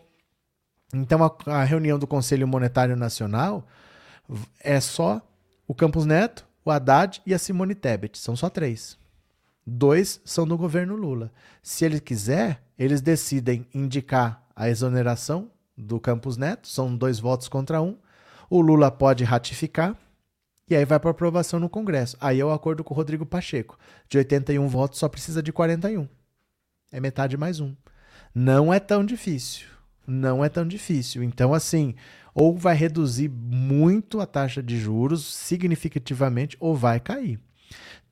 Então 0.94 1.24
a, 1.24 1.52
a, 1.52 1.64
reunião 1.64 1.98
do 1.98 2.06
Conselho 2.06 2.48
Monetário 2.48 2.96
Nacional 2.96 3.66
é 4.60 4.80
só 4.80 5.22
o 5.68 5.74
Campos 5.74 6.06
Neto, 6.06 6.46
o 6.64 6.70
Haddad 6.70 7.22
e 7.26 7.34
a 7.34 7.40
Simone 7.40 7.74
Tebet. 7.74 8.18
São 8.18 8.36
só 8.36 8.50
três. 8.50 8.98
Dois 9.66 10.22
são 10.26 10.46
do 10.46 10.58
governo 10.58 10.96
Lula. 10.96 11.32
Se 11.62 11.86
ele 11.86 12.00
quiser, 12.00 12.62
eles 12.78 13.02
decidem 13.02 13.66
indicar 13.74 14.44
a 14.56 14.70
exoneração 14.70 15.50
do 15.76 16.00
Campos 16.00 16.38
Neto, 16.38 16.68
são 16.68 16.96
dois 16.96 17.20
votos 17.20 17.48
contra 17.48 17.82
um. 17.82 17.98
O 18.56 18.62
Lula 18.62 18.92
pode 18.92 19.24
ratificar 19.24 19.98
e 20.70 20.76
aí 20.76 20.86
vai 20.86 21.00
para 21.00 21.10
aprovação 21.10 21.60
no 21.60 21.68
Congresso. 21.68 22.16
Aí 22.22 22.40
é 22.40 22.46
o 22.46 22.52
acordo 22.52 22.84
com 22.84 22.94
o 22.94 22.98
Rodrigo 22.98 23.26
Pacheco. 23.26 23.80
De 24.08 24.20
81 24.20 24.68
votos 24.68 25.00
só 25.00 25.10
precisa 25.10 25.42
de 25.42 25.52
41. 25.52 26.08
É 26.92 27.00
metade 27.00 27.36
mais 27.36 27.60
um. 27.60 27.76
Não 28.32 28.72
é 28.72 28.80
tão 28.80 29.04
difícil. 29.04 29.66
Não 30.06 30.46
é 30.46 30.50
tão 30.50 30.68
difícil. 30.68 31.24
Então, 31.24 31.52
assim, 31.52 31.96
ou 32.32 32.56
vai 32.56 32.76
reduzir 32.76 33.28
muito 33.28 34.20
a 34.20 34.28
taxa 34.28 34.62
de 34.62 34.80
juros 34.80 35.26
significativamente, 35.34 36.56
ou 36.60 36.76
vai 36.76 37.00
cair. 37.00 37.40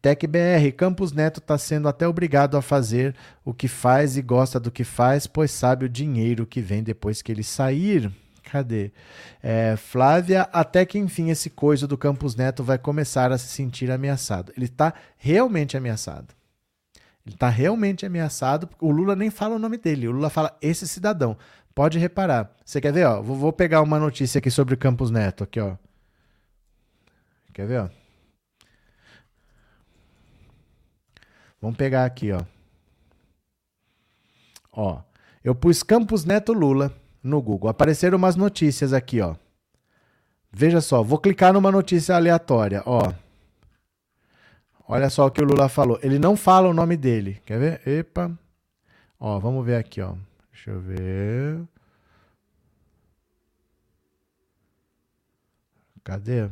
TecBR, 0.02 0.72
Campos 0.76 1.12
Neto 1.12 1.38
está 1.38 1.56
sendo 1.56 1.88
até 1.88 2.08
obrigado 2.08 2.58
a 2.58 2.64
fazer 2.64 3.16
o 3.46 3.54
que 3.54 3.68
faz 3.68 4.18
e 4.18 4.24
gosta 4.24 4.60
do 4.60 4.72
que 4.72 4.84
faz, 4.84 5.28
pois 5.28 5.52
sabe 5.52 5.86
o 5.86 5.90
dinheiro 5.90 6.48
que 6.48 6.62
vem 6.62 6.82
depois 6.82 7.22
que 7.22 7.32
ele 7.32 7.44
sair. 7.44 8.12
Cadê? 8.52 8.92
É, 9.42 9.78
Flávia, 9.78 10.42
até 10.52 10.86
que 10.86 11.00
enfim 11.00 11.30
esse 11.30 11.50
coisa 11.50 11.88
do 11.88 11.98
Campos 11.98 12.36
Neto 12.36 12.62
vai 12.66 12.78
começar 12.78 13.32
a 13.32 13.38
se 13.38 13.48
sentir 13.48 13.90
ameaçado. 13.90 14.52
Ele 14.58 14.66
está 14.66 14.94
realmente 15.18 15.78
ameaçado. 15.78 16.36
Ele 17.26 17.36
está 17.36 17.48
realmente 17.48 18.06
ameaçado. 18.06 18.68
O 18.82 18.92
Lula 18.92 19.16
nem 19.16 19.30
fala 19.30 19.56
o 19.56 19.60
nome 19.60 19.78
dele. 19.78 20.06
O 20.06 20.12
Lula 20.12 20.30
fala 20.30 20.58
esse 20.62 20.86
cidadão. 20.86 21.38
Pode 21.74 21.98
reparar. 21.98 22.54
Você 22.66 22.82
quer 22.82 22.92
ver? 22.92 23.06
Ó, 23.06 23.22
vou, 23.22 23.38
vou 23.38 23.54
pegar 23.54 23.82
uma 23.82 23.98
notícia 23.98 24.40
aqui 24.40 24.52
sobre 24.52 24.74
o 24.74 24.78
Campos 24.78 25.10
Neto. 25.10 25.46
Aqui, 25.46 25.62
ó. 25.62 25.78
Quer 27.54 27.68
ver? 27.68 27.80
Ó? 27.84 27.90
Vamos 31.62 31.78
pegar 31.78 32.04
aqui, 32.04 32.34
ó. 32.34 32.41
Ó, 34.74 35.02
eu 35.41 35.56
pus 35.56 35.84
Campos 35.84 36.26
Neto 36.26 36.52
Lula 36.52 37.01
no 37.24 37.41
Google. 37.41 37.69
Apareceram 37.69 38.17
umas 38.17 38.36
notícias 38.36 38.93
aqui, 38.93 39.22
ó. 39.22 39.36
Veja 40.51 40.82
só, 40.82 41.01
vou 41.01 41.17
clicar 41.17 41.53
numa 41.53 41.72
notícia 41.72 42.15
aleatória, 42.15 42.84
ó. 42.86 43.13
Olha 44.88 45.09
só 45.09 45.26
o 45.26 45.32
que 45.32 45.41
o 45.41 45.45
Lula 45.45 45.69
falou. 45.69 45.97
Ele 46.03 46.19
não 46.19 46.36
fala 46.36 46.67
o 46.67 46.74
nome 46.74 46.97
dele. 46.97 47.41
Quer 47.45 47.59
ver? 47.59 47.88
Epa. 47.88 48.32
Ó, 49.17 49.39
vamos 49.39 49.65
ver 49.65 49.76
aqui, 49.76 50.01
ó. 50.01 50.15
Deixa 50.51 50.72
eu 50.72 50.82
ver. 50.82 51.61
Cadê? 56.03 56.49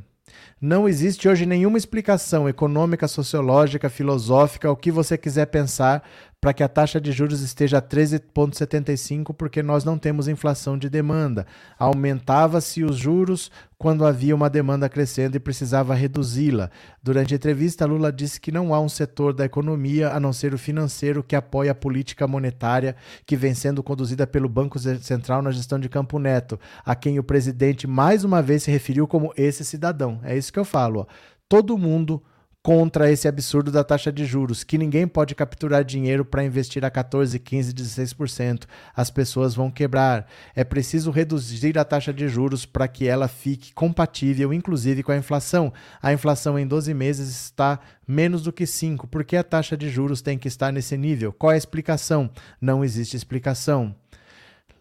Não 0.61 0.89
existe 0.89 1.29
hoje 1.29 1.45
nenhuma 1.45 1.77
explicação 1.77 2.49
econômica, 2.49 3.07
sociológica, 3.07 3.89
filosófica, 3.89 4.69
o 4.69 4.75
que 4.75 4.91
você 4.91 5.17
quiser 5.17 5.45
pensar, 5.45 6.03
para 6.41 6.53
que 6.53 6.63
a 6.63 6.67
taxa 6.67 6.99
de 7.01 7.11
juros 7.11 7.41
esteja 7.41 7.77
a 7.79 7.81
13,75, 7.81 9.33
porque 9.33 9.61
nós 9.61 9.83
não 9.83 9.97
temos 9.97 10.27
inflação 10.27 10.77
de 10.77 10.89
demanda. 10.89 11.45
Aumentava-se 11.77 12.83
os 12.83 12.97
juros 12.97 13.51
quando 13.77 14.05
havia 14.05 14.35
uma 14.35 14.49
demanda 14.49 14.89
crescendo 14.89 15.35
e 15.35 15.39
precisava 15.39 15.93
reduzi-la. 15.93 16.69
Durante 17.01 17.33
a 17.33 17.37
entrevista, 17.37 17.85
Lula 17.85 18.11
disse 18.11 18.39
que 18.39 18.51
não 18.51 18.73
há 18.73 18.79
um 18.81 18.89
setor 18.89 19.33
da 19.33 19.45
economia, 19.45 20.09
a 20.09 20.19
não 20.19 20.33
ser 20.33 20.53
o 20.53 20.57
financeiro, 20.57 21.23
que 21.23 21.35
apoia 21.35 21.71
a 21.71 21.75
política 21.75 22.27
monetária 22.27 22.95
que 23.25 23.37
vem 23.37 23.53
sendo 23.53 23.81
conduzida 23.81 24.27
pelo 24.27 24.49
Banco 24.49 24.77
Central 24.77 25.41
na 25.41 25.51
gestão 25.51 25.79
de 25.79 25.87
Campo 25.87 26.19
Neto, 26.19 26.59
a 26.85 26.93
quem 26.93 27.19
o 27.19 27.23
presidente 27.23 27.87
mais 27.87 28.25
uma 28.25 28.41
vez 28.41 28.63
se 28.63 28.71
referiu 28.71 29.07
como 29.07 29.33
esse 29.37 29.63
cidadão. 29.63 30.19
É 30.23 30.37
isso 30.37 30.48
que 30.51 30.59
eu 30.59 30.65
falo. 30.65 31.01
Ó. 31.01 31.05
Todo 31.47 31.77
mundo 31.77 32.21
contra 32.61 33.09
esse 33.09 33.27
absurdo 33.27 33.71
da 33.71 33.83
taxa 33.83 34.11
de 34.11 34.25
juros, 34.25 34.63
que 34.63 34.77
ninguém 34.77 35.07
pode 35.07 35.33
capturar 35.33 35.83
dinheiro 35.83 36.25
para 36.25 36.43
investir 36.43 36.83
a 36.83 36.89
14, 36.91 37.39
15, 37.39 37.73
16%. 37.73 38.65
As 38.93 39.09
pessoas 39.09 39.55
vão 39.55 39.71
quebrar. 39.71 40.27
É 40.53 40.63
preciso 40.63 41.09
reduzir 41.09 41.79
a 41.79 41.85
taxa 41.85 42.13
de 42.13 42.27
juros 42.27 42.65
para 42.65 42.87
que 42.87 43.07
ela 43.07 43.27
fique 43.27 43.73
compatível, 43.73 44.53
inclusive 44.53 45.03
com 45.03 45.11
a 45.11 45.17
inflação. 45.17 45.71
A 46.01 46.11
inflação 46.11 46.59
em 46.59 46.67
12 46.67 46.93
meses 46.93 47.29
está 47.29 47.79
menos 48.07 48.43
do 48.43 48.51
que 48.51 48.65
5. 48.65 49.07
Por 49.07 49.23
que 49.23 49.37
a 49.37 49.43
taxa 49.43 49.77
de 49.77 49.89
juros 49.89 50.21
tem 50.21 50.37
que 50.37 50.47
estar 50.47 50.71
nesse 50.73 50.97
nível? 50.97 51.31
Qual 51.31 51.51
é 51.51 51.55
a 51.55 51.57
explicação? 51.57 52.29
Não 52.59 52.83
existe 52.83 53.15
explicação. 53.15 53.95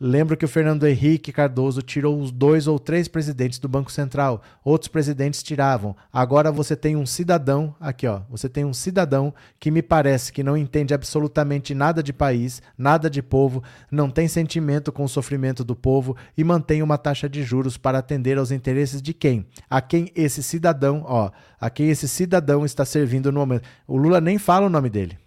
Lembro 0.01 0.37
que 0.37 0.45
o 0.45 0.49
Fernando 0.49 0.87
Henrique 0.87 1.33
Cardoso 1.33 1.83
tirou 1.83 2.21
os 2.21 2.31
dois 2.31 2.69
ou 2.69 2.79
três 2.79 3.09
presidentes 3.09 3.59
do 3.59 3.69
Banco 3.69 3.91
Central. 3.91 4.41
Outros 4.65 4.87
presidentes 4.87 5.43
tiravam. 5.43 5.97
Agora 6.13 6.53
você 6.53 6.77
tem 6.77 6.95
um 6.95 7.05
cidadão, 7.05 7.75
aqui 7.81 8.07
ó, 8.07 8.21
você 8.31 8.49
tem 8.49 8.65
um 8.65 8.73
cidadão 8.73 9.35
que 9.59 9.73
me 9.73 9.83
parece 9.83 10.33
que 10.33 10.45
não 10.45 10.57
entende 10.57 10.95
absolutamente 10.95 11.75
nada 11.75 12.01
de 12.01 12.13
país, 12.13 12.63
nada 12.77 13.11
de 13.11 13.21
povo, 13.21 13.61
não 13.91 14.09
tem 14.09 14.29
sentimento 14.29 14.93
com 14.93 15.03
o 15.03 15.09
sofrimento 15.09 15.65
do 15.65 15.75
povo 15.75 16.17
e 16.37 16.45
mantém 16.45 16.81
uma 16.81 16.97
taxa 16.97 17.29
de 17.29 17.43
juros 17.43 17.77
para 17.77 17.99
atender 17.99 18.39
aos 18.39 18.53
interesses 18.53 19.03
de 19.03 19.13
quem? 19.13 19.47
A 19.69 19.81
quem 19.81 20.13
esse 20.15 20.45
cidadão, 20.45 21.03
ó, 21.07 21.33
a 21.61 21.69
quem 21.69 21.91
esse 21.91 22.07
cidadão 22.07 22.65
está 22.65 22.85
servindo 22.85 23.33
no 23.33 23.41
momento. 23.41 23.65
O 23.85 23.97
Lula 23.97 24.21
nem 24.21 24.39
fala 24.39 24.67
o 24.67 24.71
nome 24.71 24.89
dele. 24.89 25.19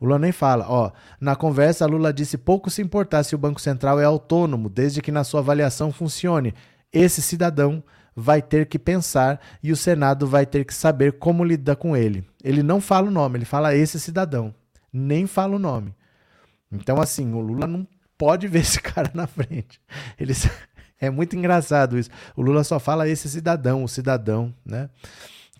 O 0.00 0.06
Lula 0.06 0.18
nem 0.18 0.32
fala. 0.32 0.64
Ó, 0.66 0.90
na 1.20 1.36
conversa, 1.36 1.86
Lula 1.86 2.12
disse 2.12 2.38
pouco 2.38 2.70
se 2.70 2.80
importar 2.80 3.22
se 3.22 3.34
o 3.34 3.38
Banco 3.38 3.60
Central 3.60 4.00
é 4.00 4.04
autônomo, 4.04 4.70
desde 4.70 5.02
que 5.02 5.12
na 5.12 5.22
sua 5.22 5.40
avaliação 5.40 5.92
funcione. 5.92 6.54
Esse 6.90 7.20
cidadão 7.20 7.84
vai 8.16 8.40
ter 8.40 8.66
que 8.66 8.78
pensar 8.78 9.38
e 9.62 9.70
o 9.70 9.76
Senado 9.76 10.26
vai 10.26 10.46
ter 10.46 10.64
que 10.64 10.74
saber 10.74 11.18
como 11.18 11.44
lidar 11.44 11.76
com 11.76 11.96
ele. 11.96 12.24
Ele 12.42 12.62
não 12.62 12.80
fala 12.80 13.08
o 13.08 13.10
nome, 13.10 13.38
ele 13.38 13.44
fala 13.44 13.74
esse 13.76 14.00
cidadão. 14.00 14.54
Nem 14.92 15.26
fala 15.26 15.56
o 15.56 15.58
nome. 15.58 15.94
Então, 16.72 17.00
assim, 17.00 17.32
o 17.34 17.40
Lula 17.40 17.66
não 17.66 17.86
pode 18.16 18.48
ver 18.48 18.60
esse 18.60 18.80
cara 18.82 19.10
na 19.14 19.26
frente. 19.26 19.80
Ele... 20.18 20.32
É 21.02 21.08
muito 21.08 21.34
engraçado 21.34 21.98
isso. 21.98 22.10
O 22.36 22.42
Lula 22.42 22.62
só 22.62 22.78
fala 22.78 23.08
esse 23.08 23.26
cidadão, 23.26 23.82
o 23.82 23.88
cidadão, 23.88 24.54
né? 24.62 24.90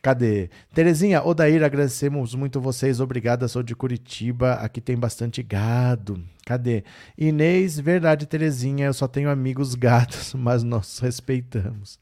Cadê? 0.02 0.48
Terezinha, 0.72 1.22
Odair, 1.22 1.62
agradecemos 1.62 2.34
muito 2.34 2.60
vocês. 2.60 3.00
Obrigada, 3.00 3.46
sou 3.48 3.62
de 3.62 3.76
Curitiba. 3.76 4.54
Aqui 4.54 4.80
tem 4.80 4.96
bastante 4.96 5.42
gado. 5.42 6.22
Cadê? 6.46 6.84
Inês, 7.18 7.78
verdade, 7.78 8.26
Terezinha, 8.26 8.86
eu 8.86 8.94
só 8.94 9.06
tenho 9.06 9.28
amigos 9.28 9.74
gatos, 9.74 10.32
mas 10.38 10.62
nós 10.62 10.98
respeitamos. 11.00 11.98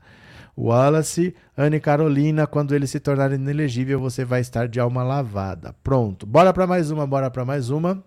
Wallace, 0.56 1.34
Anne 1.56 1.80
Carolina, 1.80 2.46
quando 2.46 2.74
ele 2.74 2.86
se 2.86 2.98
tornar 3.00 3.32
inelegível, 3.32 4.00
você 4.00 4.24
vai 4.24 4.40
estar 4.40 4.68
de 4.68 4.78
alma 4.78 5.02
lavada. 5.02 5.74
Pronto. 5.84 6.26
Bora 6.26 6.52
para 6.52 6.66
mais 6.66 6.90
uma, 6.90 7.06
bora 7.06 7.30
para 7.30 7.44
mais 7.44 7.70
uma. 7.70 8.02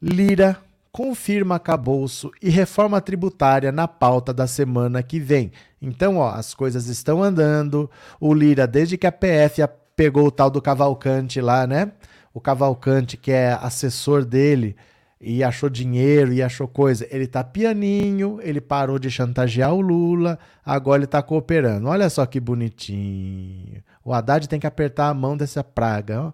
Lira, 0.00 0.58
confirma 0.90 1.56
acabouço 1.56 2.30
e 2.42 2.50
reforma 2.50 3.00
tributária 3.00 3.72
na 3.72 3.88
pauta 3.88 4.32
da 4.32 4.46
semana 4.46 5.02
que 5.02 5.18
vem. 5.18 5.52
Então, 5.82 6.18
ó, 6.18 6.30
as 6.30 6.54
coisas 6.54 6.86
estão 6.86 7.20
andando. 7.20 7.90
O 8.20 8.32
Lira, 8.32 8.68
desde 8.68 8.96
que 8.96 9.06
a 9.06 9.12
PF 9.12 9.60
pegou 9.96 10.26
o 10.26 10.30
tal 10.30 10.48
do 10.48 10.62
Cavalcante 10.62 11.40
lá, 11.40 11.66
né? 11.66 11.90
O 12.32 12.40
Cavalcante, 12.40 13.16
que 13.16 13.32
é 13.32 13.52
assessor 13.60 14.24
dele, 14.24 14.76
e 15.20 15.42
achou 15.42 15.68
dinheiro 15.68 16.32
e 16.32 16.40
achou 16.40 16.68
coisa. 16.68 17.06
Ele 17.10 17.26
tá 17.26 17.42
pianinho, 17.42 18.38
ele 18.42 18.60
parou 18.60 18.98
de 18.98 19.10
chantagear 19.10 19.74
o 19.74 19.80
Lula, 19.80 20.38
agora 20.64 21.00
ele 21.00 21.06
tá 21.06 21.20
cooperando. 21.20 21.88
Olha 21.88 22.08
só 22.08 22.24
que 22.24 22.38
bonitinho. 22.38 23.82
O 24.04 24.14
Haddad 24.14 24.48
tem 24.48 24.60
que 24.60 24.66
apertar 24.66 25.08
a 25.08 25.14
mão 25.14 25.36
dessa 25.36 25.64
praga, 25.64 26.22
ó. 26.22 26.32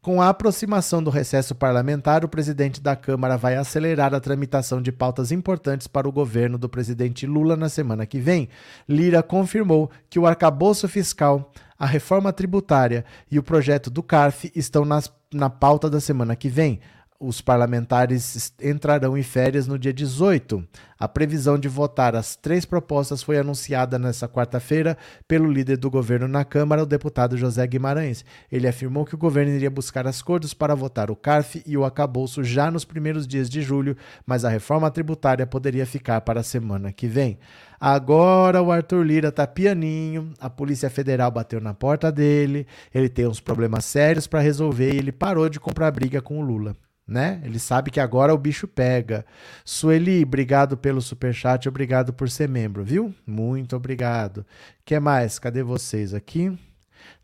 Com 0.00 0.22
a 0.22 0.28
aproximação 0.28 1.02
do 1.02 1.10
recesso 1.10 1.56
parlamentar, 1.56 2.24
o 2.24 2.28
presidente 2.28 2.80
da 2.80 2.94
Câmara 2.94 3.36
vai 3.36 3.56
acelerar 3.56 4.14
a 4.14 4.20
tramitação 4.20 4.80
de 4.80 4.92
pautas 4.92 5.32
importantes 5.32 5.88
para 5.88 6.08
o 6.08 6.12
governo 6.12 6.56
do 6.56 6.68
presidente 6.68 7.26
Lula 7.26 7.56
na 7.56 7.68
semana 7.68 8.06
que 8.06 8.20
vem. 8.20 8.48
Lira 8.88 9.24
confirmou 9.24 9.90
que 10.08 10.16
o 10.16 10.26
arcabouço 10.26 10.86
fiscal, 10.86 11.52
a 11.76 11.84
reforma 11.84 12.32
tributária 12.32 13.04
e 13.28 13.40
o 13.40 13.42
projeto 13.42 13.90
do 13.90 14.00
CARF 14.00 14.52
estão 14.54 14.84
nas, 14.84 15.12
na 15.34 15.50
pauta 15.50 15.90
da 15.90 16.00
semana 16.00 16.36
que 16.36 16.48
vem 16.48 16.78
os 17.20 17.40
parlamentares 17.40 18.54
entrarão 18.62 19.18
em 19.18 19.24
férias 19.24 19.66
no 19.66 19.76
dia 19.76 19.92
18. 19.92 20.64
A 20.96 21.08
previsão 21.08 21.58
de 21.58 21.68
votar 21.68 22.14
as 22.14 22.36
três 22.36 22.64
propostas 22.64 23.24
foi 23.24 23.38
anunciada 23.38 23.98
nesta 23.98 24.28
quarta-feira 24.28 24.96
pelo 25.26 25.50
líder 25.50 25.78
do 25.78 25.90
governo 25.90 26.28
na 26.28 26.44
Câmara, 26.44 26.82
o 26.82 26.86
deputado 26.86 27.36
José 27.36 27.66
Guimarães. 27.66 28.24
Ele 28.50 28.68
afirmou 28.68 29.04
que 29.04 29.16
o 29.16 29.18
governo 29.18 29.52
iria 29.52 29.70
buscar 29.70 30.06
acordos 30.06 30.54
para 30.54 30.76
votar 30.76 31.10
o 31.10 31.16
CARF 31.16 31.60
e 31.66 31.76
o 31.76 31.84
acabouço 31.84 32.44
já 32.44 32.70
nos 32.70 32.84
primeiros 32.84 33.26
dias 33.26 33.50
de 33.50 33.62
julho, 33.62 33.96
mas 34.24 34.44
a 34.44 34.48
reforma 34.48 34.88
tributária 34.88 35.46
poderia 35.46 35.86
ficar 35.86 36.20
para 36.20 36.40
a 36.40 36.44
semana 36.44 36.92
que 36.92 37.08
vem. 37.08 37.38
Agora 37.80 38.62
o 38.62 38.70
Arthur 38.70 39.04
Lira 39.04 39.32
tá 39.32 39.46
pianinho, 39.46 40.32
a 40.38 40.48
Polícia 40.48 40.90
Federal 40.90 41.32
bateu 41.32 41.60
na 41.60 41.74
porta 41.74 42.12
dele, 42.12 42.66
ele 42.94 43.08
tem 43.08 43.26
uns 43.26 43.40
problemas 43.40 43.84
sérios 43.84 44.28
para 44.28 44.40
resolver 44.40 44.94
e 44.94 44.98
ele 44.98 45.12
parou 45.12 45.48
de 45.48 45.58
comprar 45.58 45.90
briga 45.90 46.22
com 46.22 46.38
o 46.38 46.42
Lula 46.42 46.76
né? 47.08 47.40
Ele 47.42 47.58
sabe 47.58 47.90
que 47.90 47.98
agora 47.98 48.34
o 48.34 48.38
bicho 48.38 48.68
pega. 48.68 49.24
Sueli, 49.64 50.22
obrigado 50.22 50.76
pelo 50.76 51.00
super 51.00 51.32
chat, 51.32 51.66
obrigado 51.66 52.12
por 52.12 52.28
ser 52.28 52.48
membro, 52.48 52.84
viu? 52.84 53.14
Muito 53.26 53.74
obrigado. 53.74 54.44
Que 54.84 55.00
mais? 55.00 55.38
Cadê 55.38 55.62
vocês 55.62 56.12
aqui? 56.12 56.56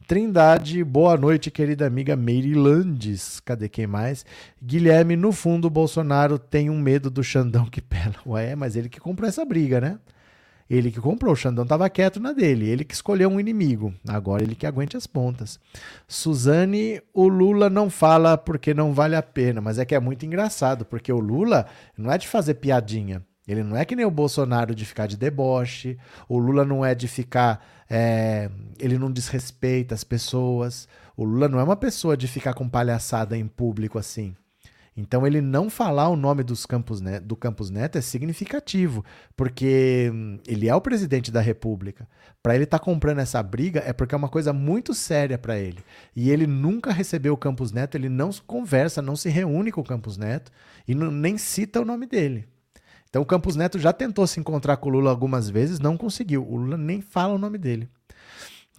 Trindade, 0.07 0.85
boa 0.85 1.17
noite, 1.17 1.51
querida 1.51 1.87
amiga 1.87 2.17
Meirinlandes. 2.17 3.41
Cadê 3.41 3.69
quem 3.69 3.87
mais? 3.87 4.25
Guilherme, 4.63 5.17
no 5.17 5.33
fundo, 5.33 5.71
Bolsonaro 5.71 6.39
tem 6.39 6.71
um 6.71 6.79
medo 6.79 7.11
do 7.11 7.23
Xandão 7.23 7.67
que 7.67 7.81
pela. 7.83 8.17
Ué, 8.27 8.55
mas 8.55 8.77
ele 8.77 8.89
que 8.89 9.01
comprou 9.01 9.29
essa 9.29 9.45
briga, 9.45 9.81
né? 9.81 9.99
Ele 10.69 10.91
que 10.91 11.01
comprou, 11.01 11.33
o 11.33 11.37
Xandão 11.37 11.65
estava 11.65 11.91
quieto 11.91 12.19
na 12.19 12.33
dele, 12.33 12.69
ele 12.69 12.85
que 12.85 12.95
escolheu 12.95 13.29
um 13.29 13.39
inimigo. 13.39 13.93
Agora 14.09 14.43
ele 14.43 14.55
que 14.55 14.67
aguente 14.67 14.97
as 14.97 15.07
pontas. 15.07 15.61
Suzane, 16.09 17.03
o 17.13 17.29
Lula 17.29 17.69
não 17.69 17.91
fala 17.91 18.39
porque 18.39 18.73
não 18.73 18.93
vale 18.93 19.15
a 19.15 19.23
pena, 19.23 19.61
mas 19.61 19.79
é 19.79 19.85
que 19.85 19.95
é 19.95 20.01
muito 20.01 20.25
engraçado, 20.25 20.85
porque 20.85 21.13
o 21.13 21.21
Lula 21.21 21.67
não 21.97 22.11
é 22.11 22.17
de 22.17 22.27
fazer 22.27 22.55
piadinha. 22.55 23.23
Ele 23.47 23.63
não 23.63 23.77
é 23.77 23.85
que 23.85 23.95
nem 23.95 24.07
o 24.07 24.11
Bolsonaro 24.11 24.75
de 24.75 24.87
ficar 24.87 25.07
de 25.07 25.19
deboche. 25.19 25.99
O 26.29 26.39
Lula 26.39 26.65
não 26.65 26.85
é 26.85 26.95
de 26.95 27.07
ficar. 27.07 27.63
É, 27.91 28.51
ele 28.79 28.97
não 28.97 29.13
desrespeita 29.13 29.95
as 29.95 30.03
pessoas. 30.03 30.89
O 31.15 31.25
Lula 31.25 31.47
não 31.47 31.61
é 31.61 31.63
uma 31.63 31.77
pessoa 31.77 32.17
de 32.17 32.27
ficar 32.27 32.55
com 32.55 32.67
palhaçada 32.67 33.37
em 33.37 33.47
público 33.47 33.99
assim. 33.99 34.35
Então 34.97 35.27
ele 35.27 35.41
não 35.41 35.69
falar 35.69 36.09
o 36.09 36.17
nome 36.17 36.45
dos 36.45 36.65
Campos 36.65 37.01
Neto, 37.01 37.25
do 37.27 37.35
Campos 37.35 37.69
Neto 37.69 37.99
é 37.99 38.01
significativo, 38.01 39.05
porque 39.37 40.11
hum, 40.13 40.39
ele 40.47 40.69
é 40.69 40.75
o 40.75 40.81
presidente 40.81 41.33
da 41.33 41.41
República. 41.41 42.09
Para 42.41 42.55
ele 42.55 42.65
estar 42.65 42.79
tá 42.79 42.85
comprando 42.85 43.19
essa 43.19 43.43
briga 43.43 43.83
é 43.85 43.93
porque 43.93 44.15
é 44.15 44.19
uma 44.19 44.29
coisa 44.29 44.53
muito 44.53 44.95
séria 44.95 45.37
para 45.37 45.59
ele. 45.59 45.79
E 46.15 46.31
ele 46.31 46.47
nunca 46.47 46.93
recebeu 46.93 47.35
o 47.35 47.39
Campos 47.39 47.73
Neto, 47.73 47.97
ele 47.97 48.09
não 48.09 48.31
conversa, 48.47 49.03
não 49.03 49.17
se 49.17 49.29
reúne 49.29 49.73
com 49.73 49.81
o 49.81 49.85
Campos 49.85 50.17
Neto 50.17 50.53
e 50.87 50.95
não, 50.95 51.11
nem 51.11 51.37
cita 51.37 51.81
o 51.81 51.85
nome 51.85 52.07
dele. 52.07 52.47
Então 53.11 53.23
o 53.23 53.27
Campos 53.27 53.57
Neto 53.57 53.79
já 53.79 53.93
tentou 53.93 54.27
se 54.27 54.39
encontrar 54.39 54.77
com 54.77 54.89
o 54.89 54.93
Lula 54.93 55.11
algumas 55.11 55.49
vezes, 55.49 55.81
não 55.81 55.97
conseguiu. 55.97 56.47
O 56.49 56.57
Lula 56.57 56.77
nem 56.77 57.01
fala 57.01 57.35
o 57.35 57.39
nome 57.39 57.59
dele. 57.59 57.89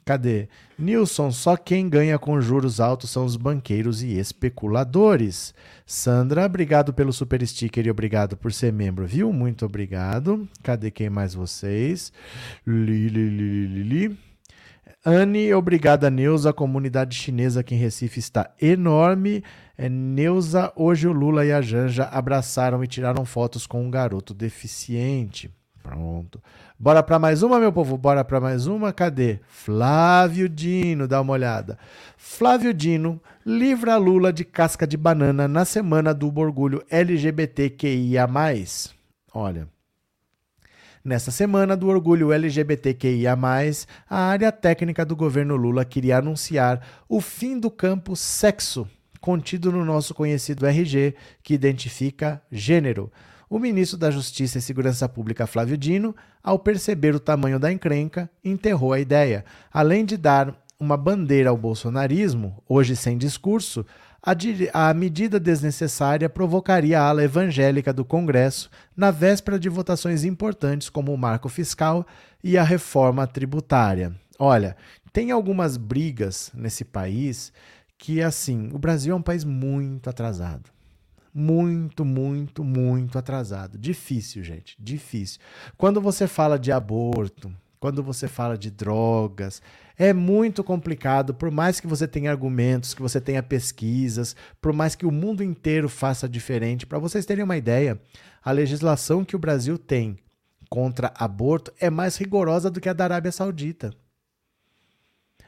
Cadê? 0.05 0.47
Nilson, 0.77 1.31
só 1.31 1.57
quem 1.57 1.89
ganha 1.89 2.19
com 2.19 2.39
juros 2.39 2.79
altos 2.79 3.09
são 3.09 3.25
os 3.25 3.35
banqueiros 3.35 4.03
e 4.03 4.19
especuladores. 4.19 5.51
Sandra, 5.83 6.45
obrigado 6.45 6.93
pelo 6.93 7.11
super 7.11 7.45
sticker 7.45 7.87
e 7.87 7.89
obrigado 7.89 8.37
por 8.37 8.53
ser 8.53 8.71
membro, 8.71 9.07
viu? 9.07 9.33
Muito 9.33 9.65
obrigado. 9.65 10.47
Cadê 10.61 10.91
quem 10.91 11.09
mais 11.09 11.33
vocês? 11.33 12.13
Lili, 12.67 13.29
Lili, 13.29 13.65
Lili. 13.65 14.17
Anne, 15.03 15.51
obrigada, 15.55 16.07
Neuza. 16.11 16.51
A 16.51 16.53
comunidade 16.53 17.15
chinesa 17.15 17.61
aqui 17.61 17.73
em 17.73 17.79
Recife 17.79 18.19
está 18.19 18.51
enorme. 18.61 19.43
É, 19.75 19.89
Neuza, 19.89 20.71
hoje 20.75 21.07
o 21.07 21.11
Lula 21.11 21.43
e 21.43 21.51
a 21.51 21.61
Janja 21.61 22.03
abraçaram 22.03 22.83
e 22.83 22.87
tiraram 22.87 23.25
fotos 23.25 23.65
com 23.65 23.83
um 23.83 23.89
garoto 23.89 24.35
deficiente. 24.35 25.51
Pronto. 25.85 26.41
Bora 26.79 27.03
para 27.03 27.19
mais 27.19 27.43
uma, 27.43 27.59
meu 27.59 27.71
povo? 27.71 27.95
Bora 27.95 28.23
para 28.23 28.41
mais 28.41 28.65
uma? 28.65 28.91
Cadê? 28.91 29.39
Flávio 29.47 30.49
Dino, 30.49 31.07
dá 31.07 31.21
uma 31.21 31.33
olhada. 31.33 31.77
Flávio 32.17 32.73
Dino 32.73 33.21
livra 33.45 33.95
Lula 33.95 34.33
de 34.33 34.43
casca 34.43 34.87
de 34.87 34.97
banana 34.97 35.47
na 35.47 35.63
semana 35.63 36.11
do 36.11 36.35
orgulho 36.39 36.83
LGBTQIA+. 36.89 38.27
Olha, 39.31 39.67
Nessa 41.03 41.29
semana 41.29 41.77
do 41.77 41.87
orgulho 41.87 42.33
LGBTQIA, 42.33 43.37
a 44.09 44.17
área 44.17 44.51
técnica 44.51 45.05
do 45.05 45.15
governo 45.15 45.55
Lula 45.55 45.85
queria 45.85 46.17
anunciar 46.17 46.81
o 47.07 47.21
fim 47.21 47.59
do 47.59 47.69
campo 47.69 48.15
sexo, 48.15 48.89
contido 49.21 49.71
no 49.71 49.85
nosso 49.85 50.15
conhecido 50.15 50.65
RG, 50.65 51.13
que 51.43 51.53
identifica 51.53 52.41
gênero. 52.51 53.11
O 53.47 53.59
ministro 53.59 53.97
da 53.97 54.09
Justiça 54.09 54.57
e 54.57 54.61
Segurança 54.61 55.07
Pública, 55.07 55.45
Flávio 55.45 55.77
Dino, 55.77 56.15
ao 56.43 56.57
perceber 56.57 57.13
o 57.13 57.19
tamanho 57.19 57.59
da 57.59 57.71
encrenca, 57.71 58.29
enterrou 58.43 58.91
a 58.91 58.99
ideia. 58.99 59.45
Além 59.71 60.03
de 60.03 60.17
dar 60.17 60.55
uma 60.79 60.97
bandeira 60.97 61.51
ao 61.51 61.57
bolsonarismo, 61.57 62.61
hoje 62.67 62.95
sem 62.95 63.17
discurso, 63.17 63.85
a, 64.73 64.93
medida 64.93 65.39
desnecessária 65.39 66.27
provocaria 66.27 66.99
a 66.99 67.07
ala 67.07 67.23
evangélica 67.23 67.93
do 67.93 68.03
Congresso 68.03 68.71
na 68.97 69.11
véspera 69.11 69.59
de 69.59 69.69
votações 69.69 70.23
importantes 70.23 70.89
como 70.89 71.13
o 71.13 71.17
marco 71.17 71.47
fiscal 71.47 72.05
e 72.43 72.57
a 72.57 72.63
reforma 72.63 73.27
tributária. 73.27 74.11
Olha, 74.39 74.75
tem 75.13 75.29
algumas 75.29 75.77
brigas 75.77 76.51
nesse 76.55 76.83
país 76.83 77.53
que, 77.95 78.23
assim, 78.23 78.69
o 78.73 78.79
Brasil 78.79 79.13
é 79.13 79.15
um 79.15 79.21
país 79.21 79.43
muito 79.43 80.09
atrasado 80.09 80.74
muito, 81.37 82.05
muito, 82.05 82.63
muito 82.63 83.19
atrasado. 83.19 83.77
Difícil, 83.77 84.41
gente, 84.41 84.77
difícil. 84.79 85.41
Quando 85.77 85.99
você 85.99 86.27
fala 86.27 86.57
de 86.57 86.71
aborto, 86.71 87.53
quando 87.77 88.01
você 88.01 88.25
fala 88.25 88.57
de 88.57 88.71
drogas, 88.71 89.61
é 89.97 90.13
muito 90.13 90.63
complicado, 90.63 91.33
por 91.33 91.51
mais 91.51 91.81
que 91.81 91.87
você 91.87 92.07
tenha 92.07 92.31
argumentos, 92.31 92.93
que 92.93 93.01
você 93.01 93.19
tenha 93.19 93.43
pesquisas, 93.43 94.33
por 94.61 94.71
mais 94.71 94.95
que 94.95 95.05
o 95.05 95.11
mundo 95.11 95.43
inteiro 95.43 95.89
faça 95.89 96.27
diferente. 96.27 96.85
Para 96.85 96.99
vocês 96.99 97.25
terem 97.25 97.43
uma 97.43 97.57
ideia, 97.57 97.99
a 98.41 98.51
legislação 98.51 99.25
que 99.25 99.35
o 99.35 99.39
Brasil 99.39 99.77
tem 99.77 100.17
contra 100.69 101.13
aborto 101.17 101.73
é 101.81 101.89
mais 101.89 102.15
rigorosa 102.15 102.71
do 102.71 102.79
que 102.79 102.87
a 102.87 102.93
da 102.93 103.03
Arábia 103.03 103.31
Saudita. 103.33 103.93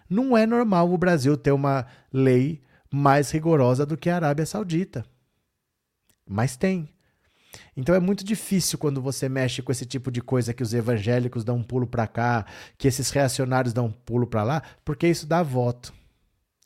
Não 0.10 0.38
é 0.38 0.46
normal 0.46 0.92
o 0.92 0.98
Brasil 0.98 1.38
ter 1.38 1.52
uma 1.52 1.86
lei 2.12 2.62
mais 2.92 3.32
rigorosa 3.32 3.86
do 3.86 3.96
que 3.96 4.10
a 4.10 4.16
Arábia 4.16 4.46
Saudita. 4.46 5.06
Mas 6.28 6.56
tem. 6.58 6.90
Então 7.76 7.96
é 7.96 8.00
muito 8.00 8.24
difícil 8.24 8.78
quando 8.78 9.02
você 9.02 9.30
mexe 9.30 9.62
com 9.62 9.72
esse 9.72 9.86
tipo 9.86 10.12
de 10.12 10.22
coisa 10.22 10.54
que 10.54 10.64
os 10.64 10.74
evangélicos 10.74 11.44
dão 11.44 11.58
um 11.58 11.64
pulo 11.64 11.88
para 11.88 12.08
cá, 12.08 12.46
que 12.78 12.88
esses 12.88 13.10
reacionários 13.10 13.74
dão 13.74 13.86
um 13.86 13.92
pulo 13.92 14.28
para 14.28 14.44
lá, 14.44 14.62
porque 14.84 15.08
isso 15.08 15.26
dá 15.26 15.42
voto. 15.42 15.94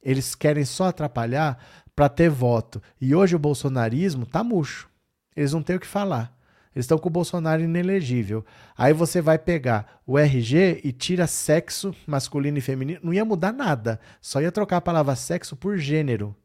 Eles 0.04 0.34
querem 0.34 0.66
só 0.66 0.86
atrapalhar 0.86 1.64
para 1.96 2.10
ter 2.10 2.30
voto. 2.30 2.82
E 3.00 3.14
hoje 3.14 3.36
o 3.36 3.40
bolsonarismo 3.40 4.26
tá 4.26 4.44
murcho. 4.44 4.90
Eles 5.36 5.54
não 5.54 5.62
têm 5.62 5.76
o 5.76 5.80
que 5.80 5.88
falar. 5.88 6.36
Eles 6.74 6.86
estão 6.86 6.98
com 6.98 7.10
o 7.10 7.12
Bolsonaro 7.12 7.62
inelegível. 7.62 8.46
Aí 8.78 8.94
você 8.94 9.22
vai 9.22 9.38
pegar 9.38 10.00
o 10.08 10.18
RG 10.18 10.82
e 10.84 10.92
tira 10.94 11.28
sexo 11.28 11.94
masculino 12.08 12.58
e 12.58 12.62
feminino. 12.62 13.00
Não 13.04 13.14
ia 13.14 13.26
mudar 13.26 13.52
nada. 13.52 14.00
Só 14.22 14.42
ia 14.42 14.52
trocar 14.52 14.78
a 14.78 14.82
palavra 14.82 15.16
sexo 15.16 15.56
por 15.56 15.78
gênero. 15.78 16.36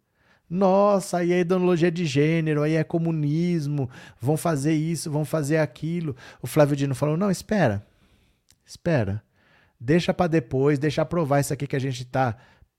Nossa, 0.49 1.19
aí 1.19 1.33
é 1.33 1.41
ideologia 1.41 1.91
de 1.91 2.05
gênero, 2.07 2.63
aí 2.63 2.75
é 2.75 2.85
comunismo, 2.85 3.91
vão 4.21 4.37
fazer 4.37 4.75
isso, 4.75 5.11
vão 5.11 5.25
fazer 5.25 5.59
aquilo. 5.59 6.15
O 6.41 6.47
Flávio 6.47 6.77
Dino 6.77 6.95
falou: 6.95 7.17
não, 7.17 7.31
espera, 7.31 7.85
espera, 8.65 9.23
deixa 9.81 10.15
para 10.15 10.29
depois, 10.29 10.79
deixa 10.79 11.03
aprovar 11.03 11.41
isso 11.41 11.53
aqui 11.53 11.67
que 11.67 11.77
a 11.77 11.81
gente 11.81 12.03
está 12.03 12.37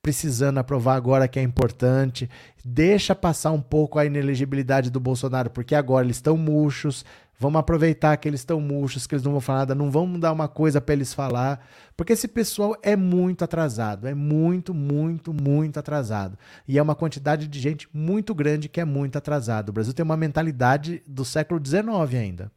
precisando 0.08 0.58
aprovar 0.58 0.96
agora 0.96 1.28
que 1.28 1.38
é 1.38 1.44
importante. 1.44 2.30
Deixa 2.64 3.14
passar 3.14 3.52
um 3.52 3.60
pouco 3.60 4.00
a 4.00 4.06
inelegibilidade 4.06 4.90
do 4.90 5.02
Bolsonaro, 5.02 5.50
porque 5.50 5.76
agora 5.76 6.06
eles 6.06 6.16
estão 6.16 6.38
murchos, 6.38 7.04
Vamos 7.40 7.60
aproveitar 7.60 8.18
que 8.18 8.28
eles 8.28 8.40
estão 8.40 8.60
murchos, 8.60 9.06
que 9.06 9.14
eles 9.14 9.24
não 9.24 9.34
vão 9.34 9.42
falar 9.42 9.60
nada, 9.60 9.76
não 9.76 9.92
vamos 9.92 10.20
dar 10.20 10.32
uma 10.32 10.48
coisa 10.48 10.82
para 10.82 10.96
eles 10.96 11.14
falar, 11.14 11.64
porque 11.96 12.14
esse 12.14 12.28
pessoal 12.28 12.76
é 12.82 12.96
muito 12.96 13.44
atrasado, 13.44 14.08
é 14.08 14.16
muito, 14.16 14.74
muito, 14.74 15.32
muito 15.32 15.78
atrasado. 15.78 16.36
E 16.68 16.80
é 16.80 16.82
uma 16.82 16.96
quantidade 16.96 17.48
de 17.48 17.60
gente 17.60 17.88
muito 17.94 18.34
grande 18.34 18.68
que 18.68 18.82
é 18.82 18.86
muito 18.86 19.20
atrasado. 19.20 19.70
O 19.70 19.72
Brasil 19.72 19.94
tem 19.94 20.04
uma 20.04 20.18
mentalidade 20.18 21.04
do 21.06 21.24
século 21.24 21.64
XIX 21.64 21.88
ainda. 22.20 22.52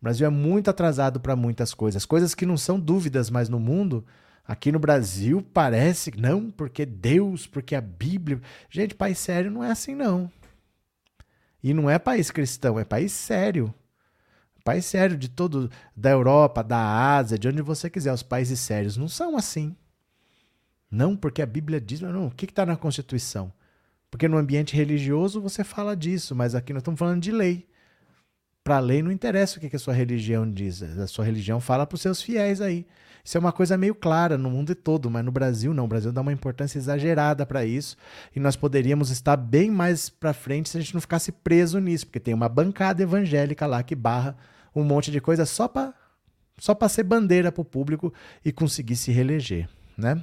O 0.00 0.04
Brasil 0.04 0.26
é 0.26 0.30
muito 0.30 0.70
atrasado 0.70 1.20
para 1.20 1.36
muitas 1.36 1.74
coisas, 1.74 2.06
coisas 2.06 2.34
que 2.34 2.46
não 2.46 2.56
são 2.56 2.80
dúvidas 2.80 3.28
mais 3.28 3.50
no 3.50 3.60
mundo. 3.60 4.06
Aqui 4.48 4.72
no 4.72 4.80
Brasil 4.80 5.46
parece 5.54 6.10
não, 6.18 6.50
porque 6.50 6.84
Deus, 6.84 7.46
porque 7.46 7.76
a 7.76 7.80
Bíblia. 7.80 8.40
Gente, 8.68 8.96
país 8.96 9.18
sério 9.18 9.50
não 9.50 9.62
é 9.62 9.70
assim 9.70 9.94
não. 9.94 10.32
E 11.62 11.72
não 11.72 11.88
é 11.88 11.98
país 11.98 12.30
cristão, 12.30 12.80
é 12.80 12.84
país 12.84 13.12
sério 13.12 13.72
país 14.68 14.84
sério 14.84 15.16
de 15.16 15.30
todo 15.30 15.70
da 15.96 16.10
Europa, 16.10 16.62
da 16.62 17.16
Ásia, 17.16 17.38
de 17.38 17.48
onde 17.48 17.62
você 17.62 17.88
quiser, 17.88 18.12
os 18.12 18.22
países 18.22 18.60
sérios 18.60 18.98
não 18.98 19.08
são 19.08 19.34
assim. 19.34 19.74
Não, 20.90 21.16
porque 21.16 21.40
a 21.40 21.46
Bíblia 21.46 21.80
diz, 21.80 22.02
não, 22.02 22.26
o 22.26 22.30
que 22.30 22.44
está 22.44 22.66
na 22.66 22.76
Constituição? 22.76 23.50
Porque 24.10 24.28
no 24.28 24.36
ambiente 24.36 24.76
religioso 24.76 25.40
você 25.40 25.64
fala 25.64 25.96
disso, 25.96 26.34
mas 26.34 26.54
aqui 26.54 26.74
nós 26.74 26.82
estamos 26.82 26.98
falando 26.98 27.22
de 27.22 27.32
lei. 27.32 27.66
Para 28.68 28.76
a 28.76 28.80
lei 28.80 29.02
não 29.02 29.10
interessa 29.10 29.56
o 29.56 29.60
que, 29.62 29.70
que 29.70 29.76
a 29.76 29.78
sua 29.78 29.94
religião 29.94 30.46
diz, 30.46 30.82
a 30.82 31.06
sua 31.06 31.24
religião 31.24 31.58
fala 31.58 31.86
para 31.86 31.94
os 31.94 32.02
seus 32.02 32.20
fiéis 32.20 32.60
aí. 32.60 32.86
Isso 33.24 33.38
é 33.38 33.40
uma 33.40 33.50
coisa 33.50 33.78
meio 33.78 33.94
clara 33.94 34.36
no 34.36 34.50
mundo 34.50 34.74
todo, 34.74 35.10
mas 35.10 35.24
no 35.24 35.32
Brasil 35.32 35.72
não. 35.72 35.86
O 35.86 35.88
Brasil 35.88 36.12
dá 36.12 36.20
uma 36.20 36.34
importância 36.34 36.76
exagerada 36.76 37.46
para 37.46 37.64
isso 37.64 37.96
e 38.36 38.38
nós 38.38 38.56
poderíamos 38.56 39.08
estar 39.08 39.38
bem 39.38 39.70
mais 39.70 40.10
para 40.10 40.34
frente 40.34 40.68
se 40.68 40.76
a 40.76 40.82
gente 40.82 40.92
não 40.92 41.00
ficasse 41.00 41.32
preso 41.32 41.78
nisso, 41.78 42.08
porque 42.08 42.20
tem 42.20 42.34
uma 42.34 42.46
bancada 42.46 43.02
evangélica 43.02 43.66
lá 43.66 43.82
que 43.82 43.94
barra 43.94 44.36
um 44.76 44.84
monte 44.84 45.10
de 45.10 45.18
coisa 45.18 45.46
só 45.46 45.66
para 45.66 45.94
só 46.58 46.74
para 46.74 46.90
ser 46.90 47.04
bandeira 47.04 47.50
para 47.50 47.62
o 47.62 47.64
público 47.64 48.12
e 48.44 48.52
conseguir 48.52 48.96
se 48.96 49.10
reeleger, 49.10 49.66
né? 49.96 50.22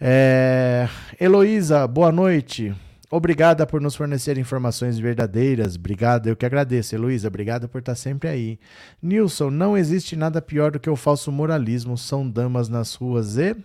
É... 0.00 0.88
Heloísa, 1.20 1.86
boa 1.86 2.10
noite. 2.10 2.74
Obrigada 3.10 3.66
por 3.66 3.80
nos 3.80 3.94
fornecer 3.94 4.38
informações 4.38 4.98
verdadeiras. 4.98 5.76
Obrigada, 5.76 6.28
eu 6.28 6.36
que 6.36 6.46
agradeço, 6.46 6.94
Heloísa. 6.94 7.28
Obrigada 7.28 7.68
por 7.68 7.78
estar 7.78 7.94
sempre 7.94 8.28
aí. 8.28 8.58
Nilson, 9.02 9.50
não 9.50 9.76
existe 9.76 10.16
nada 10.16 10.40
pior 10.40 10.70
do 10.72 10.80
que 10.80 10.90
o 10.90 10.96
falso 10.96 11.30
moralismo. 11.30 11.96
São 11.98 12.28
damas 12.28 12.68
nas 12.68 12.94
ruas 12.94 13.36
e. 13.36 13.56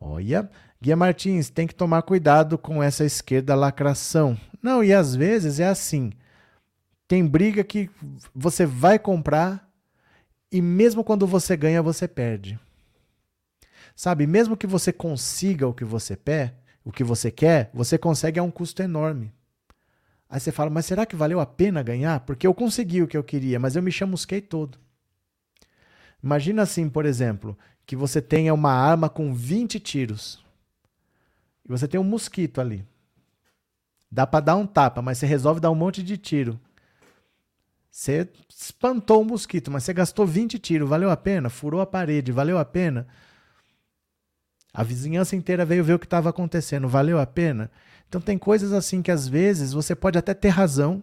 Olha. 0.00 0.50
Guia 0.80 0.96
Martins, 0.96 1.48
tem 1.48 1.64
que 1.64 1.76
tomar 1.76 2.02
cuidado 2.02 2.58
com 2.58 2.82
essa 2.82 3.04
esquerda 3.04 3.54
lacração. 3.54 4.36
Não, 4.60 4.82
e 4.82 4.92
às 4.92 5.14
vezes 5.14 5.60
é 5.60 5.68
assim. 5.68 6.10
Tem 7.06 7.24
briga 7.24 7.62
que 7.62 7.88
você 8.34 8.66
vai 8.66 8.98
comprar 8.98 9.70
e 10.50 10.60
mesmo 10.60 11.02
quando 11.02 11.26
você 11.26 11.56
ganha, 11.56 11.80
você 11.80 12.06
perde. 12.06 12.58
Sabe, 13.94 14.26
mesmo 14.26 14.56
que 14.56 14.66
você 14.66 14.92
consiga 14.92 15.68
o 15.68 15.72
que 15.72 15.84
você 15.84 16.16
quer, 16.16 16.61
o 16.84 16.90
que 16.90 17.04
você 17.04 17.30
quer, 17.30 17.70
você 17.72 17.96
consegue 17.96 18.38
a 18.38 18.42
um 18.42 18.50
custo 18.50 18.82
enorme. 18.82 19.32
Aí 20.28 20.40
você 20.40 20.50
fala, 20.50 20.70
mas 20.70 20.86
será 20.86 21.04
que 21.04 21.14
valeu 21.14 21.40
a 21.40 21.46
pena 21.46 21.82
ganhar? 21.82 22.20
Porque 22.20 22.46
eu 22.46 22.54
consegui 22.54 23.02
o 23.02 23.06
que 23.06 23.16
eu 23.16 23.22
queria, 23.22 23.58
mas 23.58 23.76
eu 23.76 23.82
me 23.82 23.92
chamusquei 23.92 24.40
todo. 24.40 24.78
Imagina 26.22 26.62
assim, 26.62 26.88
por 26.88 27.04
exemplo, 27.04 27.58
que 27.84 27.94
você 27.94 28.22
tenha 28.22 28.54
uma 28.54 28.72
arma 28.72 29.08
com 29.08 29.34
20 29.34 29.78
tiros. 29.78 30.42
E 31.64 31.68
você 31.68 31.86
tem 31.86 32.00
um 32.00 32.04
mosquito 32.04 32.60
ali. 32.60 32.86
Dá 34.10 34.26
para 34.26 34.44
dar 34.44 34.56
um 34.56 34.66
tapa, 34.66 35.02
mas 35.02 35.18
você 35.18 35.26
resolve 35.26 35.60
dar 35.60 35.70
um 35.70 35.74
monte 35.74 36.02
de 36.02 36.16
tiro. 36.16 36.58
Você 37.90 38.26
espantou 38.48 39.20
o 39.20 39.24
mosquito, 39.24 39.70
mas 39.70 39.84
você 39.84 39.92
gastou 39.92 40.26
20 40.26 40.58
tiros, 40.58 40.88
valeu 40.88 41.10
a 41.10 41.16
pena? 41.16 41.50
Furou 41.50 41.80
a 41.80 41.86
parede, 41.86 42.32
valeu 42.32 42.56
a 42.56 42.64
pena? 42.64 43.06
A 44.72 44.82
vizinhança 44.82 45.36
inteira 45.36 45.64
veio 45.64 45.84
ver 45.84 45.94
o 45.94 45.98
que 45.98 46.06
estava 46.06 46.30
acontecendo, 46.30 46.88
valeu 46.88 47.18
a 47.18 47.26
pena? 47.26 47.70
Então 48.08 48.20
tem 48.20 48.38
coisas 48.38 48.72
assim 48.72 49.02
que 49.02 49.10
às 49.10 49.28
vezes 49.28 49.72
você 49.72 49.94
pode 49.94 50.18
até 50.18 50.34
ter 50.34 50.48
razão, 50.48 51.02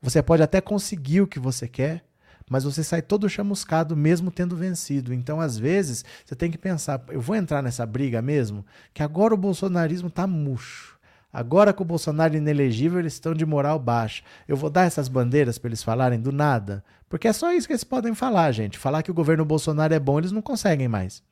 você 0.00 0.22
pode 0.22 0.42
até 0.42 0.60
conseguir 0.60 1.20
o 1.20 1.26
que 1.26 1.38
você 1.38 1.68
quer, 1.68 2.04
mas 2.48 2.64
você 2.64 2.82
sai 2.82 3.00
todo 3.00 3.28
chamuscado 3.28 3.96
mesmo 3.96 4.30
tendo 4.30 4.56
vencido. 4.56 5.14
Então, 5.14 5.40
às 5.40 5.56
vezes, 5.56 6.04
você 6.24 6.34
tem 6.34 6.50
que 6.50 6.58
pensar: 6.58 7.00
eu 7.08 7.20
vou 7.20 7.36
entrar 7.36 7.62
nessa 7.62 7.86
briga 7.86 8.20
mesmo? 8.20 8.66
Que 8.92 9.04
agora 9.04 9.32
o 9.32 9.36
bolsonarismo 9.36 10.08
está 10.08 10.26
murcho. 10.26 10.98
Agora 11.32 11.72
com 11.72 11.84
o 11.84 11.86
Bolsonaro 11.86 12.36
inelegível, 12.36 12.98
eles 12.98 13.12
estão 13.12 13.32
de 13.32 13.46
moral 13.46 13.78
baixa. 13.78 14.24
Eu 14.48 14.56
vou 14.56 14.68
dar 14.68 14.82
essas 14.82 15.06
bandeiras 15.06 15.58
para 15.58 15.68
eles 15.68 15.80
falarem 15.80 16.20
do 16.20 16.32
nada? 16.32 16.82
Porque 17.08 17.28
é 17.28 17.32
só 17.32 17.52
isso 17.52 17.68
que 17.68 17.72
eles 17.72 17.84
podem 17.84 18.14
falar, 18.14 18.50
gente. 18.50 18.76
Falar 18.76 19.04
que 19.04 19.12
o 19.12 19.14
governo 19.14 19.44
Bolsonaro 19.44 19.94
é 19.94 20.00
bom, 20.00 20.18
eles 20.18 20.32
não 20.32 20.42
conseguem 20.42 20.88
mais. 20.88 21.22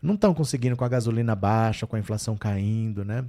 Não 0.00 0.14
estão 0.14 0.32
conseguindo 0.32 0.76
com 0.76 0.84
a 0.84 0.88
gasolina 0.88 1.34
baixa, 1.34 1.86
com 1.86 1.96
a 1.96 1.98
inflação 1.98 2.36
caindo, 2.36 3.04
né? 3.04 3.24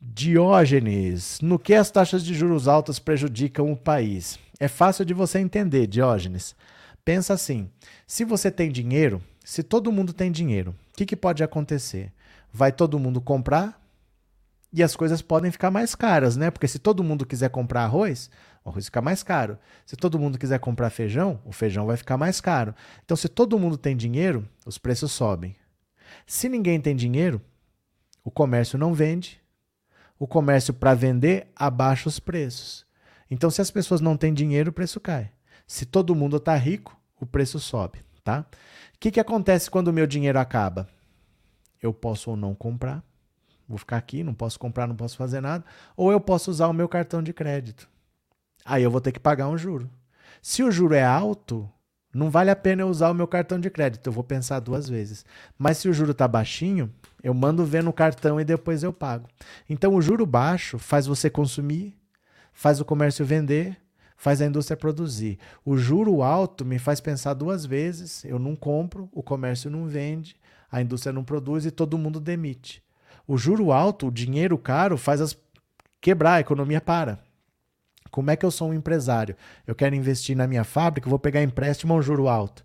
Diógenes, 0.00 1.40
no 1.40 1.58
que 1.58 1.74
as 1.74 1.90
taxas 1.90 2.24
de 2.24 2.34
juros 2.34 2.66
altas 2.66 2.98
prejudicam 2.98 3.70
o 3.70 3.76
país? 3.76 4.38
É 4.58 4.68
fácil 4.68 5.04
de 5.04 5.14
você 5.14 5.38
entender, 5.38 5.86
Diógenes. 5.86 6.54
Pensa 7.04 7.34
assim: 7.34 7.68
se 8.06 8.24
você 8.24 8.50
tem 8.50 8.70
dinheiro, 8.70 9.22
se 9.44 9.62
todo 9.62 9.92
mundo 9.92 10.12
tem 10.12 10.30
dinheiro, 10.30 10.74
o 10.92 10.96
que, 10.96 11.06
que 11.06 11.16
pode 11.16 11.42
acontecer? 11.42 12.12
Vai 12.52 12.70
todo 12.70 12.98
mundo 12.98 13.20
comprar 13.20 13.80
e 14.72 14.82
as 14.82 14.96
coisas 14.96 15.20
podem 15.20 15.50
ficar 15.50 15.70
mais 15.70 15.94
caras, 15.94 16.36
né? 16.36 16.50
Porque 16.50 16.68
se 16.68 16.78
todo 16.78 17.04
mundo 17.04 17.26
quiser 17.26 17.50
comprar 17.50 17.84
arroz, 17.84 18.30
o 18.64 18.70
arroz 18.70 18.86
fica 18.86 19.02
mais 19.02 19.22
caro. 19.22 19.58
Se 19.84 19.96
todo 19.96 20.18
mundo 20.18 20.38
quiser 20.38 20.58
comprar 20.58 20.90
feijão, 20.90 21.40
o 21.44 21.52
feijão 21.52 21.86
vai 21.86 21.96
ficar 21.96 22.16
mais 22.16 22.40
caro. 22.40 22.74
Então, 23.04 23.16
se 23.16 23.28
todo 23.28 23.58
mundo 23.58 23.76
tem 23.76 23.96
dinheiro, 23.96 24.48
os 24.64 24.78
preços 24.78 25.12
sobem. 25.12 25.54
Se 26.26 26.48
ninguém 26.48 26.80
tem 26.80 26.94
dinheiro, 26.94 27.40
o 28.24 28.30
comércio 28.30 28.78
não 28.78 28.94
vende. 28.94 29.40
O 30.18 30.26
comércio, 30.26 30.72
para 30.72 30.94
vender, 30.94 31.50
abaixa 31.56 32.08
os 32.08 32.20
preços. 32.20 32.86
Então, 33.30 33.50
se 33.50 33.60
as 33.60 33.70
pessoas 33.70 34.00
não 34.00 34.16
têm 34.16 34.32
dinheiro, 34.32 34.70
o 34.70 34.72
preço 34.72 35.00
cai. 35.00 35.32
Se 35.66 35.86
todo 35.86 36.14
mundo 36.14 36.36
está 36.36 36.54
rico, 36.54 36.96
o 37.20 37.26
preço 37.26 37.58
sobe, 37.58 38.00
tá? 38.22 38.46
O 38.94 38.98
que, 39.00 39.10
que 39.10 39.20
acontece 39.20 39.70
quando 39.70 39.88
o 39.88 39.92
meu 39.92 40.06
dinheiro 40.06 40.38
acaba? 40.38 40.88
Eu 41.80 41.92
posso 41.92 42.30
ou 42.30 42.36
não 42.36 42.54
comprar, 42.54 43.02
vou 43.68 43.78
ficar 43.78 43.96
aqui, 43.96 44.22
não 44.22 44.34
posso 44.34 44.58
comprar, 44.58 44.86
não 44.86 44.94
posso 44.94 45.16
fazer 45.16 45.40
nada, 45.40 45.64
ou 45.96 46.12
eu 46.12 46.20
posso 46.20 46.50
usar 46.50 46.68
o 46.68 46.72
meu 46.72 46.88
cartão 46.88 47.22
de 47.22 47.32
crédito. 47.32 47.88
Aí 48.64 48.82
eu 48.82 48.90
vou 48.90 49.00
ter 49.00 49.12
que 49.12 49.18
pagar 49.18 49.48
um 49.48 49.56
juro. 49.56 49.90
Se 50.40 50.62
o 50.62 50.70
juro 50.70 50.94
é 50.94 51.02
alto, 51.02 51.68
não 52.14 52.30
vale 52.30 52.50
a 52.50 52.56
pena 52.56 52.82
eu 52.82 52.88
usar 52.88 53.10
o 53.10 53.14
meu 53.14 53.26
cartão 53.26 53.58
de 53.58 53.70
crédito, 53.70 54.06
eu 54.06 54.12
vou 54.12 54.22
pensar 54.22 54.60
duas 54.60 54.88
vezes. 54.88 55.24
Mas 55.58 55.78
se 55.78 55.88
o 55.88 55.94
juro 55.94 56.12
está 56.12 56.28
baixinho, 56.28 56.92
eu 57.22 57.32
mando 57.32 57.64
ver 57.64 57.82
no 57.82 57.92
cartão 57.92 58.38
e 58.38 58.44
depois 58.44 58.82
eu 58.82 58.92
pago. 58.92 59.28
Então 59.68 59.94
o 59.94 60.02
juro 60.02 60.26
baixo 60.26 60.78
faz 60.78 61.06
você 61.06 61.30
consumir, 61.30 61.96
faz 62.52 62.80
o 62.80 62.84
comércio 62.84 63.24
vender, 63.24 63.78
faz 64.16 64.42
a 64.42 64.46
indústria 64.46 64.76
produzir. 64.76 65.38
O 65.64 65.76
juro 65.76 66.22
alto 66.22 66.64
me 66.64 66.78
faz 66.78 67.00
pensar 67.00 67.34
duas 67.34 67.64
vezes, 67.64 68.24
eu 68.24 68.38
não 68.38 68.54
compro, 68.54 69.08
o 69.12 69.22
comércio 69.22 69.70
não 69.70 69.86
vende, 69.86 70.36
a 70.70 70.82
indústria 70.82 71.12
não 71.12 71.24
produz 71.24 71.64
e 71.64 71.70
todo 71.70 71.98
mundo 71.98 72.20
demite. 72.20 72.82
O 73.26 73.38
juro 73.38 73.72
alto, 73.72 74.08
o 74.08 74.12
dinheiro 74.12 74.58
caro, 74.58 74.98
faz 74.98 75.20
as 75.20 75.36
quebrar, 76.00 76.34
a 76.34 76.40
economia 76.40 76.80
para. 76.80 77.20
Como 78.12 78.30
é 78.30 78.36
que 78.36 78.46
eu 78.46 78.50
sou 78.52 78.68
um 78.68 78.74
empresário? 78.74 79.34
Eu 79.66 79.74
quero 79.74 79.96
investir 79.96 80.36
na 80.36 80.46
minha 80.46 80.62
fábrica, 80.62 81.10
vou 81.10 81.18
pegar 81.18 81.42
empréstimo 81.42 81.92
a 81.92 81.96
um 81.96 82.02
juro 82.02 82.28
alto. 82.28 82.64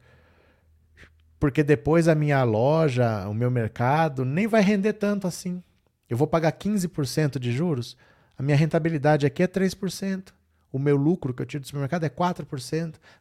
Porque 1.40 1.64
depois 1.64 2.08
a 2.08 2.14
minha 2.14 2.44
loja, 2.44 3.28
o 3.28 3.34
meu 3.34 3.50
mercado, 3.50 4.24
nem 4.24 4.46
vai 4.46 4.62
render 4.62 4.94
tanto 4.94 5.26
assim. 5.26 5.64
Eu 6.08 6.18
vou 6.18 6.28
pagar 6.28 6.52
15% 6.52 7.40
de 7.40 7.52
juros, 7.52 7.98
a 8.38 8.44
minha 8.44 8.56
rentabilidade 8.56 9.26
aqui 9.26 9.42
é 9.42 9.48
3%. 9.48 10.34
O 10.72 10.78
meu 10.78 10.96
lucro 10.96 11.34
que 11.34 11.42
eu 11.42 11.46
tiro 11.46 11.62
do 11.62 11.66
supermercado 11.66 12.04
é 12.04 12.10
4%. 12.10 12.46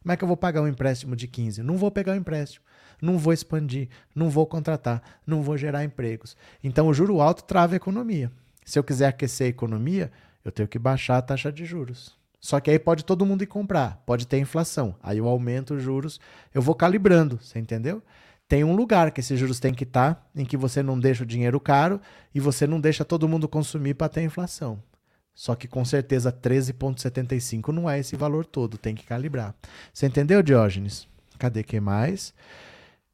Como 0.02 0.12
é 0.12 0.16
que 0.16 0.22
eu 0.22 0.28
vou 0.28 0.36
pagar 0.36 0.60
um 0.60 0.68
empréstimo 0.68 1.16
de 1.16 1.26
15%? 1.26 1.62
Não 1.62 1.78
vou 1.78 1.90
pegar 1.90 2.12
o 2.12 2.14
um 2.16 2.18
empréstimo 2.18 2.66
não 3.00 3.18
vou 3.18 3.32
expandir, 3.32 3.88
não 4.14 4.30
vou 4.30 4.46
contratar, 4.46 5.02
não 5.26 5.42
vou 5.42 5.56
gerar 5.56 5.84
empregos. 5.84 6.36
Então 6.62 6.88
o 6.88 6.94
juro 6.94 7.20
alto 7.20 7.44
trava 7.44 7.74
a 7.74 7.76
economia. 7.76 8.30
Se 8.64 8.78
eu 8.78 8.84
quiser 8.84 9.08
aquecer 9.08 9.46
a 9.46 9.50
economia, 9.50 10.10
eu 10.46 10.52
tenho 10.52 10.68
que 10.68 10.78
baixar 10.78 11.18
a 11.18 11.22
taxa 11.22 11.50
de 11.50 11.64
juros. 11.64 12.14
Só 12.40 12.60
que 12.60 12.70
aí 12.70 12.78
pode 12.78 13.04
todo 13.04 13.26
mundo 13.26 13.42
ir 13.42 13.48
comprar, 13.48 14.00
pode 14.06 14.28
ter 14.28 14.38
inflação. 14.38 14.94
Aí 15.02 15.18
eu 15.18 15.26
aumento 15.26 15.74
os 15.74 15.82
juros, 15.82 16.20
eu 16.54 16.62
vou 16.62 16.72
calibrando, 16.72 17.40
você 17.42 17.58
entendeu? 17.58 18.00
Tem 18.46 18.62
um 18.62 18.76
lugar 18.76 19.10
que 19.10 19.18
esses 19.18 19.36
juros 19.40 19.58
têm 19.58 19.74
que 19.74 19.82
estar, 19.82 20.14
tá, 20.14 20.26
em 20.36 20.44
que 20.44 20.56
você 20.56 20.84
não 20.84 21.00
deixa 21.00 21.24
o 21.24 21.26
dinheiro 21.26 21.58
caro 21.58 22.00
e 22.32 22.38
você 22.38 22.64
não 22.64 22.80
deixa 22.80 23.04
todo 23.04 23.28
mundo 23.28 23.48
consumir 23.48 23.94
para 23.94 24.08
ter 24.08 24.22
inflação. 24.22 24.80
Só 25.34 25.56
que 25.56 25.66
com 25.66 25.84
certeza 25.84 26.30
13,75 26.30 27.72
não 27.72 27.90
é 27.90 27.98
esse 27.98 28.14
valor 28.14 28.46
todo, 28.46 28.78
tem 28.78 28.94
que 28.94 29.04
calibrar. 29.04 29.52
Você 29.92 30.06
entendeu, 30.06 30.44
Diógenes? 30.44 31.08
Cadê 31.40 31.64
que 31.64 31.80
mais? 31.80 32.32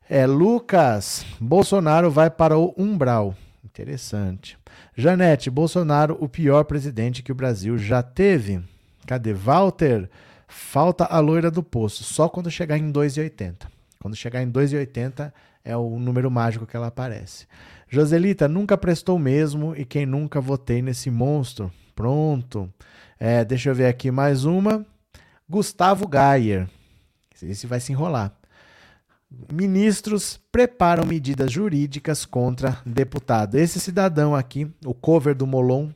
É, 0.06 0.26
Lucas, 0.26 1.24
Bolsonaro 1.40 2.10
vai 2.10 2.28
para 2.28 2.58
o 2.58 2.74
umbral. 2.76 3.34
Interessante. 3.64 4.58
Janete, 4.96 5.48
Bolsonaro, 5.48 6.16
o 6.20 6.28
pior 6.28 6.64
presidente 6.64 7.22
que 7.22 7.32
o 7.32 7.34
Brasil 7.34 7.78
já 7.78 8.02
teve. 8.02 8.62
Cadê? 9.06 9.32
Walter, 9.32 10.10
falta 10.48 11.04
a 11.04 11.20
loira 11.20 11.50
do 11.50 11.62
poço, 11.62 12.02
só 12.04 12.28
quando 12.28 12.50
chegar 12.50 12.76
em 12.76 12.92
2,80. 12.92 13.66
Quando 14.00 14.16
chegar 14.16 14.42
em 14.42 14.50
2,80 14.50 15.32
é 15.64 15.76
o 15.76 15.98
número 15.98 16.30
mágico 16.30 16.66
que 16.66 16.76
ela 16.76 16.88
aparece. 16.88 17.46
Joselita, 17.88 18.48
nunca 18.48 18.76
prestou 18.76 19.18
mesmo 19.18 19.76
e 19.76 19.84
quem 19.84 20.04
nunca 20.06 20.40
votei 20.40 20.82
nesse 20.82 21.10
monstro. 21.10 21.70
Pronto. 21.94 22.72
É, 23.18 23.44
deixa 23.44 23.70
eu 23.70 23.74
ver 23.74 23.86
aqui 23.86 24.10
mais 24.10 24.44
uma. 24.44 24.84
Gustavo 25.48 26.08
Gayer. 26.08 26.68
Esse 27.40 27.66
vai 27.66 27.78
se 27.78 27.92
enrolar. 27.92 28.32
Ministros 29.52 30.40
preparam 30.50 31.04
medidas 31.04 31.50
jurídicas 31.50 32.24
contra 32.24 32.78
deputado. 32.84 33.56
Esse 33.56 33.78
cidadão 33.78 34.34
aqui, 34.34 34.70
o 34.84 34.94
cover 34.94 35.34
do 35.34 35.46
Molon, 35.46 35.90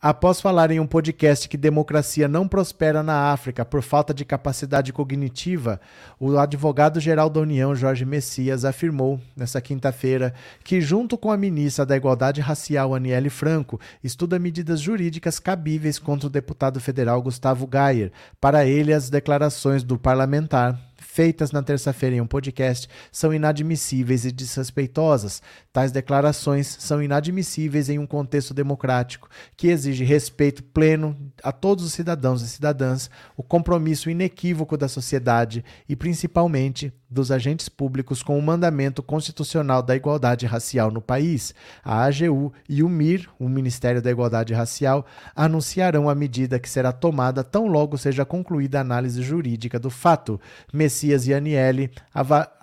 após 0.00 0.40
falar 0.40 0.70
em 0.70 0.80
um 0.80 0.86
podcast 0.86 1.48
que 1.48 1.56
democracia 1.56 2.26
não 2.28 2.48
prospera 2.48 3.02
na 3.02 3.30
África 3.32 3.64
por 3.64 3.82
falta 3.82 4.12
de 4.12 4.24
capacidade 4.24 4.92
cognitiva, 4.92 5.80
o 6.18 6.36
advogado-geral 6.36 7.30
da 7.30 7.40
União, 7.40 7.74
Jorge 7.74 8.04
Messias, 8.04 8.64
afirmou 8.64 9.20
nesta 9.36 9.60
quinta-feira 9.60 10.34
que, 10.64 10.80
junto 10.80 11.16
com 11.16 11.30
a 11.30 11.36
ministra 11.36 11.86
da 11.86 11.96
Igualdade 11.96 12.40
Racial, 12.40 12.94
Aniele 12.94 13.30
Franco, 13.30 13.80
estuda 14.02 14.38
medidas 14.38 14.80
jurídicas 14.80 15.38
cabíveis 15.38 15.98
contra 15.98 16.26
o 16.26 16.30
deputado 16.30 16.80
federal 16.80 17.22
Gustavo 17.22 17.66
Gayer. 17.66 18.12
Para 18.40 18.66
ele, 18.66 18.92
as 18.92 19.08
declarações 19.08 19.82
do 19.82 19.98
parlamentar 19.98 20.78
feitas 21.12 21.52
na 21.52 21.62
terça-feira 21.62 22.16
em 22.16 22.22
um 22.22 22.26
podcast 22.26 22.88
são 23.10 23.34
inadmissíveis 23.34 24.24
e 24.24 24.32
desrespeitosas. 24.32 25.42
Tais 25.70 25.92
declarações 25.92 26.74
são 26.80 27.02
inadmissíveis 27.02 27.90
em 27.90 27.98
um 27.98 28.06
contexto 28.06 28.54
democrático 28.54 29.28
que 29.54 29.68
exige 29.68 30.04
respeito 30.04 30.64
pleno 30.64 31.14
a 31.42 31.52
todos 31.52 31.84
os 31.84 31.92
cidadãos 31.92 32.40
e 32.40 32.48
cidadãs, 32.48 33.10
o 33.36 33.42
compromisso 33.42 34.08
inequívoco 34.08 34.74
da 34.78 34.88
sociedade 34.88 35.62
e, 35.86 35.94
principalmente, 35.94 36.90
dos 37.12 37.30
agentes 37.30 37.68
públicos 37.68 38.22
com 38.22 38.38
o 38.38 38.42
mandamento 38.42 39.02
constitucional 39.02 39.82
da 39.82 39.94
igualdade 39.94 40.46
racial 40.46 40.90
no 40.90 41.00
país. 41.00 41.54
A 41.84 42.04
AGU 42.04 42.52
e 42.68 42.82
o 42.82 42.88
MIR, 42.88 43.28
o 43.38 43.48
Ministério 43.48 44.00
da 44.00 44.10
Igualdade 44.10 44.54
Racial, 44.54 45.06
anunciarão 45.36 46.08
a 46.08 46.14
medida 46.14 46.58
que 46.58 46.68
será 46.68 46.92
tomada 46.92 47.44
tão 47.44 47.66
logo 47.66 47.98
seja 47.98 48.24
concluída 48.24 48.78
a 48.78 48.80
análise 48.80 49.22
jurídica 49.22 49.78
do 49.78 49.90
fato. 49.90 50.40
Messias 50.72 51.26
e 51.26 51.34
Aniele 51.34 51.90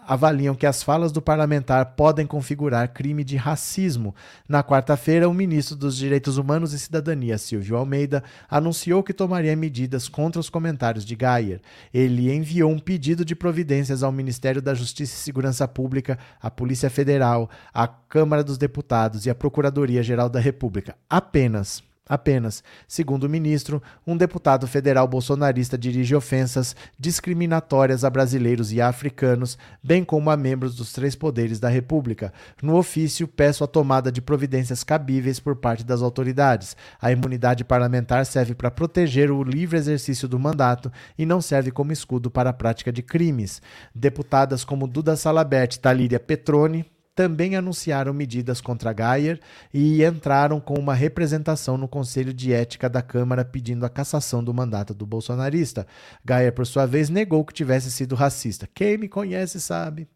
avaliam 0.10 0.56
que 0.56 0.66
as 0.66 0.82
falas 0.82 1.12
do 1.12 1.22
parlamentar 1.22 1.94
podem 1.96 2.26
configurar 2.26 2.92
crime 2.92 3.24
de 3.24 3.36
racismo. 3.36 4.16
Na 4.48 4.64
quarta-feira, 4.64 5.30
o 5.30 5.34
ministro 5.36 5.76
dos 5.76 5.96
Direitos 5.96 6.40
Humanos 6.40 6.74
e 6.74 6.80
Cidadania, 6.80 7.38
Silvio 7.38 7.78
Almeida, 7.78 8.24
anunciou 8.50 9.04
que 9.04 9.14
tomaria 9.14 9.56
medidas 9.56 10.10
contra 10.10 10.40
os 10.40 10.50
comentários 10.50 11.06
de 11.06 11.16
Gayer. 11.16 11.62
Ele 11.94 12.34
enviou 12.34 12.72
um 12.72 12.80
pedido 12.80 13.24
de 13.24 13.36
providências 13.36 14.02
ao 14.02 14.12
Ministério 14.12 14.64
da 14.64 14.74
Justiça 14.74 15.14
e 15.14 15.20
Segurança 15.20 15.68
Pública, 15.68 16.18
à 16.42 16.50
Polícia 16.50 16.90
Federal, 16.90 17.48
à 17.72 17.88
Câmara 17.88 18.44
dos 18.44 18.58
Deputados 18.58 19.28
e 19.28 19.30
à 19.30 19.36
Procuradoria-Geral 19.36 20.28
da 20.28 20.40
República. 20.40 20.96
Apenas 21.08 21.84
Apenas, 22.10 22.64
segundo 22.88 23.26
o 23.26 23.30
ministro, 23.30 23.84
um 24.06 24.18
deputado 24.18 24.66
federal 24.66 25.08
bolsonarista 25.08 25.78
dirige 25.78 26.16
ofensas 26.16 26.76
discriminatórias 26.98 28.04
a 28.04 28.10
brasileiros 28.10 28.72
e 28.72 28.82
africanos, 28.82 29.60
bem 29.84 30.04
como 30.04 30.32
a 30.32 30.36
membros 30.36 30.76
dos 30.76 30.92
três 30.92 31.16
poderes 31.16 31.60
da 31.60 31.70
República. 31.70 32.34
No 32.64 32.78
ofício, 32.78 33.28
peço 33.28 33.64
a 33.64 33.68
tomada 33.68 34.12
de 34.12 34.24
providências 34.24 34.84
cabíveis 34.84 35.40
por 35.40 35.56
parte 35.58 35.84
das 35.84 36.02
autoridades. 36.02 36.76
A 37.00 37.12
imunidade 37.12 37.64
parlamentar 37.64 38.26
serve 38.26 38.56
para 38.56 38.72
proteger 38.72 39.30
o 39.30 39.44
livre 39.44 39.78
exercício 39.78 40.28
do 40.28 40.40
mandato 40.40 40.92
e 41.16 41.28
não 41.28 41.40
serve 41.40 41.70
como 41.70 41.94
escudo 41.94 42.32
para 42.32 42.50
a 42.50 42.54
prática 42.54 42.92
de 42.92 43.04
crimes. 43.04 43.62
Deputadas 43.94 44.66
como 44.66 44.88
Duda 44.88 45.16
Salabert 45.16 45.76
e 45.76 45.80
Talíria 45.80 46.20
Petroni 46.20 46.90
também 47.20 47.58
anunciaram 47.58 48.14
medidas 48.14 48.62
contra 48.62 48.94
Gayer 48.94 49.42
e 49.74 50.06
entraram 50.06 50.58
com 50.58 50.76
uma 50.76 50.94
representação 50.94 51.78
no 51.78 51.86
Conselho 51.86 52.34
de 52.34 52.54
Ética 52.54 52.88
da 52.88 53.02
Câmara 53.02 53.44
pedindo 53.44 53.86
a 53.86 53.90
cassação 53.90 54.42
do 54.42 54.54
mandato 54.54 54.94
do 54.94 55.06
bolsonarista. 55.06 55.86
Gayer, 56.24 56.54
por 56.54 56.66
sua 56.66 56.86
vez, 56.86 57.10
negou 57.10 57.44
que 57.44 57.54
tivesse 57.54 57.92
sido 57.92 58.16
racista. 58.16 58.70
Quem 58.74 58.98
me 58.98 59.10
conhece 59.10 59.60
sabe. 59.60 60.08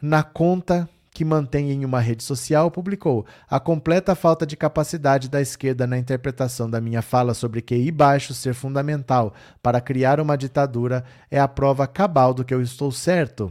Na 0.00 0.22
conta 0.22 0.88
que 1.16 1.24
mantém 1.24 1.72
em 1.72 1.82
uma 1.82 1.98
rede 1.98 2.22
social, 2.22 2.70
publicou 2.70 3.24
a 3.48 3.58
completa 3.58 4.14
falta 4.14 4.46
de 4.46 4.54
capacidade 4.54 5.30
da 5.30 5.40
esquerda 5.40 5.86
na 5.86 5.96
interpretação 5.96 6.68
da 6.68 6.78
minha 6.78 7.00
fala 7.00 7.32
sobre 7.32 7.62
QI 7.62 7.90
baixo 7.90 8.34
ser 8.34 8.52
fundamental 8.52 9.32
para 9.62 9.80
criar 9.80 10.20
uma 10.20 10.36
ditadura 10.36 11.04
é 11.30 11.40
a 11.40 11.48
prova 11.48 11.86
cabal 11.86 12.34
do 12.34 12.44
que 12.44 12.52
eu 12.52 12.60
estou 12.60 12.92
certo. 12.92 13.50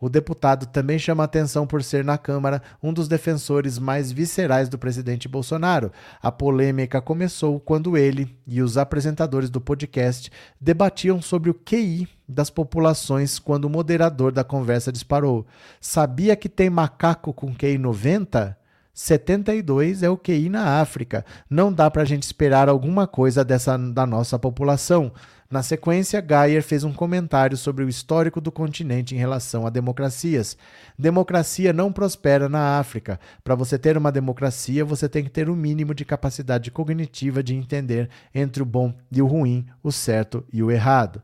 O 0.00 0.08
deputado 0.08 0.66
também 0.66 0.98
chama 0.98 1.24
atenção 1.24 1.66
por 1.66 1.82
ser 1.82 2.04
na 2.04 2.18
Câmara 2.18 2.62
um 2.82 2.92
dos 2.92 3.08
defensores 3.08 3.78
mais 3.78 4.12
viscerais 4.12 4.68
do 4.68 4.78
presidente 4.78 5.26
Bolsonaro. 5.26 5.90
A 6.22 6.30
polêmica 6.30 7.00
começou 7.00 7.58
quando 7.58 7.96
ele 7.96 8.36
e 8.46 8.60
os 8.60 8.76
apresentadores 8.76 9.48
do 9.48 9.60
podcast 9.60 10.30
debatiam 10.60 11.22
sobre 11.22 11.48
o 11.48 11.54
QI 11.54 12.06
das 12.28 12.50
populações 12.50 13.38
quando 13.38 13.64
o 13.64 13.70
moderador 13.70 14.32
da 14.32 14.44
conversa 14.44 14.92
disparou: 14.92 15.46
Sabia 15.80 16.36
que 16.36 16.48
tem 16.48 16.68
macaco 16.68 17.32
com 17.32 17.54
QI 17.54 17.78
90? 17.78 18.56
72 18.96 20.02
é 20.02 20.08
o 20.08 20.16
QI 20.16 20.48
na 20.48 20.80
África. 20.80 21.22
Não 21.50 21.70
dá 21.70 21.90
para 21.90 22.00
a 22.00 22.06
gente 22.06 22.22
esperar 22.22 22.66
alguma 22.66 23.06
coisa 23.06 23.44
dessa 23.44 23.76
da 23.76 24.06
nossa 24.06 24.38
população. 24.38 25.12
Na 25.48 25.62
sequência, 25.62 26.24
Geyer 26.26 26.62
fez 26.62 26.82
um 26.82 26.92
comentário 26.92 27.56
sobre 27.56 27.84
o 27.84 27.88
histórico 27.88 28.40
do 28.40 28.50
continente 28.50 29.14
em 29.14 29.18
relação 29.18 29.64
a 29.64 29.70
democracias. 29.70 30.56
Democracia 30.98 31.72
não 31.72 31.92
prospera 31.92 32.48
na 32.48 32.78
África. 32.78 33.20
Para 33.44 33.54
você 33.54 33.78
ter 33.78 33.96
uma 33.96 34.10
democracia, 34.10 34.84
você 34.84 35.08
tem 35.08 35.22
que 35.22 35.30
ter 35.30 35.48
o 35.48 35.52
um 35.52 35.56
mínimo 35.56 35.94
de 35.94 36.04
capacidade 36.04 36.70
cognitiva 36.70 37.44
de 37.44 37.54
entender 37.54 38.10
entre 38.34 38.60
o 38.60 38.66
bom 38.66 38.92
e 39.10 39.22
o 39.22 39.26
ruim, 39.26 39.64
o 39.84 39.92
certo 39.92 40.44
e 40.52 40.62
o 40.62 40.70
errado. 40.70 41.22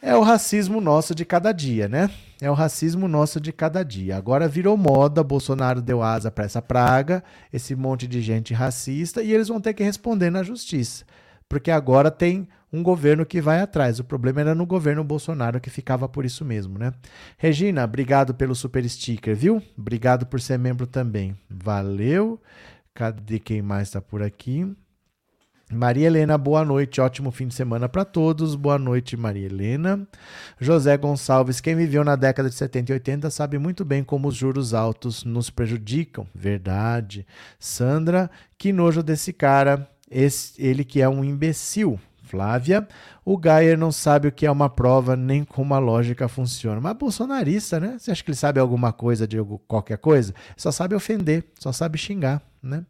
É 0.00 0.14
o 0.14 0.22
racismo 0.22 0.80
nosso 0.80 1.12
de 1.12 1.24
cada 1.24 1.50
dia, 1.50 1.88
né? 1.88 2.08
É 2.40 2.48
o 2.48 2.54
racismo 2.54 3.08
nosso 3.08 3.40
de 3.40 3.52
cada 3.52 3.82
dia. 3.82 4.16
Agora 4.16 4.46
virou 4.46 4.76
moda, 4.76 5.24
Bolsonaro 5.24 5.82
deu 5.82 6.04
asa 6.04 6.30
para 6.30 6.44
essa 6.44 6.62
praga, 6.62 7.24
esse 7.52 7.74
monte 7.74 8.06
de 8.06 8.22
gente 8.22 8.54
racista, 8.54 9.24
e 9.24 9.32
eles 9.32 9.48
vão 9.48 9.60
ter 9.60 9.74
que 9.74 9.82
responder 9.82 10.30
na 10.30 10.44
justiça. 10.44 11.04
Porque 11.48 11.72
agora 11.72 12.12
tem 12.12 12.46
um 12.72 12.82
governo 12.82 13.24
que 13.24 13.40
vai 13.40 13.60
atrás. 13.60 13.98
O 13.98 14.04
problema 14.04 14.40
era 14.40 14.54
no 14.54 14.66
governo 14.66 15.02
Bolsonaro 15.02 15.60
que 15.60 15.70
ficava 15.70 16.08
por 16.08 16.24
isso 16.24 16.44
mesmo, 16.44 16.78
né? 16.78 16.92
Regina, 17.36 17.84
obrigado 17.84 18.34
pelo 18.34 18.54
super 18.54 18.88
sticker, 18.88 19.34
viu? 19.34 19.62
Obrigado 19.76 20.26
por 20.26 20.40
ser 20.40 20.58
membro 20.58 20.86
também. 20.86 21.36
Valeu. 21.48 22.40
Cadê 22.94 23.38
quem 23.38 23.62
mais 23.62 23.88
está 23.88 24.00
por 24.00 24.22
aqui? 24.22 24.66
Maria 25.70 26.06
Helena, 26.06 26.38
boa 26.38 26.64
noite, 26.64 26.98
ótimo 26.98 27.30
fim 27.30 27.46
de 27.46 27.54
semana 27.54 27.90
para 27.90 28.02
todos. 28.02 28.54
Boa 28.54 28.78
noite, 28.78 29.18
Maria 29.18 29.44
Helena. 29.44 30.08
José 30.58 30.96
Gonçalves, 30.96 31.60
quem 31.60 31.76
viveu 31.76 32.02
na 32.02 32.16
década 32.16 32.48
de 32.48 32.54
70 32.54 32.90
e 32.90 32.94
80 32.94 33.30
sabe 33.30 33.58
muito 33.58 33.84
bem 33.84 34.02
como 34.02 34.28
os 34.28 34.34
juros 34.34 34.72
altos 34.72 35.24
nos 35.24 35.50
prejudicam. 35.50 36.26
Verdade. 36.34 37.26
Sandra, 37.58 38.30
que 38.56 38.72
nojo 38.72 39.02
desse 39.02 39.30
cara, 39.30 39.86
esse, 40.10 40.54
ele 40.60 40.84
que 40.84 41.02
é 41.02 41.08
um 41.08 41.22
imbecil. 41.22 42.00
Flávia, 42.28 42.86
o 43.24 43.40
Geyer 43.42 43.78
não 43.78 43.90
sabe 43.90 44.28
o 44.28 44.32
que 44.32 44.44
é 44.44 44.50
uma 44.50 44.68
prova 44.68 45.16
nem 45.16 45.44
como 45.44 45.74
a 45.74 45.78
lógica 45.78 46.28
funciona. 46.28 46.80
Mas 46.80 46.96
bolsonarista, 46.96 47.80
né? 47.80 47.96
Você 47.98 48.10
acha 48.10 48.22
que 48.22 48.30
ele 48.30 48.36
sabe 48.36 48.60
alguma 48.60 48.92
coisa 48.92 49.26
de 49.26 49.38
qualquer 49.66 49.98
coisa? 49.98 50.34
Só 50.56 50.70
sabe 50.70 50.94
ofender, 50.94 51.44
só 51.58 51.72
sabe 51.72 51.96
xingar, 51.96 52.42
né? 52.62 52.84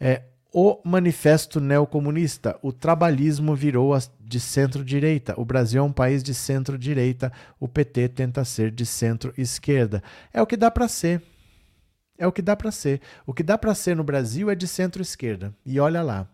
É, 0.00 0.22
o 0.52 0.80
Manifesto 0.84 1.60
Neocomunista. 1.60 2.58
O 2.62 2.72
trabalhismo 2.72 3.54
virou 3.54 3.92
de 4.20 4.38
centro-direita. 4.38 5.34
O 5.36 5.44
Brasil 5.44 5.80
é 5.80 5.84
um 5.84 5.92
país 5.92 6.22
de 6.22 6.32
centro-direita. 6.32 7.32
O 7.58 7.66
PT 7.66 8.08
tenta 8.10 8.44
ser 8.44 8.70
de 8.70 8.86
centro-esquerda. 8.86 10.02
É 10.32 10.40
o 10.40 10.46
que 10.46 10.56
dá 10.56 10.70
para 10.70 10.86
ser. 10.86 11.22
É 12.16 12.26
o 12.26 12.32
que 12.32 12.40
dá 12.40 12.54
para 12.54 12.70
ser. 12.70 13.00
O 13.26 13.34
que 13.34 13.42
dá 13.42 13.58
para 13.58 13.74
ser 13.74 13.96
no 13.96 14.04
Brasil 14.04 14.48
é 14.48 14.54
de 14.54 14.68
centro-esquerda. 14.68 15.52
E 15.66 15.80
olha 15.80 16.02
lá. 16.02 16.28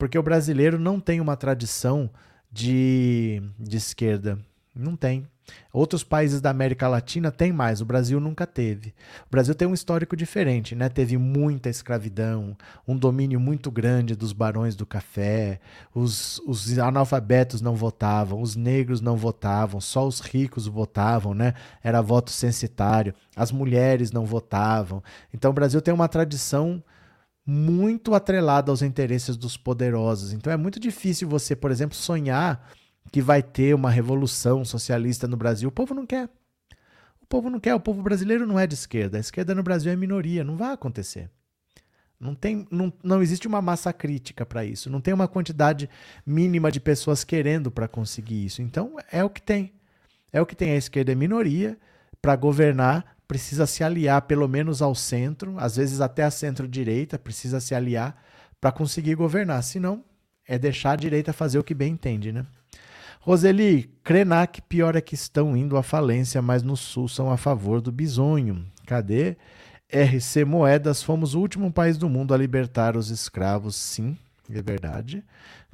Porque 0.00 0.18
o 0.18 0.22
brasileiro 0.22 0.78
não 0.78 0.98
tem 0.98 1.20
uma 1.20 1.36
tradição 1.36 2.08
de, 2.50 3.42
de 3.58 3.76
esquerda. 3.76 4.38
Não 4.74 4.96
tem. 4.96 5.26
Outros 5.70 6.02
países 6.02 6.40
da 6.40 6.48
América 6.48 6.88
Latina 6.88 7.30
têm 7.30 7.52
mais, 7.52 7.82
o 7.82 7.84
Brasil 7.84 8.18
nunca 8.18 8.46
teve. 8.46 8.94
O 9.26 9.30
Brasil 9.30 9.54
tem 9.54 9.68
um 9.68 9.74
histórico 9.74 10.16
diferente, 10.16 10.74
né? 10.74 10.88
Teve 10.88 11.18
muita 11.18 11.68
escravidão, 11.68 12.56
um 12.88 12.96
domínio 12.96 13.38
muito 13.38 13.70
grande 13.70 14.16
dos 14.16 14.32
barões 14.32 14.74
do 14.74 14.86
café, 14.86 15.60
os, 15.94 16.40
os 16.46 16.78
analfabetos 16.78 17.60
não 17.60 17.74
votavam, 17.74 18.40
os 18.40 18.56
negros 18.56 19.02
não 19.02 19.18
votavam, 19.18 19.82
só 19.82 20.06
os 20.06 20.20
ricos 20.20 20.66
votavam, 20.66 21.34
né? 21.34 21.52
Era 21.84 22.00
voto 22.00 22.30
censitário, 22.30 23.12
as 23.36 23.52
mulheres 23.52 24.12
não 24.12 24.24
votavam. 24.24 25.02
Então 25.34 25.50
o 25.50 25.54
Brasil 25.54 25.82
tem 25.82 25.92
uma 25.92 26.08
tradição 26.08 26.82
muito 27.44 28.14
atrelada 28.14 28.70
aos 28.70 28.82
interesses 28.82 29.36
dos 29.36 29.56
poderosos. 29.56 30.32
Então 30.32 30.52
é 30.52 30.56
muito 30.56 30.78
difícil 30.78 31.28
você, 31.28 31.56
por 31.56 31.70
exemplo, 31.70 31.96
sonhar 31.96 32.70
que 33.10 33.20
vai 33.20 33.42
ter 33.42 33.74
uma 33.74 33.90
revolução 33.90 34.64
socialista 34.64 35.26
no 35.26 35.36
Brasil. 35.36 35.68
O 35.68 35.72
povo 35.72 35.94
não 35.94 36.06
quer. 36.06 36.28
O 37.20 37.26
povo 37.26 37.50
não 37.50 37.58
quer. 37.58 37.74
O 37.74 37.80
povo 37.80 38.02
brasileiro 38.02 38.46
não 38.46 38.58
é 38.58 38.66
de 38.66 38.74
esquerda. 38.74 39.16
A 39.16 39.20
esquerda 39.20 39.54
no 39.54 39.62
Brasil 39.62 39.90
é 39.90 39.96
minoria. 39.96 40.44
Não 40.44 40.56
vai 40.56 40.72
acontecer. 40.72 41.30
Não, 42.18 42.34
tem, 42.34 42.68
não, 42.70 42.92
não 43.02 43.22
existe 43.22 43.48
uma 43.48 43.62
massa 43.62 43.92
crítica 43.92 44.44
para 44.44 44.64
isso. 44.64 44.90
Não 44.90 45.00
tem 45.00 45.14
uma 45.14 45.26
quantidade 45.26 45.88
mínima 46.24 46.70
de 46.70 46.78
pessoas 46.78 47.24
querendo 47.24 47.70
para 47.70 47.88
conseguir 47.88 48.44
isso. 48.44 48.60
Então, 48.60 48.96
é 49.10 49.24
o 49.24 49.30
que 49.30 49.40
tem. 49.40 49.72
É 50.30 50.40
o 50.40 50.46
que 50.46 50.54
tem. 50.54 50.72
A 50.72 50.76
esquerda 50.76 51.12
é 51.12 51.14
minoria. 51.14 51.78
Para 52.20 52.36
governar, 52.36 53.16
precisa 53.30 53.64
se 53.64 53.84
aliar 53.84 54.22
pelo 54.22 54.48
menos 54.48 54.82
ao 54.82 54.92
centro, 54.92 55.54
às 55.56 55.76
vezes 55.76 56.00
até 56.00 56.24
a 56.24 56.32
centro-direita, 56.32 57.16
precisa 57.16 57.60
se 57.60 57.76
aliar 57.76 58.20
para 58.60 58.72
conseguir 58.72 59.14
governar. 59.14 59.62
Senão, 59.62 60.02
é 60.48 60.58
deixar 60.58 60.94
a 60.94 60.96
direita 60.96 61.32
fazer 61.32 61.56
o 61.56 61.62
que 61.62 61.72
bem 61.72 61.92
entende, 61.92 62.32
né? 62.32 62.44
Roseli, 63.20 63.84
Krenak, 64.02 64.60
pior 64.62 64.96
é 64.96 65.00
que 65.00 65.14
estão 65.14 65.56
indo 65.56 65.76
à 65.76 65.82
falência, 65.84 66.42
mas 66.42 66.64
no 66.64 66.76
Sul 66.76 67.06
são 67.06 67.30
a 67.30 67.36
favor 67.36 67.80
do 67.80 67.92
bisonho. 67.92 68.66
Cadê? 68.84 69.36
RC 69.88 70.44
Moedas, 70.44 71.00
fomos 71.00 71.36
o 71.36 71.40
último 71.40 71.72
país 71.72 71.96
do 71.96 72.08
mundo 72.08 72.34
a 72.34 72.36
libertar 72.36 72.96
os 72.96 73.10
escravos. 73.10 73.76
Sim, 73.76 74.18
é 74.52 74.60
verdade. 74.60 75.22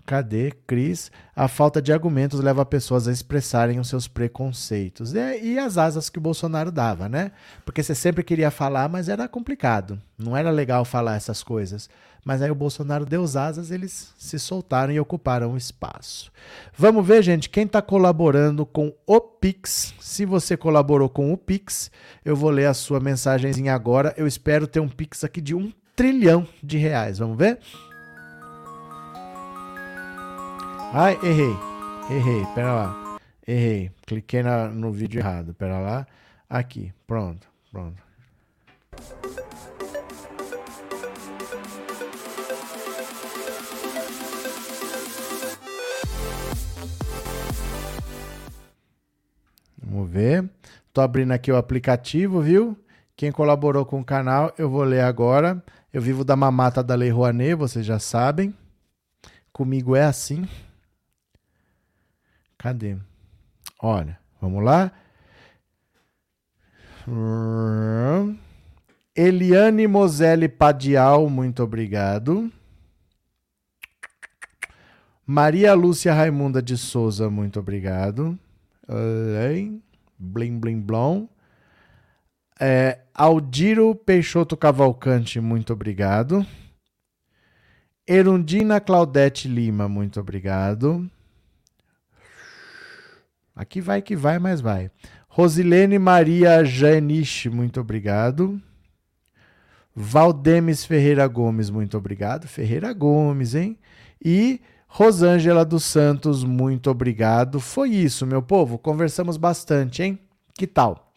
Cadê, 0.07 0.53
Cris? 0.69 1.11
A 1.35 1.49
falta 1.49 1.83
de 1.83 1.93
argumentos 1.93 2.39
leva 2.39 2.65
pessoas 2.65 3.09
a 3.09 3.13
expressarem 3.13 3.81
os 3.81 3.89
seus 3.89 4.07
preconceitos. 4.07 5.13
E, 5.13 5.43
e, 5.43 5.59
as 5.59 5.77
asas 5.77 6.09
que 6.09 6.19
o 6.19 6.23
Bolsonaro 6.23 6.71
dava, 6.71 7.09
né? 7.09 7.33
Porque 7.65 7.83
você 7.83 7.93
sempre 7.93 8.23
queria 8.23 8.53
falar, 8.53 8.89
mas 8.89 9.09
era 9.09 9.27
complicado. 9.27 10.01
Não 10.17 10.37
era 10.37 10.51
legal 10.51 10.85
falar 10.85 11.17
essas 11.17 11.43
coisas. 11.43 11.91
Mas 12.25 12.41
aí 12.41 12.51
o 12.51 12.55
Bolsonaro 12.57 13.05
deu 13.05 13.25
as 13.25 13.35
asas, 13.35 13.73
eles 13.73 14.13
se 14.17 14.39
soltaram 14.39 14.93
e 14.93 15.01
ocuparam 15.01 15.53
o 15.53 15.57
espaço. 15.57 16.31
Vamos 16.77 17.07
ver, 17.07 17.23
gente, 17.23 17.51
quem 17.51 17.65
está 17.65 17.83
colaborando 17.83 18.65
com 18.65 18.93
o 19.07 19.21
Pix. 19.21 19.93
Se 20.01 20.25
você 20.25 20.57
colaborou 20.57 21.09
com 21.09 21.33
o 21.33 21.37
Pix, 21.37 21.91
eu 22.25 22.37
vou 22.37 22.51
ler 22.51 22.67
a 22.67 22.75
sua 22.75 23.01
mensagenzinha 23.01 23.75
agora. 23.75 24.15
Eu 24.17 24.27
espero 24.27 24.69
ter 24.69 24.79
um 24.79 24.89
Pix 24.89 25.25
aqui 25.25 25.41
de 25.41 25.55
um 25.55 25.73
trilhão 25.97 26.47
de 26.63 26.77
reais. 26.77 27.19
Vamos 27.19 27.39
ver? 27.39 27.59
Ai, 30.93 31.18
errei. 31.22 31.57
Errei, 32.11 32.47
pera 32.55 32.72
lá. 32.72 33.18
Errei. 33.47 33.91
Cliquei 34.07 34.43
na, 34.43 34.68
no 34.68 34.93
vídeo 34.93 35.18
errado. 35.18 35.53
Pera 35.55 35.78
lá. 35.78 36.07
Aqui. 36.49 36.93
Pronto. 37.07 37.49
Pronto. 37.70 38.03
Vamos 49.82 50.11
ver. 50.11 50.49
Tô 50.93 51.01
abrindo 51.01 51.32
aqui 51.32 51.51
o 51.53 51.57
aplicativo, 51.57 52.41
viu? 52.41 52.76
Quem 53.16 53.32
colaborou 53.32 53.84
com 53.84 54.01
o 54.01 54.05
canal, 54.05 54.53
eu 54.57 54.68
vou 54.68 54.84
ler 54.84 55.03
agora. 55.03 55.62
Eu 55.93 56.01
vivo 56.01 56.24
da 56.24 56.37
mamata 56.37 56.82
da 56.82 56.95
Lei 56.95 57.11
Rouanet, 57.11 57.55
vocês 57.55 57.84
já 57.84 57.99
sabem. 57.99 58.55
Comigo 59.53 59.97
é 59.97 60.05
assim. 60.05 60.47
Cadê? 62.67 62.97
Olha, 63.81 64.19
vamos 64.41 64.64
lá. 64.64 64.91
Eliane 69.14 69.87
Moselli 69.87 70.49
Padial, 70.49 71.31
muito 71.31 71.62
obrigado. 71.62 72.51
Maria 75.25 75.75
Lúcia 75.75 76.12
Raimunda 76.12 76.61
de 76.61 76.77
Souza, 76.77 77.31
muito 77.31 77.61
obrigado. 77.61 78.37
Blim, 80.19 80.59
blim, 80.59 80.81
blom. 80.81 81.29
É, 82.59 82.99
Aldiro 83.14 83.95
Peixoto 83.95 84.57
Cavalcante, 84.57 85.39
muito 85.39 85.73
obrigado. 85.73 86.45
Erundina 88.05 88.81
Claudete 88.81 89.47
Lima, 89.47 89.89
muito 89.89 90.19
obrigado. 90.19 91.09
Aqui 93.57 93.81
vai 93.81 94.03
que 94.03 94.15
vai, 94.15 94.39
mas 94.39 94.61
vai. 94.61 94.91
Rosilene 95.27 95.99
Maria 95.99 96.63
Janiche, 96.63 97.49
muito 97.49 97.81
obrigado. 97.81 98.61
Valdemes 99.95 100.85
Ferreira 100.85 101.27
Gomes, 101.27 101.71
muito 101.71 101.97
obrigado. 101.97 102.47
Ferreira 102.47 102.93
Gomes, 102.93 103.55
hein? 103.55 103.79
E 104.23 104.61
Rosângela 104.87 105.65
dos 105.65 105.85
Santos, 105.85 106.45
muito 106.45 106.91
obrigado. 106.91 107.59
Foi 107.59 107.89
isso, 107.89 108.27
meu 108.27 108.43
povo. 108.43 108.77
Conversamos 108.77 109.39
bastante, 109.39 110.03
hein? 110.03 110.19
Que 110.53 110.67
tal? 110.67 111.13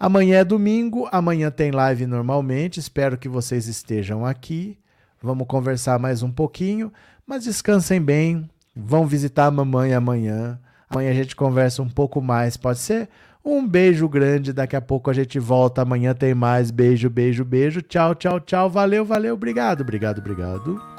Amanhã 0.00 0.38
é 0.38 0.44
domingo, 0.44 1.06
amanhã 1.12 1.50
tem 1.50 1.70
live 1.70 2.06
normalmente. 2.06 2.80
Espero 2.80 3.18
que 3.18 3.28
vocês 3.28 3.68
estejam 3.68 4.24
aqui. 4.24 4.78
Vamos 5.22 5.46
conversar 5.46 5.98
mais 5.98 6.22
um 6.22 6.32
pouquinho, 6.32 6.90
mas 7.26 7.44
descansem 7.44 8.00
bem. 8.00 8.50
Vão 8.74 9.06
visitar 9.06 9.46
a 9.46 9.50
mamãe 9.50 9.92
amanhã. 9.92 10.58
Amanhã 10.92 11.10
a 11.10 11.14
gente 11.14 11.34
conversa 11.34 11.82
um 11.82 11.88
pouco 11.88 12.20
mais, 12.20 12.58
pode 12.58 12.78
ser? 12.78 13.08
Um 13.42 13.66
beijo 13.66 14.06
grande, 14.06 14.52
daqui 14.52 14.76
a 14.76 14.80
pouco 14.80 15.08
a 15.08 15.14
gente 15.14 15.38
volta. 15.38 15.80
Amanhã 15.80 16.14
tem 16.14 16.34
mais. 16.34 16.70
Beijo, 16.70 17.08
beijo, 17.08 17.44
beijo. 17.44 17.80
Tchau, 17.80 18.14
tchau, 18.14 18.38
tchau. 18.38 18.68
Valeu, 18.68 19.02
valeu. 19.02 19.34
Obrigado, 19.34 19.80
obrigado, 19.80 20.18
obrigado. 20.18 20.91